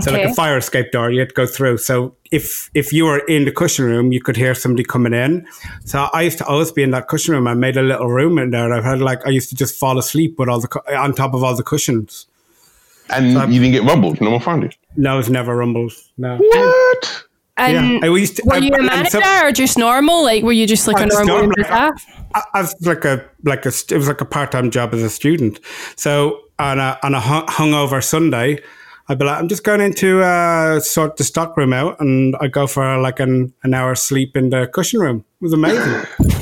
so 0.00 0.12
like 0.12 0.24
a 0.24 0.34
fire 0.34 0.56
escape 0.56 0.92
door. 0.92 1.10
You 1.10 1.20
had 1.20 1.30
to 1.30 1.34
go 1.34 1.46
through. 1.46 1.78
So 1.78 2.14
if 2.30 2.70
if 2.72 2.92
you 2.92 3.04
were 3.04 3.18
in 3.26 3.46
the 3.46 3.52
cushion 3.52 3.84
room, 3.84 4.12
you 4.12 4.20
could 4.20 4.36
hear 4.36 4.54
somebody 4.54 4.84
coming 4.84 5.12
in. 5.12 5.46
So 5.84 6.08
I 6.14 6.22
used 6.22 6.38
to 6.38 6.46
always 6.46 6.70
be 6.70 6.84
in 6.84 6.92
that 6.92 7.08
cushion 7.08 7.34
room. 7.34 7.48
I 7.48 7.54
made 7.54 7.76
a 7.76 7.82
little 7.82 8.08
room 8.08 8.38
in 8.38 8.50
there. 8.50 8.64
And 8.64 8.74
I 8.74 8.88
had 8.88 9.00
like 9.00 9.26
I 9.26 9.30
used 9.30 9.48
to 9.50 9.56
just 9.56 9.76
fall 9.76 9.98
asleep 9.98 10.38
with 10.38 10.48
all 10.48 10.60
the 10.60 10.96
on 10.96 11.14
top 11.14 11.34
of 11.34 11.42
all 11.42 11.56
the 11.56 11.64
cushions. 11.64 12.26
And 13.10 13.32
you 13.52 13.60
didn't 13.60 13.72
get 13.72 13.84
rumbled. 13.84 14.20
No 14.20 14.30
one 14.30 14.40
found 14.40 14.62
you. 14.64 14.70
No, 14.96 15.14
it 15.14 15.18
was 15.18 15.30
never 15.30 15.54
rumbled. 15.56 15.92
No. 16.18 16.36
What? 16.38 17.22
And 17.58 17.92
Yeah, 18.02 18.10
I 18.10 18.14
used 18.16 18.36
to- 18.36 18.42
were 18.44 18.54
I- 18.54 18.58
you 18.58 18.70
a 18.72 18.76
and 18.76 18.86
manager 18.86 19.20
some- 19.22 19.46
or 19.46 19.50
just 19.52 19.78
normal? 19.78 20.22
Like, 20.22 20.42
were 20.42 20.52
you 20.52 20.66
just 20.66 20.86
like 20.86 20.96
I 20.98 21.02
a 21.02 21.06
was 21.06 21.14
normal 21.14 21.36
normal, 21.38 21.54
like, 21.58 21.66
staff? 21.66 22.06
I, 22.34 22.42
I 22.54 22.60
was 22.62 22.74
like 22.82 23.04
a 23.06 23.24
like 23.44 23.64
a 23.64 23.68
it 23.68 23.92
was 23.92 24.08
like 24.08 24.20
a 24.20 24.26
part 24.26 24.52
time 24.52 24.70
job 24.70 24.92
as 24.92 25.02
a 25.02 25.08
student. 25.08 25.60
So 25.96 26.40
on 26.58 26.78
a 26.78 26.98
on 27.02 27.14
a 27.14 27.20
hungover 27.20 28.04
Sunday, 28.04 28.58
I'd 29.08 29.18
be 29.18 29.24
like, 29.24 29.38
I'm 29.38 29.48
just 29.48 29.64
going 29.64 29.80
into 29.80 30.20
uh, 30.22 30.80
sort 30.80 31.16
the 31.16 31.24
stock 31.24 31.56
room 31.56 31.72
out, 31.72 31.98
and 32.00 32.34
I 32.40 32.48
go 32.48 32.66
for 32.66 32.98
like 32.98 33.20
an 33.20 33.54
an 33.62 33.72
hour 33.72 33.94
sleep 33.94 34.36
in 34.36 34.50
the 34.50 34.66
cushion 34.66 35.00
room. 35.00 35.24
It 35.40 35.44
was 35.44 35.52
amazing. 35.54 36.02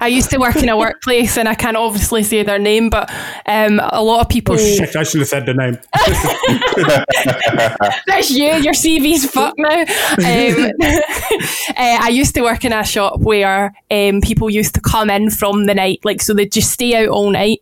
I 0.00 0.08
used 0.08 0.30
to 0.30 0.38
work 0.38 0.56
in 0.56 0.68
a 0.68 0.76
workplace, 0.76 1.36
and 1.36 1.48
I 1.48 1.54
can't 1.54 1.76
obviously 1.76 2.22
say 2.22 2.42
their 2.42 2.58
name, 2.58 2.88
but 2.88 3.10
um, 3.46 3.80
a 3.82 4.02
lot 4.02 4.22
of 4.22 4.28
people. 4.28 4.54
oh 4.54 4.58
shit! 4.58 4.96
I 4.96 5.02
should 5.02 5.20
have 5.20 5.28
said 5.28 5.46
the 5.46 5.54
name. 5.54 5.78
That's 8.06 8.30
you. 8.30 8.46
Your 8.46 8.72
CV's 8.72 9.30
fucked 9.30 9.58
now. 9.58 9.80
Um, 9.80 10.70
uh, 11.76 11.76
I 11.76 12.08
used 12.10 12.34
to 12.34 12.42
work 12.42 12.64
in 12.64 12.72
a 12.72 12.84
shop 12.84 13.20
where 13.20 13.74
um, 13.90 14.20
people 14.22 14.48
used 14.48 14.74
to 14.74 14.80
come 14.80 15.10
in 15.10 15.30
from 15.30 15.66
the 15.66 15.74
night, 15.74 16.00
like 16.02 16.22
so 16.22 16.32
they'd 16.32 16.52
just 16.52 16.70
stay 16.70 17.04
out 17.04 17.08
all 17.08 17.30
night. 17.30 17.60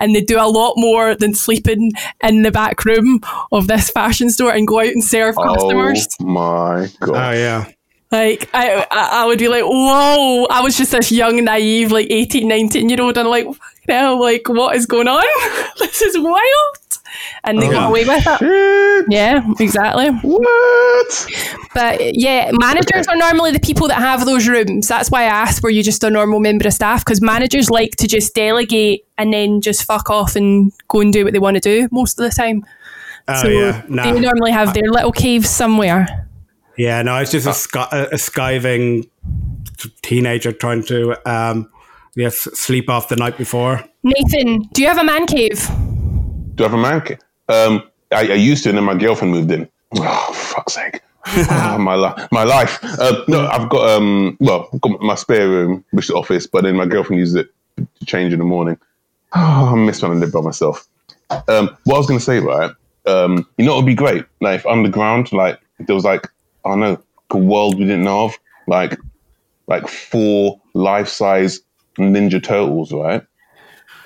And 0.00 0.14
they 0.14 0.20
do 0.20 0.38
a 0.38 0.46
lot 0.46 0.74
more 0.76 1.16
than 1.16 1.34
sleeping 1.34 1.90
in 2.22 2.42
the 2.42 2.52
back 2.52 2.84
room 2.84 3.18
of 3.50 3.66
this 3.66 3.90
fashion 3.90 4.30
store 4.30 4.52
and 4.52 4.64
go 4.64 4.78
out 4.78 4.86
and 4.86 5.02
serve 5.02 5.34
customers. 5.34 6.06
Oh 6.20 6.24
my 6.24 6.88
god. 7.00 7.34
Oh 7.34 7.36
yeah. 7.36 7.64
Like 8.10 8.48
I, 8.54 8.86
I, 8.90 9.26
would 9.26 9.38
be 9.38 9.48
like, 9.48 9.64
whoa! 9.64 10.46
I 10.46 10.62
was 10.62 10.76
just 10.78 10.92
this 10.92 11.12
young, 11.12 11.44
naive, 11.44 11.92
like 11.92 12.06
18, 12.08 12.48
19 12.48 12.88
year 12.88 13.02
old, 13.02 13.18
and 13.18 13.28
like, 13.28 13.46
hell, 13.86 14.18
like, 14.18 14.48
what 14.48 14.76
is 14.76 14.86
going 14.86 15.08
on? 15.08 15.24
this 15.78 16.00
is 16.00 16.16
wild. 16.18 16.42
And 17.44 17.60
they 17.60 17.68
Oh, 17.68 17.72
got 17.72 17.88
away 17.90 18.04
with 18.04 18.24
it. 18.26 19.06
Yeah, 19.10 19.42
exactly. 19.60 20.08
What? 20.08 21.26
But 21.74 22.16
yeah, 22.16 22.50
managers 22.52 23.06
are 23.08 23.16
normally 23.16 23.50
the 23.52 23.60
people 23.60 23.88
that 23.88 23.98
have 23.98 24.24
those 24.24 24.48
rooms. 24.48 24.88
That's 24.88 25.10
why 25.10 25.22
I 25.22 25.26
asked, 25.26 25.62
were 25.62 25.70
you 25.70 25.82
just 25.82 26.04
a 26.04 26.10
normal 26.10 26.40
member 26.40 26.66
of 26.66 26.74
staff? 26.74 27.04
Because 27.04 27.20
managers 27.20 27.70
like 27.70 27.92
to 27.96 28.06
just 28.06 28.34
delegate 28.34 29.06
and 29.16 29.32
then 29.32 29.60
just 29.60 29.84
fuck 29.84 30.10
off 30.10 30.36
and 30.36 30.72
go 30.88 31.00
and 31.00 31.12
do 31.12 31.24
what 31.24 31.32
they 31.32 31.38
want 31.38 31.56
to 31.56 31.60
do 31.60 31.88
most 31.90 32.18
of 32.18 32.28
the 32.28 32.34
time. 32.34 32.64
Oh 33.26 33.42
so 33.42 33.48
yeah. 33.48 33.82
Nah. 33.88 34.04
they 34.04 34.20
normally 34.20 34.52
have 34.52 34.72
their 34.74 34.90
little 34.90 35.12
caves 35.12 35.50
somewhere. 35.50 36.27
Yeah, 36.78 37.02
no, 37.02 37.16
it's 37.16 37.32
just 37.32 37.46
a, 37.46 37.52
sky, 37.52 37.88
a, 37.90 38.04
a 38.04 38.14
skiving 38.14 39.08
teenager 40.02 40.52
trying 40.52 40.84
to 40.84 41.16
um, 41.28 41.68
yes, 42.14 42.36
sleep 42.54 42.88
off 42.88 43.08
the 43.08 43.16
night 43.16 43.36
before. 43.36 43.84
Nathan, 44.04 44.60
do 44.72 44.82
you 44.82 44.88
have 44.88 44.98
a 44.98 45.04
man 45.04 45.26
cave? 45.26 45.66
Do 46.54 46.64
I 46.64 46.68
have 46.68 46.74
a 46.74 46.78
man 46.78 47.00
cave? 47.00 47.18
Um, 47.48 47.82
I, 48.12 48.20
I 48.30 48.34
used 48.34 48.62
to, 48.62 48.70
and 48.70 48.78
then 48.78 48.84
my 48.84 48.94
girlfriend 48.94 49.32
moved 49.32 49.50
in. 49.50 49.68
Oh, 49.96 50.32
fuck's 50.32 50.74
sake. 50.74 51.00
Ah, 51.50 51.76
my, 51.78 51.94
li- 51.94 52.26
my 52.32 52.44
life. 52.44 52.78
Uh, 52.82 53.22
no, 53.28 53.46
I've 53.48 53.68
got, 53.68 53.90
um, 53.90 54.38
well, 54.40 54.70
I've 54.72 54.80
got 54.80 55.00
my 55.02 55.14
spare 55.14 55.46
room, 55.46 55.84
which 55.90 56.06
is 56.06 56.08
the 56.08 56.14
office, 56.14 56.46
but 56.46 56.64
then 56.64 56.76
my 56.76 56.86
girlfriend 56.86 57.20
uses 57.20 57.34
it 57.34 57.50
to 57.76 58.06
change 58.06 58.32
in 58.32 58.38
the 58.38 58.46
morning. 58.46 58.78
Oh, 59.34 59.72
I 59.72 59.74
miss 59.74 60.00
when 60.00 60.12
I 60.12 60.14
live 60.14 60.32
by 60.32 60.40
myself. 60.40 60.88
Um, 61.30 61.76
what 61.84 61.96
I 61.96 61.98
was 61.98 62.06
going 62.06 62.18
to 62.18 62.24
say, 62.24 62.38
right? 62.38 62.70
Um, 63.06 63.46
you 63.58 63.66
know, 63.66 63.74
it 63.74 63.76
would 63.76 63.86
be 63.86 63.94
great, 63.94 64.24
like, 64.40 64.60
if 64.60 64.66
underground, 64.66 65.30
like, 65.32 65.60
there 65.80 65.94
was, 65.94 66.04
like, 66.04 66.28
I 66.68 66.72
don't 66.72 66.80
know, 66.80 67.02
a 67.30 67.38
world 67.38 67.78
we 67.78 67.84
didn't 67.84 68.04
know 68.04 68.26
of, 68.26 68.38
like, 68.66 68.98
like 69.66 69.88
four 69.88 70.60
life-size 70.74 71.60
Ninja 71.98 72.42
Turtles, 72.42 72.92
right? 72.92 73.22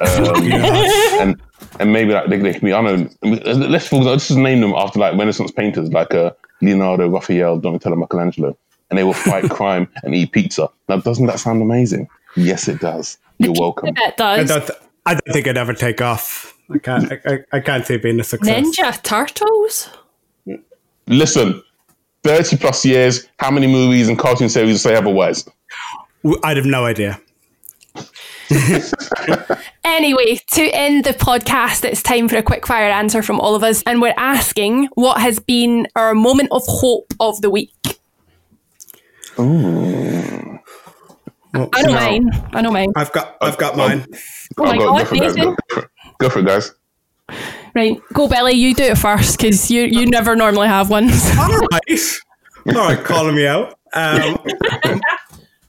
Um, 0.00 0.52
and 1.20 1.42
and 1.78 1.92
maybe 1.92 2.12
like 2.12 2.28
they, 2.28 2.38
they 2.38 2.52
can 2.52 2.64
be 2.64 2.72
I 2.72 2.82
don't 2.82 3.22
know. 3.22 3.30
Let's 3.30 3.86
for 3.86 3.96
example, 3.96 4.10
let's 4.10 4.28
just 4.28 4.38
name 4.38 4.60
them 4.60 4.72
after 4.74 4.98
like 4.98 5.16
Renaissance 5.16 5.50
painters, 5.52 5.92
like 5.92 6.12
uh, 6.14 6.32
Leonardo, 6.60 7.08
Raphael, 7.08 7.58
Donatello, 7.58 7.96
Michelangelo, 7.96 8.56
and 8.90 8.98
they 8.98 9.04
will 9.04 9.12
fight 9.12 9.48
crime 9.50 9.88
and 10.02 10.14
eat 10.14 10.32
pizza. 10.32 10.68
Now, 10.88 10.98
doesn't 10.98 11.26
that 11.26 11.38
sound 11.38 11.62
amazing? 11.62 12.08
Yes, 12.36 12.68
it 12.68 12.80
does. 12.80 13.18
You're 13.38 13.54
welcome. 13.58 13.90
It 13.90 13.98
I 13.98 14.42
does. 14.42 14.48
don't, 14.48 14.70
I 15.06 15.14
don't 15.14 15.32
think 15.32 15.46
it'd 15.46 15.56
ever 15.56 15.74
take 15.74 16.00
off. 16.00 16.58
I 16.70 16.78
can't. 16.78 17.12
I, 17.12 17.20
I, 17.26 17.38
I 17.52 17.60
can't 17.60 17.86
see 17.86 17.94
it 17.94 18.02
being 18.02 18.18
a 18.20 18.24
success. 18.24 18.64
Ninja 18.64 19.02
Turtles? 19.02 19.90
Listen, 21.06 21.62
thirty 22.24 22.56
plus 22.56 22.84
years. 22.84 23.26
How 23.38 23.50
many 23.50 23.66
movies 23.66 24.08
and 24.08 24.18
cartoon 24.18 24.48
series 24.48 24.80
say 24.82 24.94
otherwise? 24.94 25.48
I'd 26.44 26.56
have 26.56 26.66
no 26.66 26.84
idea. 26.84 27.20
Anyway, 29.84 30.38
to 30.52 30.62
end 30.62 31.04
the 31.04 31.12
podcast, 31.12 31.84
it's 31.84 32.02
time 32.02 32.28
for 32.28 32.36
a 32.36 32.42
quick 32.42 32.66
fire 32.66 32.90
answer 32.90 33.20
from 33.20 33.40
all 33.40 33.54
of 33.54 33.64
us. 33.64 33.82
And 33.82 34.00
we're 34.00 34.14
asking 34.16 34.88
what 34.94 35.20
has 35.20 35.40
been 35.40 35.88
our 35.96 36.14
moment 36.14 36.48
of 36.52 36.62
hope 36.66 37.12
of 37.18 37.40
the 37.42 37.50
week? 37.50 38.00
Ooh. 39.38 40.58
I 41.54 41.82
know 41.82 41.92
mine. 41.92 42.30
I 42.52 42.62
know 42.62 42.70
mine. 42.70 42.92
I've 42.96 43.12
got. 43.12 43.36
I've 43.40 43.58
got 43.58 43.76
mine. 43.76 44.06
Oh 44.56 44.64
my 44.64 44.70
I'll 44.72 44.78
God, 44.78 44.98
go 44.98 45.04
for 45.04 45.14
it, 45.14 45.20
guys. 45.20 45.36
Nathan. 45.36 45.54
Go 45.54 45.56
for. 45.68 45.90
Go 46.18 46.28
for 46.30 46.38
it, 46.38 46.46
guys. 46.46 46.72
Right, 47.74 48.00
go 48.12 48.28
Billy, 48.28 48.52
you 48.52 48.74
do 48.74 48.84
it 48.84 48.98
first 48.98 49.38
because 49.38 49.70
you 49.70 49.82
you 49.82 50.06
never 50.06 50.36
normally 50.36 50.68
have 50.68 50.90
one. 50.90 51.10
All 51.38 51.58
right. 51.58 52.00
All 52.68 52.74
right, 52.74 53.04
calling 53.04 53.34
me 53.34 53.46
out. 53.46 53.78
Um, 53.94 54.38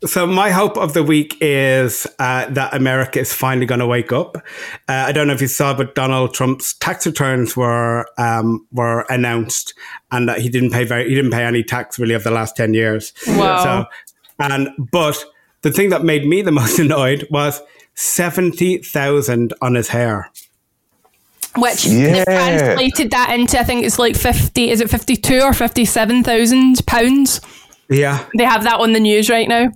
So 0.06 0.28
my 0.28 0.49
hope 0.49 0.78
of 0.78 0.93
the 0.93 1.04
week 1.04 1.38
is 1.39 2.06
uh, 2.20 2.47
that 2.49 2.74
America 2.74 3.20
is 3.20 3.32
finally 3.32 3.66
going 3.66 3.80
to 3.80 3.88
wake 3.88 4.12
up. 4.12 4.36
Uh, 4.89 5.06
I 5.08 5.14
don't 5.14 5.28
know 5.28 5.34
if 5.34 5.39
you 5.39 5.47
saw, 5.47 5.74
but 5.74 5.95
Donald 5.95 6.34
Trump's 6.34 6.74
tax 6.74 7.06
returns 7.06 7.56
were 7.56 8.06
um, 8.18 8.68
were 8.74 9.06
announced, 9.10 9.74
and 10.12 10.28
that 10.28 10.39
he 10.39 10.49
didn't 10.49 10.72
pay 10.72 10.84
very 10.84 11.08
he 11.08 11.16
didn't 11.16 11.32
pay 11.32 11.45
any 11.45 11.64
tax 11.64 11.97
really 11.97 12.16
over 12.16 12.26
the 12.26 12.32
last 12.32 12.58
ten 12.58 12.74
years. 12.74 13.14
Wow. 13.28 13.64
So, 13.64 13.86
and 14.39 14.70
but 14.91 15.24
the 15.62 15.72
thing 15.72 15.89
that 15.89 16.04
made 16.04 16.26
me 16.26 16.41
the 16.41 16.51
most 16.62 16.80
annoyed 16.80 17.26
was 17.32 17.62
seventy 17.95 18.80
thousand 18.80 19.54
on 19.62 19.76
his 19.76 19.88
hair. 19.88 20.30
Which 21.56 21.86
Yeah. 21.86 22.14
they've 22.14 22.26
translated 22.26 23.12
that 23.12 23.32
into, 23.32 23.60
I 23.60 23.64
think 23.64 23.86
it's 23.86 23.99
like 23.99 24.16
50, 24.16 24.70
is 24.72 24.82
it 24.82 24.89
52 24.89 25.41
or 25.41 25.54
57,000 25.54 26.86
pounds? 26.88 27.41
Yeah. 27.89 28.26
They 28.38 28.43
have 28.45 28.64
that 28.64 28.80
on 28.80 28.93
the 28.93 28.99
news 28.99 29.30
right 29.30 29.47
now. 29.47 29.70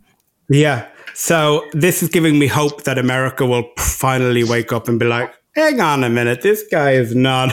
Yeah. 0.49 0.85
So 1.13 1.65
this 1.73 2.01
is 2.01 2.09
giving 2.09 2.39
me 2.39 2.47
hope 2.47 2.83
that 2.83 2.97
America 2.97 3.45
will 3.45 3.69
finally 3.77 4.43
wake 4.43 4.71
up 4.71 4.87
and 4.87 4.99
be 4.99 5.05
like, 5.05 5.33
hang 5.55 5.79
on 5.81 6.03
a 6.03 6.09
minute, 6.09 6.41
this 6.41 6.63
guy 6.71 6.91
is 6.91 7.15
not 7.15 7.51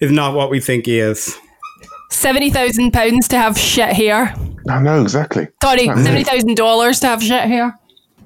is 0.00 0.10
not 0.10 0.34
what 0.34 0.50
we 0.50 0.60
think 0.60 0.86
he 0.86 0.98
is. 0.98 1.36
£70,000 2.10 3.28
to 3.28 3.36
have 3.38 3.58
shit 3.58 3.90
hair. 3.94 4.34
I 4.68 4.80
know 4.80 5.00
exactly. 5.02 5.48
Sorry, 5.62 5.86
That's 5.86 6.00
$70,000 6.00 7.00
to 7.00 7.06
have 7.06 7.22
shit 7.22 7.42
hair. 7.44 7.78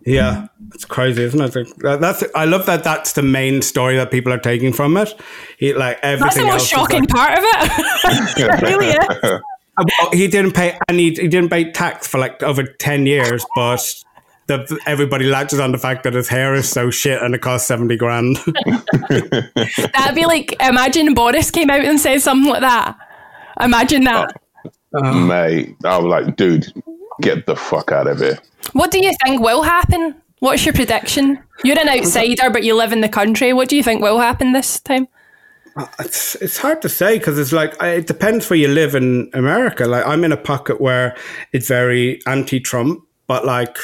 Yeah, 0.04 0.46
it's 0.76 0.84
crazy, 0.84 1.22
isn't 1.22 1.40
it? 1.40 1.56
Like, 1.56 1.74
that- 1.76 2.00
That's 2.02 2.22
I 2.34 2.44
love 2.44 2.66
that. 2.66 2.84
That's 2.84 3.14
the 3.14 3.22
main 3.22 3.62
story 3.62 3.96
that 3.96 4.10
people 4.10 4.30
are 4.32 4.38
taking 4.38 4.72
from 4.74 4.96
it. 4.98 5.12
He, 5.58 5.72
like 5.72 5.98
everything. 6.02 6.20
That's 6.26 6.36
everything 6.36 6.46
the 6.46 6.52
most 6.52 6.68
shocking 6.68 7.00
like- 7.00 7.08
part 7.08 7.38
of 7.38 7.44
it. 7.44 8.38
it 8.38 8.62
really 8.62 8.88
is. 8.88 9.40
Uh, 9.78 10.10
he 10.12 10.28
didn't 10.28 10.52
pay 10.52 10.78
any. 10.88 11.04
He 11.04 11.28
didn't 11.28 11.48
pay 11.48 11.72
tax 11.72 12.06
for 12.06 12.18
like 12.18 12.42
over 12.42 12.62
ten 12.64 13.06
years, 13.06 13.44
but 13.54 13.80
the, 14.48 14.78
everybody 14.86 15.24
latches 15.26 15.58
on 15.60 15.72
the 15.72 15.78
fact 15.78 16.04
that 16.04 16.12
his 16.14 16.28
hair 16.28 16.54
is 16.54 16.68
so 16.68 16.90
shit 16.90 17.20
and 17.22 17.34
it 17.34 17.40
costs 17.40 17.66
seventy 17.66 17.96
grand. 17.96 18.36
That'd 19.08 20.14
be 20.14 20.26
like, 20.26 20.54
imagine 20.60 21.14
Boris 21.14 21.50
came 21.50 21.70
out 21.70 21.84
and 21.84 21.98
said 21.98 22.20
something 22.20 22.50
like 22.50 22.60
that. 22.60 22.96
Imagine 23.60 24.04
that. 24.04 24.30
Mate, 24.92 25.74
I 25.84 25.98
was 25.98 26.06
like, 26.06 26.36
dude, 26.36 26.72
get 27.22 27.46
the 27.46 27.56
fuck 27.56 27.92
out 27.92 28.06
of 28.06 28.18
here. 28.18 28.38
What 28.72 28.90
do 28.90 28.98
you 28.98 29.12
think 29.24 29.40
will 29.40 29.62
happen? 29.62 30.14
What's 30.46 30.64
your 30.64 30.74
prediction? 30.74 31.42
You're 31.64 31.76
an 31.80 31.88
outsider, 31.88 32.50
but 32.50 32.62
you 32.62 32.76
live 32.76 32.92
in 32.92 33.00
the 33.00 33.08
country. 33.08 33.52
What 33.52 33.68
do 33.68 33.74
you 33.74 33.82
think 33.82 34.00
will 34.00 34.20
happen 34.20 34.52
this 34.52 34.78
time? 34.78 35.08
Uh, 35.76 35.86
it's 35.98 36.36
it's 36.36 36.56
hard 36.56 36.80
to 36.82 36.88
say 36.88 37.18
because 37.18 37.36
it's 37.36 37.52
like 37.52 37.74
it 37.82 38.06
depends 38.06 38.48
where 38.48 38.56
you 38.56 38.68
live 38.68 38.94
in 38.94 39.28
America. 39.34 39.86
Like 39.86 40.06
I'm 40.06 40.22
in 40.22 40.30
a 40.30 40.36
pocket 40.36 40.80
where 40.80 41.16
it's 41.52 41.66
very 41.66 42.20
anti-Trump, 42.26 43.02
but 43.26 43.44
like 43.44 43.76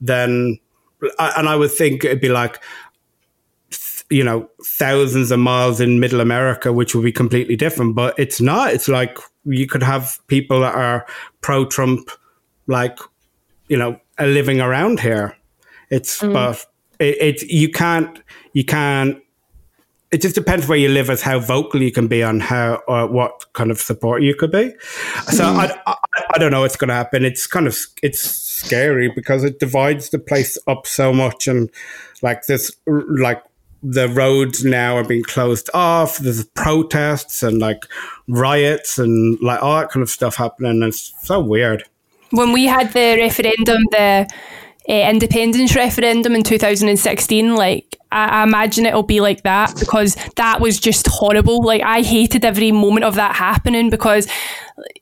then, 0.00 0.58
I- 1.18 1.34
and 1.36 1.50
I 1.50 1.56
would 1.56 1.70
think 1.70 2.02
it'd 2.02 2.22
be 2.22 2.30
like 2.30 2.62
you 4.08 4.24
know 4.24 4.48
thousands 4.64 5.30
of 5.30 5.38
miles 5.38 5.82
in 5.82 6.00
Middle 6.00 6.22
America, 6.22 6.72
which 6.72 6.94
would 6.94 7.04
be 7.04 7.12
completely 7.12 7.56
different. 7.56 7.94
But 7.94 8.18
it's 8.18 8.40
not. 8.40 8.72
It's 8.72 8.88
like 8.88 9.18
you 9.44 9.66
could 9.66 9.82
have 9.82 10.18
people 10.28 10.60
that 10.62 10.74
are 10.74 11.04
pro-Trump, 11.42 12.10
like 12.66 12.98
you 13.68 13.76
know, 13.76 14.00
living 14.18 14.62
around 14.62 14.98
here. 15.00 15.36
It's 15.90 16.20
mm. 16.20 16.32
but 16.32 16.64
it, 16.98 17.16
it's 17.20 17.42
you 17.44 17.70
can't 17.70 18.20
you 18.52 18.64
can't 18.64 19.22
it 20.12 20.22
just 20.22 20.34
depends 20.34 20.68
where 20.68 20.78
you 20.78 20.88
live 20.88 21.10
as 21.10 21.20
how 21.20 21.38
vocal 21.38 21.82
you 21.82 21.90
can 21.90 22.06
be 22.06 22.22
on 22.22 22.38
how 22.38 22.80
or 22.86 23.06
what 23.06 23.44
kind 23.54 23.70
of 23.70 23.78
support 23.78 24.22
you 24.22 24.34
could 24.34 24.52
be. 24.52 24.72
So 25.26 25.44
mm. 25.44 25.56
I, 25.56 25.78
I, 25.86 25.96
I 26.34 26.38
don't 26.38 26.52
know 26.52 26.60
what's 26.60 26.76
going 26.76 26.88
to 26.88 26.94
happen. 26.94 27.24
It's 27.24 27.46
kind 27.46 27.66
of 27.66 27.76
it's 28.02 28.20
scary 28.20 29.10
because 29.14 29.42
it 29.42 29.58
divides 29.58 30.10
the 30.10 30.18
place 30.18 30.56
up 30.66 30.86
so 30.86 31.12
much, 31.12 31.48
and 31.48 31.70
like 32.22 32.46
this, 32.46 32.70
like 32.86 33.42
the 33.82 34.08
roads 34.08 34.64
now 34.64 34.96
are 34.96 35.04
being 35.04 35.24
closed 35.24 35.68
off. 35.74 36.18
There's 36.18 36.44
protests 36.44 37.42
and 37.42 37.58
like 37.58 37.84
riots 38.28 38.98
and 38.98 39.38
like 39.42 39.62
all 39.62 39.80
that 39.80 39.90
kind 39.90 40.02
of 40.02 40.10
stuff 40.10 40.36
happening. 40.36 40.82
It's 40.82 41.12
so 41.22 41.40
weird. 41.40 41.82
When 42.30 42.52
we 42.52 42.66
had 42.66 42.92
the 42.92 43.16
referendum, 43.20 43.82
the 43.90 44.28
uh, 44.88 44.92
independence 45.10 45.74
referendum 45.74 46.34
in 46.34 46.42
2016, 46.42 47.56
like 47.56 47.96
I, 48.12 48.40
I 48.40 48.42
imagine 48.44 48.86
it'll 48.86 49.02
be 49.02 49.20
like 49.20 49.42
that 49.42 49.74
because 49.78 50.16
that 50.36 50.60
was 50.60 50.78
just 50.78 51.06
horrible. 51.08 51.62
Like 51.62 51.82
I 51.82 52.02
hated 52.02 52.44
every 52.44 52.72
moment 52.72 53.04
of 53.04 53.14
that 53.16 53.34
happening 53.36 53.90
because, 53.90 54.28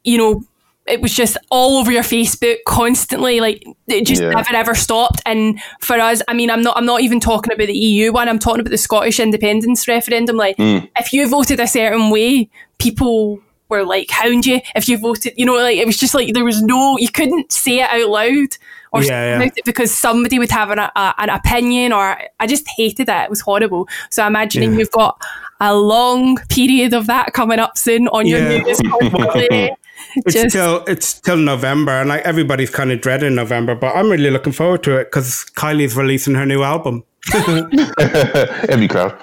you 0.05 0.18
know, 0.18 0.43
it 0.87 1.01
was 1.01 1.14
just 1.14 1.39
all 1.51 1.78
over 1.78 1.91
your 1.91 2.03
Facebook 2.03 2.57
constantly. 2.66 3.41
Like 3.41 3.64
it 3.87 4.07
just 4.07 4.20
Yeah. 4.22 4.30
never 4.30 4.55
ever 4.55 4.74
stopped. 4.74 5.20
And 5.26 5.61
for 5.80 5.97
us, 5.99 6.20
I 6.28 6.35
mean, 6.35 6.51
I'm 6.51 6.62
not 6.62 6.76
I'm 6.76 6.87
not 6.87 7.01
even 7.01 7.20
talking 7.20 7.53
about 7.53 7.66
the 7.68 7.76
EU 7.78 8.12
one. 8.12 8.28
I'm 8.28 8.39
talking 8.39 8.61
about 8.61 8.70
the 8.70 8.78
Scottish 8.78 9.18
independence 9.20 9.89
referendum. 9.89 10.37
Like 10.37 10.57
Mm. 10.59 10.89
if 10.99 11.12
you 11.12 11.26
voted 11.28 11.59
a 11.61 11.66
certain 11.66 12.11
way, 12.11 12.49
people 12.78 13.41
were 13.70 13.85
like 13.85 14.11
hound 14.11 14.45
you. 14.45 14.61
If 14.76 14.89
you 14.89 14.99
voted, 14.99 15.32
you 15.37 15.47
know, 15.47 15.55
like 15.57 15.78
it 15.78 15.87
was 15.87 15.97
just 15.97 16.14
like 16.14 16.35
there 16.35 16.45
was 16.45 16.61
no 16.62 16.99
you 16.99 17.09
couldn't 17.11 17.51
say 17.53 17.80
it 17.80 17.89
out 17.91 18.11
loud 18.11 18.57
or 18.95 19.03
Yeah, 19.03 19.07
speak 19.07 19.11
yeah. 19.11 19.36
about 19.36 19.59
it 19.59 19.64
because 19.64 19.92
somebody 19.92 20.38
would 20.38 20.51
have 20.51 20.70
an, 20.70 20.78
a, 20.78 21.14
an 21.18 21.28
opinion 21.30 21.92
or 21.92 22.16
I 22.40 22.47
just 22.47 22.66
hated 22.76 23.09
it. 23.09 23.22
It 23.24 23.30
was 23.30 23.40
horrible. 23.40 23.88
So 24.11 24.22
I'm 24.22 24.32
imagining 24.32 24.72
Yeah. 24.72 24.78
you've 24.78 24.90
got 24.92 25.20
a 25.61 25.74
long 25.74 26.36
period 26.49 26.95
of 26.95 27.07
that 27.07 27.32
coming 27.32 27.59
up 27.59 27.76
soon 27.78 28.09
on 28.09 28.26
your 28.26 28.40
Yeah. 28.40 28.59
news 28.62 28.80
constantly. 28.90 29.70
It's 30.16 30.34
Just- 30.34 30.51
still 30.51 30.84
it's 30.86 31.20
till 31.20 31.36
November, 31.36 31.92
and 31.92 32.09
like 32.09 32.22
everybody's 32.22 32.70
kind 32.70 32.92
of 32.92 33.01
dreading 33.01 33.34
November, 33.34 33.74
but 33.74 33.95
I'm 33.97 34.11
really 34.11 34.30
looking 34.30 34.53
forward 34.53 34.82
to 34.84 34.97
it 34.99 35.05
because 35.07 35.45
Kylie's 35.57 35.97
releasing 35.97 36.34
her 36.34 36.45
new 36.47 36.62
album. 36.62 37.05
Every 37.34 38.86
cloud. 38.88 39.16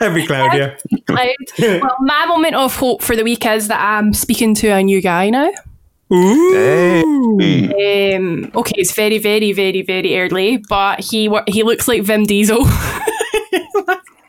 Every 0.00 0.26
cloud, 0.26 0.54
yeah. 0.54 0.74
Cloud. 1.06 1.28
well, 1.82 1.96
my 2.00 2.26
moment 2.26 2.54
of 2.54 2.74
hope 2.76 3.02
for 3.02 3.14
the 3.16 3.22
week 3.24 3.46
is 3.46 3.68
that 3.68 3.80
I'm 3.80 4.12
speaking 4.12 4.54
to 4.56 4.68
a 4.68 4.82
new 4.82 5.00
guy 5.00 5.30
now. 5.30 5.50
Um, 6.10 7.38
okay, 8.54 8.74
it's 8.76 8.92
very, 8.92 9.18
very, 9.18 9.52
very, 9.52 9.82
very 9.82 10.18
early, 10.18 10.56
but 10.68 11.00
he 11.00 11.30
he 11.46 11.62
looks 11.62 11.86
like 11.86 12.02
Vim 12.02 12.24
Diesel. 12.24 12.62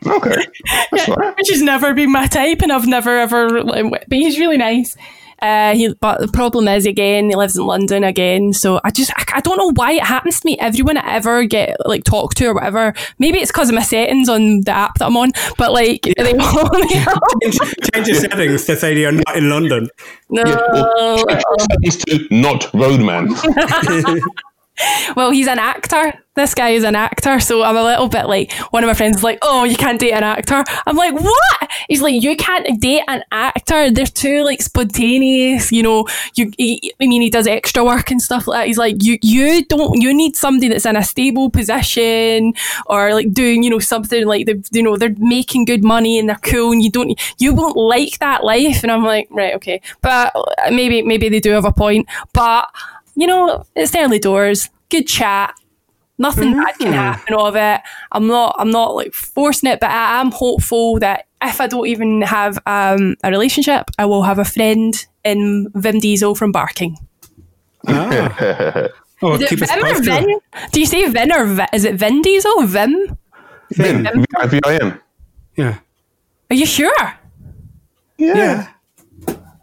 okay, 0.06 0.46
which 0.90 1.50
has 1.50 1.62
never 1.62 1.92
been 1.94 2.12
my 2.12 2.26
type, 2.26 2.62
and 2.62 2.72
I've 2.72 2.86
never 2.86 3.18
ever. 3.18 3.64
But 3.64 4.04
he's 4.10 4.38
really 4.38 4.58
nice. 4.58 4.96
Uh, 5.42 5.74
he, 5.74 5.92
but 6.00 6.20
the 6.20 6.28
problem 6.28 6.68
is 6.68 6.86
again, 6.86 7.28
he 7.28 7.34
lives 7.34 7.56
in 7.56 7.66
London 7.66 8.04
again. 8.04 8.52
So 8.52 8.80
I 8.84 8.90
just 8.90 9.10
I, 9.16 9.24
I 9.34 9.40
don't 9.40 9.58
know 9.58 9.72
why 9.74 9.92
it 9.92 10.04
happens 10.04 10.40
to 10.40 10.46
me. 10.46 10.56
Everyone 10.58 10.96
I 10.96 11.14
ever 11.14 11.44
get 11.44 11.76
like 11.84 12.04
talked 12.04 12.36
to 12.38 12.46
or 12.46 12.54
whatever. 12.54 12.94
Maybe 13.18 13.38
it's 13.38 13.50
because 13.50 13.68
of 13.68 13.74
my 13.74 13.82
settings 13.82 14.28
on 14.28 14.60
the 14.60 14.70
app 14.70 14.98
that 14.98 15.06
I'm 15.06 15.16
on. 15.16 15.32
But 15.58 15.72
like 15.72 16.02
they 16.16 16.36
all, 16.38 16.70
change, 17.42 17.58
change 17.92 18.06
your 18.06 18.16
settings 18.16 18.64
to 18.66 18.76
say 18.76 18.96
you're 18.98 19.10
not 19.10 19.36
in 19.36 19.50
London. 19.50 19.88
no. 20.30 20.44
Settings 21.58 21.96
to 22.04 22.28
not 22.30 22.72
roadman. 22.72 23.34
well, 25.16 25.30
he's 25.30 25.48
an 25.48 25.58
actor. 25.58 26.14
This 26.34 26.54
guy 26.54 26.70
is 26.70 26.82
an 26.82 26.96
actor, 26.96 27.38
so 27.40 27.62
I'm 27.62 27.76
a 27.76 27.84
little 27.84 28.08
bit 28.08 28.24
like 28.26 28.50
one 28.70 28.82
of 28.82 28.88
my 28.88 28.94
friends 28.94 29.18
is 29.18 29.22
like, 29.22 29.38
"Oh, 29.42 29.64
you 29.64 29.76
can't 29.76 30.00
date 30.00 30.12
an 30.12 30.24
actor." 30.24 30.64
I'm 30.86 30.96
like, 30.96 31.12
"What?" 31.12 31.70
He's 31.90 32.00
like, 32.00 32.22
"You 32.22 32.34
can't 32.36 32.80
date 32.80 33.02
an 33.06 33.22
actor. 33.30 33.90
They're 33.90 34.06
too 34.06 34.42
like 34.42 34.62
spontaneous, 34.62 35.70
you 35.70 35.82
know. 35.82 36.06
You, 36.34 36.50
he, 36.56 36.94
I 36.98 37.06
mean, 37.06 37.20
he 37.20 37.28
does 37.28 37.46
extra 37.46 37.84
work 37.84 38.10
and 38.10 38.22
stuff 38.22 38.46
like 38.48 38.60
that. 38.60 38.66
He's 38.66 38.78
like, 38.78 39.02
you, 39.02 39.18
you 39.20 39.64
don't, 39.66 40.00
you 40.00 40.14
need 40.14 40.34
somebody 40.34 40.68
that's 40.68 40.86
in 40.86 40.96
a 40.96 41.02
stable 41.04 41.50
position 41.50 42.54
or 42.86 43.12
like 43.12 43.32
doing, 43.32 43.62
you 43.62 43.68
know, 43.68 43.78
something 43.78 44.24
like 44.26 44.46
they, 44.46 44.54
you 44.72 44.82
know, 44.82 44.96
they're 44.96 45.14
making 45.18 45.66
good 45.66 45.84
money 45.84 46.18
and 46.18 46.30
they're 46.30 46.36
cool, 46.42 46.72
and 46.72 46.82
you 46.82 46.90
don't, 46.90 47.20
you 47.38 47.52
won't 47.54 47.76
like 47.76 48.20
that 48.20 48.42
life." 48.42 48.82
And 48.82 48.90
I'm 48.90 49.04
like, 49.04 49.28
"Right, 49.30 49.54
okay," 49.56 49.82
but 50.00 50.32
uh, 50.34 50.70
maybe, 50.70 51.02
maybe 51.02 51.28
they 51.28 51.40
do 51.40 51.50
have 51.50 51.66
a 51.66 51.72
point, 51.72 52.08
but 52.32 52.68
you 53.14 53.26
know, 53.26 53.64
it's 53.74 53.92
the 53.92 54.00
early 54.00 54.18
doors. 54.18 54.68
Good 54.88 55.06
chat. 55.06 55.54
Nothing 56.18 56.52
bad 56.54 56.78
can 56.78 56.92
happen 56.92 57.34
of 57.34 57.56
it. 57.56 57.80
I'm 58.12 58.26
not. 58.26 58.54
I'm 58.58 58.70
not 58.70 58.94
like 58.94 59.12
forcing 59.14 59.70
it, 59.70 59.80
but 59.80 59.90
I 59.90 60.20
am 60.20 60.30
hopeful 60.30 60.98
that 61.00 61.26
if 61.42 61.60
I 61.60 61.66
don't 61.66 61.86
even 61.86 62.22
have 62.22 62.58
um, 62.66 63.16
a 63.24 63.30
relationship, 63.30 63.90
I 63.98 64.04
will 64.04 64.22
have 64.22 64.38
a 64.38 64.44
friend 64.44 64.94
in 65.24 65.68
Vim 65.74 65.98
Diesel 65.98 66.34
from 66.34 66.52
Barking. 66.52 66.96
Oh, 69.22 69.34
is 69.34 69.42
it 69.42 69.48
keep 69.50 69.62
us 69.62 69.70
Vim 69.70 69.84
or. 69.84 70.02
Vin? 70.02 70.40
Do 70.72 70.80
you 70.80 70.86
say 70.86 71.08
Vin 71.08 71.32
or 71.32 71.46
Vin? 71.46 71.66
Is 71.72 71.84
it 71.84 71.94
Vin 71.94 72.22
Diesel? 72.22 72.66
Vim? 72.66 73.16
Vin, 73.70 74.02
V-I-V-I-N. 74.02 75.00
Yeah. 75.56 75.78
Are 76.50 76.56
you 76.56 76.66
sure? 76.66 77.14
Yeah. 78.18 78.68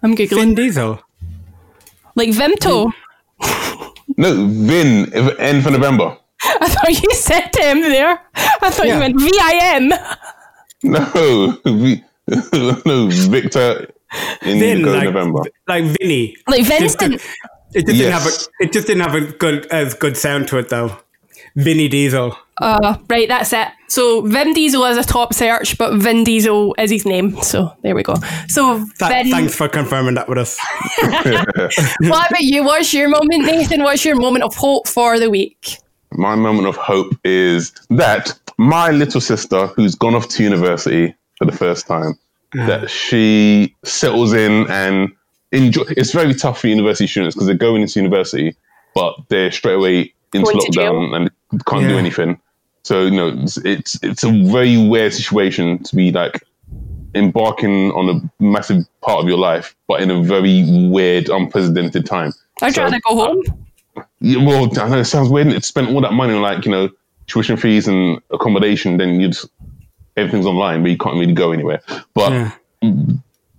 I'm 0.01 0.15
googling. 0.15 0.29
Vin 0.29 0.55
Diesel. 0.55 1.03
Like 2.15 2.29
Vimto. 2.29 2.93
No, 4.19 4.47
Vin, 4.47 5.13
N 5.39 5.61
for 5.61 5.71
November. 5.71 6.17
I 6.43 6.67
thought 6.67 7.01
you 7.01 7.09
said 7.13 7.53
to 7.53 7.61
him 7.61 7.79
there. 7.79 8.19
I 8.35 8.69
thought 8.69 8.87
you 8.87 8.95
meant 8.95 9.17
V 9.17 9.31
I 9.41 9.59
N. 9.75 9.93
No, 10.81 11.59
v, 11.65 12.01
no, 12.85 13.09
Victor, 13.11 13.91
Indigo, 14.43 14.93
like, 14.93 15.03
November. 15.03 15.41
like 15.67 15.83
Vinny. 15.99 16.37
Like 16.47 16.63
Vincent. 16.63 17.21
It 17.73 17.85
just 17.85 17.97
didn't 17.97 18.13
have 18.13 18.25
a. 18.25 18.63
It 18.63 18.71
just 18.71 18.87
didn't 18.87 19.01
have 19.01 19.15
a 19.15 19.21
good 19.33 19.65
as 19.73 19.93
good 19.93 20.15
sound 20.15 20.47
to 20.47 20.57
it 20.57 20.69
though. 20.69 20.97
Vinny 21.55 21.87
Diesel. 21.87 22.37
Uh, 22.59 22.97
right, 23.09 23.27
that's 23.27 23.53
it. 23.53 23.69
So 23.87 24.21
Vin 24.21 24.53
Diesel 24.53 24.83
is 24.85 24.97
a 24.97 25.03
top 25.03 25.33
search, 25.33 25.77
but 25.77 25.95
Vin 25.95 26.23
Diesel 26.23 26.75
is 26.77 26.91
his 26.91 27.05
name. 27.05 27.41
So 27.41 27.73
there 27.81 27.95
we 27.95 28.03
go. 28.03 28.15
So 28.47 28.77
Th- 28.99 29.11
Vin, 29.11 29.31
thanks 29.31 29.55
for 29.55 29.69
confirming 29.69 30.15
that 30.15 30.27
with 30.27 30.37
us. 30.37 30.57
what 32.01 32.29
about 32.29 32.41
you? 32.41 32.63
What's 32.63 32.93
your 32.93 33.07
moment, 33.07 33.45
Nathan? 33.45 33.83
What's 33.83 34.03
your 34.03 34.15
moment 34.15 34.43
of 34.43 34.55
hope 34.55 34.87
for 34.87 35.19
the 35.19 35.29
week? 35.29 35.77
My 36.11 36.35
moment 36.35 36.67
of 36.67 36.75
hope 36.75 37.13
is 37.23 37.71
that 37.89 38.37
my 38.57 38.89
little 38.89 39.21
sister, 39.21 39.67
who's 39.67 39.95
gone 39.95 40.15
off 40.15 40.27
to 40.29 40.43
university 40.43 41.15
for 41.37 41.45
the 41.45 41.51
first 41.51 41.87
time, 41.87 42.17
that 42.53 42.89
she 42.89 43.75
settles 43.83 44.33
in 44.33 44.69
and 44.69 45.09
enjoy. 45.51 45.83
It's 45.89 46.11
very 46.11 46.33
tough 46.33 46.59
for 46.59 46.67
university 46.67 47.07
students 47.07 47.35
because 47.35 47.47
they're 47.47 47.55
going 47.55 47.81
into 47.81 47.99
university, 47.99 48.55
but 48.93 49.15
they're 49.29 49.51
straight 49.51 49.75
away 49.75 50.13
into 50.33 50.51
Going 50.51 50.57
lockdown 50.57 51.15
and 51.15 51.31
can't 51.67 51.87
do 51.87 51.97
anything. 51.97 52.39
So 52.83 53.03
you 53.05 53.11
know, 53.11 53.27
it's, 53.43 53.57
it's 53.57 53.99
it's 54.03 54.23
a 54.23 54.31
very 54.51 54.77
weird 54.87 55.13
situation 55.13 55.83
to 55.83 55.95
be 55.95 56.11
like 56.11 56.43
embarking 57.15 57.91
on 57.91 58.09
a 58.09 58.43
massive 58.43 58.85
part 59.01 59.19
of 59.21 59.27
your 59.27 59.37
life, 59.37 59.75
but 59.87 60.01
in 60.01 60.11
a 60.11 60.21
very 60.21 60.63
weird, 60.89 61.29
unprecedented 61.29 62.05
time. 62.05 62.31
I'd 62.61 62.75
So- 62.75 62.83
rather 62.83 62.99
go 63.07 63.15
home. 63.15 63.41
yeah, 64.19 64.43
well, 64.45 64.69
I 64.79 64.89
know 64.89 64.99
it 64.99 65.05
sounds 65.05 65.29
weird. 65.29 65.47
It 65.47 65.63
spent 65.65 65.89
all 65.89 66.01
that 66.01 66.13
money 66.13 66.33
on 66.33 66.41
like 66.41 66.65
you 66.65 66.71
know 66.71 66.89
tuition 67.27 67.57
fees 67.57 67.87
and 67.87 68.19
accommodation. 68.31 68.97
Then 68.97 69.19
you 69.19 69.29
just 69.29 69.47
everything's 70.17 70.45
online, 70.45 70.81
but 70.81 70.91
you 70.91 70.97
can't 70.97 71.15
really 71.17 71.33
go 71.33 71.51
anywhere. 71.51 71.81
But 72.13 72.31
Yeah. 72.31 72.51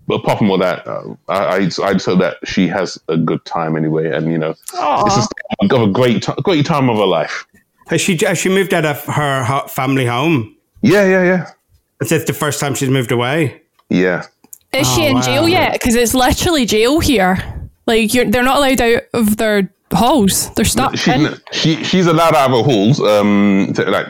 but 0.07 0.15
apart 0.17 0.39
from 0.39 0.51
all 0.51 0.59
that, 0.59 0.87
uh, 0.87 1.15
I 1.29 1.35
I 1.37 1.57
I 1.57 1.93
just 1.95 2.07
hope 2.07 2.21
that 2.21 2.37
she 2.45 2.69
has 2.69 2.99
a 3.09 3.17
good 3.17 3.45
time 3.45 3.77
anyway, 3.77 4.11
and 4.11 4.31
you 4.31 4.39
know, 4.39 4.51
it's 4.51 5.15
just 5.17 5.33
got 5.69 5.83
a 5.89 5.91
great 5.93 6.23
ti- 6.23 6.41
great 6.43 6.67
time 6.67 6.89
of 6.89 6.97
her 6.97 7.07
life. 7.07 7.47
Has 7.91 8.01
she 8.01 8.17
has 8.25 8.39
she 8.39 8.49
moved 8.49 8.73
out 8.73 8.85
of 8.87 9.05
her 9.05 9.67
family 9.69 10.07
home? 10.07 10.57
Yeah, 10.83 11.05
yeah, 11.05 11.23
yeah, 11.25 11.51
Is 12.01 12.09
this 12.09 12.25
the 12.25 12.33
first 12.33 12.59
time 12.61 12.75
she's 12.75 12.89
moved 12.89 13.13
away? 13.13 13.61
yeah. 13.91 14.25
Is 14.73 14.87
she 14.95 15.03
Oh, 15.03 15.09
in 15.09 15.15
wow. 15.17 15.21
jail 15.23 15.49
yet? 15.49 15.73
Because 15.73 15.97
it's 15.97 16.15
literally 16.15 16.65
jail 16.65 17.01
here. 17.01 17.37
Like 17.87 18.15
you're, 18.15 18.31
they're 18.31 18.45
not 18.45 18.59
allowed 18.59 18.81
out 18.81 19.03
of 19.15 19.37
their 19.37 19.69
halls. 19.93 20.55
They're 20.55 20.65
stuck. 20.65 20.97
She, 20.97 21.11
in. 21.13 21.35
she 21.51 21.83
she's 21.83 22.07
allowed 22.07 22.37
out 22.37 22.53
of 22.53 22.57
her 22.59 22.63
halls. 22.73 23.01
Um, 23.01 23.73
to, 23.75 23.85
like 23.91 24.07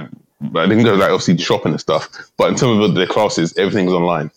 I 0.54 0.66
didn't 0.66 0.84
go 0.84 0.92
like 0.94 1.08
obviously 1.10 1.38
shopping 1.38 1.72
and 1.72 1.80
stuff, 1.80 2.06
but 2.36 2.50
in 2.50 2.56
terms 2.56 2.84
of 2.84 2.94
the 2.94 3.06
classes, 3.06 3.56
everything's 3.56 3.92
online. 3.92 4.30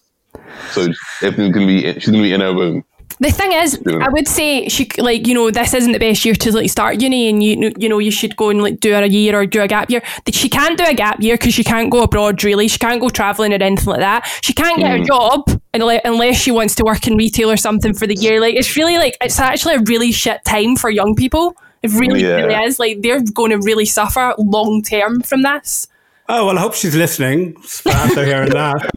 So 0.72 0.88
everything's 1.22 1.54
gonna 1.54 1.68
be 1.68 1.82
she's 2.00 2.06
gonna 2.06 2.24
be 2.24 2.32
in 2.34 2.39
her 2.39 2.56
room. 2.56 2.86
The 3.24 3.32
thing 3.32 3.53
is, 3.53 3.80
Yeah. 3.86 4.05
I 4.05 4.09
would 4.09 4.28
say 4.28 4.67
she 4.67 4.88
like 4.97 5.28
you 5.28 5.34
know 5.34 5.49
this 5.49 5.74
isn't 5.74 5.93
the 5.93 5.99
best 5.99 6.26
year 6.26 6.36
to 6.36 6.51
like 6.51 6.69
start 6.69 7.01
uni, 7.01 7.30
and 7.30 7.41
you 7.41 7.71
you 7.78 7.88
know 7.88 7.99
you 7.99 8.11
should 8.11 8.36
go 8.36 8.49
and 8.49 8.61
like 8.61 8.80
do 8.82 8.93
a 8.93 9.05
year 9.05 9.39
or 9.39 9.45
do 9.45 9.61
a 9.61 9.67
gap 9.67 9.89
year. 9.89 10.01
That 10.26 10.36
she 10.36 10.49
can't 10.49 10.78
do 10.78 10.84
a 10.86 10.93
gap 10.93 11.21
year 11.21 11.36
because 11.36 11.53
she 11.53 11.63
can't 11.63 11.89
go 11.89 12.03
abroad. 12.03 12.43
Really, 12.43 12.67
she 12.67 12.80
can't 12.80 12.99
go 12.99 13.09
traveling 13.09 13.53
or 13.53 13.63
anything 13.63 13.86
like 13.86 14.01
that. 14.01 14.28
She 14.41 14.53
can't 14.53 14.78
get 14.78 14.91
a 14.99 15.01
mm. 15.01 15.07
job 15.07 15.49
unless 15.74 16.36
she 16.38 16.51
wants 16.51 16.76
to 16.76 16.84
work 16.84 17.07
in 17.07 17.15
retail 17.15 17.49
or 17.49 17.57
something 17.57 17.93
for 17.93 18.07
the 18.07 18.15
year. 18.15 18.41
Like 18.41 18.55
it's 18.55 18.76
really 18.76 18.97
like 18.97 19.15
it's 19.21 19.39
actually 19.39 19.76
a 19.76 19.82
really 19.88 20.11
shit 20.11 20.43
time 20.43 20.76
for 20.76 20.89
young 20.89 21.15
people. 21.15 21.55
It 21.82 21.91
really 21.91 22.24
Yeah. 22.24 22.36
really 22.41 22.55
is. 22.65 22.78
Like 22.78 23.01
they're 23.01 23.21
going 23.21 23.51
to 23.51 23.57
really 23.57 23.86
suffer 23.86 24.34
long 24.38 24.82
term 24.82 25.21
from 25.21 25.43
this. 25.43 25.88
Oh 26.30 26.45
well, 26.45 26.57
I 26.57 26.61
hope 26.61 26.74
she's 26.74 26.95
listening 26.95 27.55
after 27.86 28.26
hearing 28.26 28.51
that. 28.51 28.89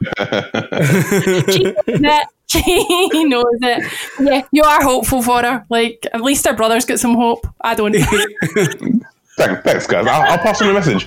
She 1.49 1.64
knows 1.64 1.85
it. 1.89 2.27
She 2.49 3.24
knows 3.24 3.45
it. 3.61 3.93
Yeah, 4.20 4.43
you 4.53 4.62
are 4.62 4.81
hopeful 4.83 5.20
for 5.20 5.43
her. 5.43 5.66
Like 5.68 6.07
at 6.12 6.20
least 6.20 6.47
her 6.47 6.55
brother's 6.55 6.85
got 6.85 7.01
some 7.01 7.16
hope. 7.16 7.45
I 7.61 7.74
don't. 7.74 7.97
Thanks, 9.37 9.62
thanks 9.62 9.87
guys. 9.87 10.07
I'll, 10.07 10.22
I'll 10.32 10.39
pass 10.39 10.62
on 10.62 10.68
the 10.68 10.74
message. 10.74 11.07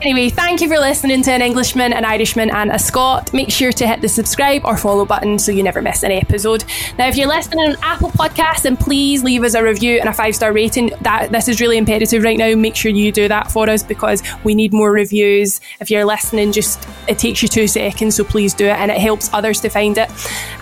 Anyway, 0.00 0.30
thank 0.30 0.62
you 0.62 0.68
for 0.68 0.78
listening 0.78 1.22
to 1.22 1.30
an 1.30 1.42
Englishman, 1.42 1.92
an 1.92 2.04
Irishman, 2.04 2.50
and 2.50 2.72
a 2.72 2.78
Scot. 2.78 3.32
Make 3.34 3.50
sure 3.50 3.70
to 3.70 3.86
hit 3.86 4.00
the 4.00 4.08
subscribe 4.08 4.64
or 4.64 4.76
follow 4.76 5.04
button 5.04 5.38
so 5.38 5.52
you 5.52 5.62
never 5.62 5.82
miss 5.82 6.02
an 6.02 6.10
episode. 6.10 6.64
Now, 6.98 7.08
if 7.08 7.16
you're 7.16 7.28
listening 7.28 7.60
on 7.60 7.76
Apple 7.82 8.10
Podcasts, 8.10 8.62
then 8.62 8.76
please 8.76 9.22
leave 9.22 9.44
us 9.44 9.54
a 9.54 9.62
review 9.62 9.98
and 10.00 10.08
a 10.08 10.12
five 10.12 10.34
star 10.34 10.52
rating. 10.52 10.92
That 11.02 11.30
this 11.30 11.46
is 11.46 11.60
really 11.60 11.76
imperative 11.76 12.22
right 12.24 12.38
now. 12.38 12.54
Make 12.54 12.74
sure 12.74 12.90
you 12.90 13.12
do 13.12 13.28
that 13.28 13.52
for 13.52 13.68
us 13.68 13.82
because 13.82 14.22
we 14.42 14.54
need 14.54 14.72
more 14.72 14.90
reviews. 14.90 15.60
If 15.78 15.90
you're 15.90 16.06
listening, 16.06 16.50
just 16.50 16.88
it 17.06 17.18
takes 17.18 17.42
you 17.42 17.48
two 17.48 17.68
seconds, 17.68 18.16
so 18.16 18.24
please 18.24 18.54
do 18.54 18.64
it, 18.64 18.78
and 18.78 18.90
it 18.90 18.98
helps 18.98 19.32
others 19.34 19.60
to 19.60 19.68
find 19.68 19.98
it. 19.98 20.10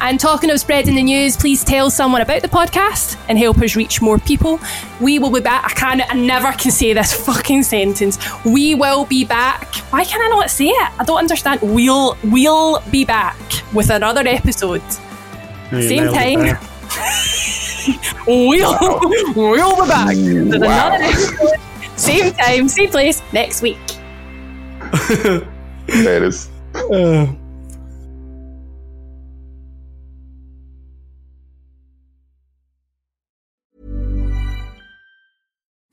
And 0.00 0.18
talking 0.18 0.50
of 0.50 0.58
spreading 0.58 0.96
the 0.96 1.04
news, 1.04 1.36
please 1.36 1.64
tell 1.64 1.88
someone 1.88 2.20
about 2.20 2.42
the 2.42 2.48
podcast 2.48 3.16
and 3.28 3.38
help 3.38 3.58
us 3.58 3.76
reach 3.76 4.02
more 4.02 4.18
people. 4.18 4.58
We 5.00 5.20
will 5.20 5.30
be 5.30 5.40
back. 5.40 5.59
I 5.64 5.70
can't, 5.70 6.02
I 6.11 6.14
never 6.14 6.52
can 6.52 6.70
say 6.70 6.92
this 6.92 7.12
fucking 7.26 7.62
sentence. 7.62 8.18
We 8.44 8.74
will 8.74 9.04
be 9.04 9.24
back. 9.24 9.74
Why 9.92 10.04
can 10.04 10.20
I 10.20 10.28
not 10.28 10.50
say 10.50 10.66
it? 10.68 10.90
I 11.00 11.04
don't 11.04 11.18
understand. 11.18 11.61
We'll 11.62 12.16
we'll 12.24 12.80
be 12.90 13.04
back 13.04 13.36
with 13.72 13.90
another 13.90 14.26
episode. 14.26 14.82
You 15.72 15.82
Same 15.82 16.12
time. 16.12 16.58
We'll 18.26 18.76
we'll 19.34 19.76
be 19.82 19.88
back 19.88 20.08
with 20.16 20.62
Wow. 20.62 20.88
another 20.94 21.04
episode. 21.04 21.58
Same 21.96 22.32
time, 22.34 22.68
same 22.68 22.90
place 22.90 23.22
next 23.32 23.62
week. 23.62 23.78
There 25.86 26.16
it 26.18 26.22
is. 26.22 26.48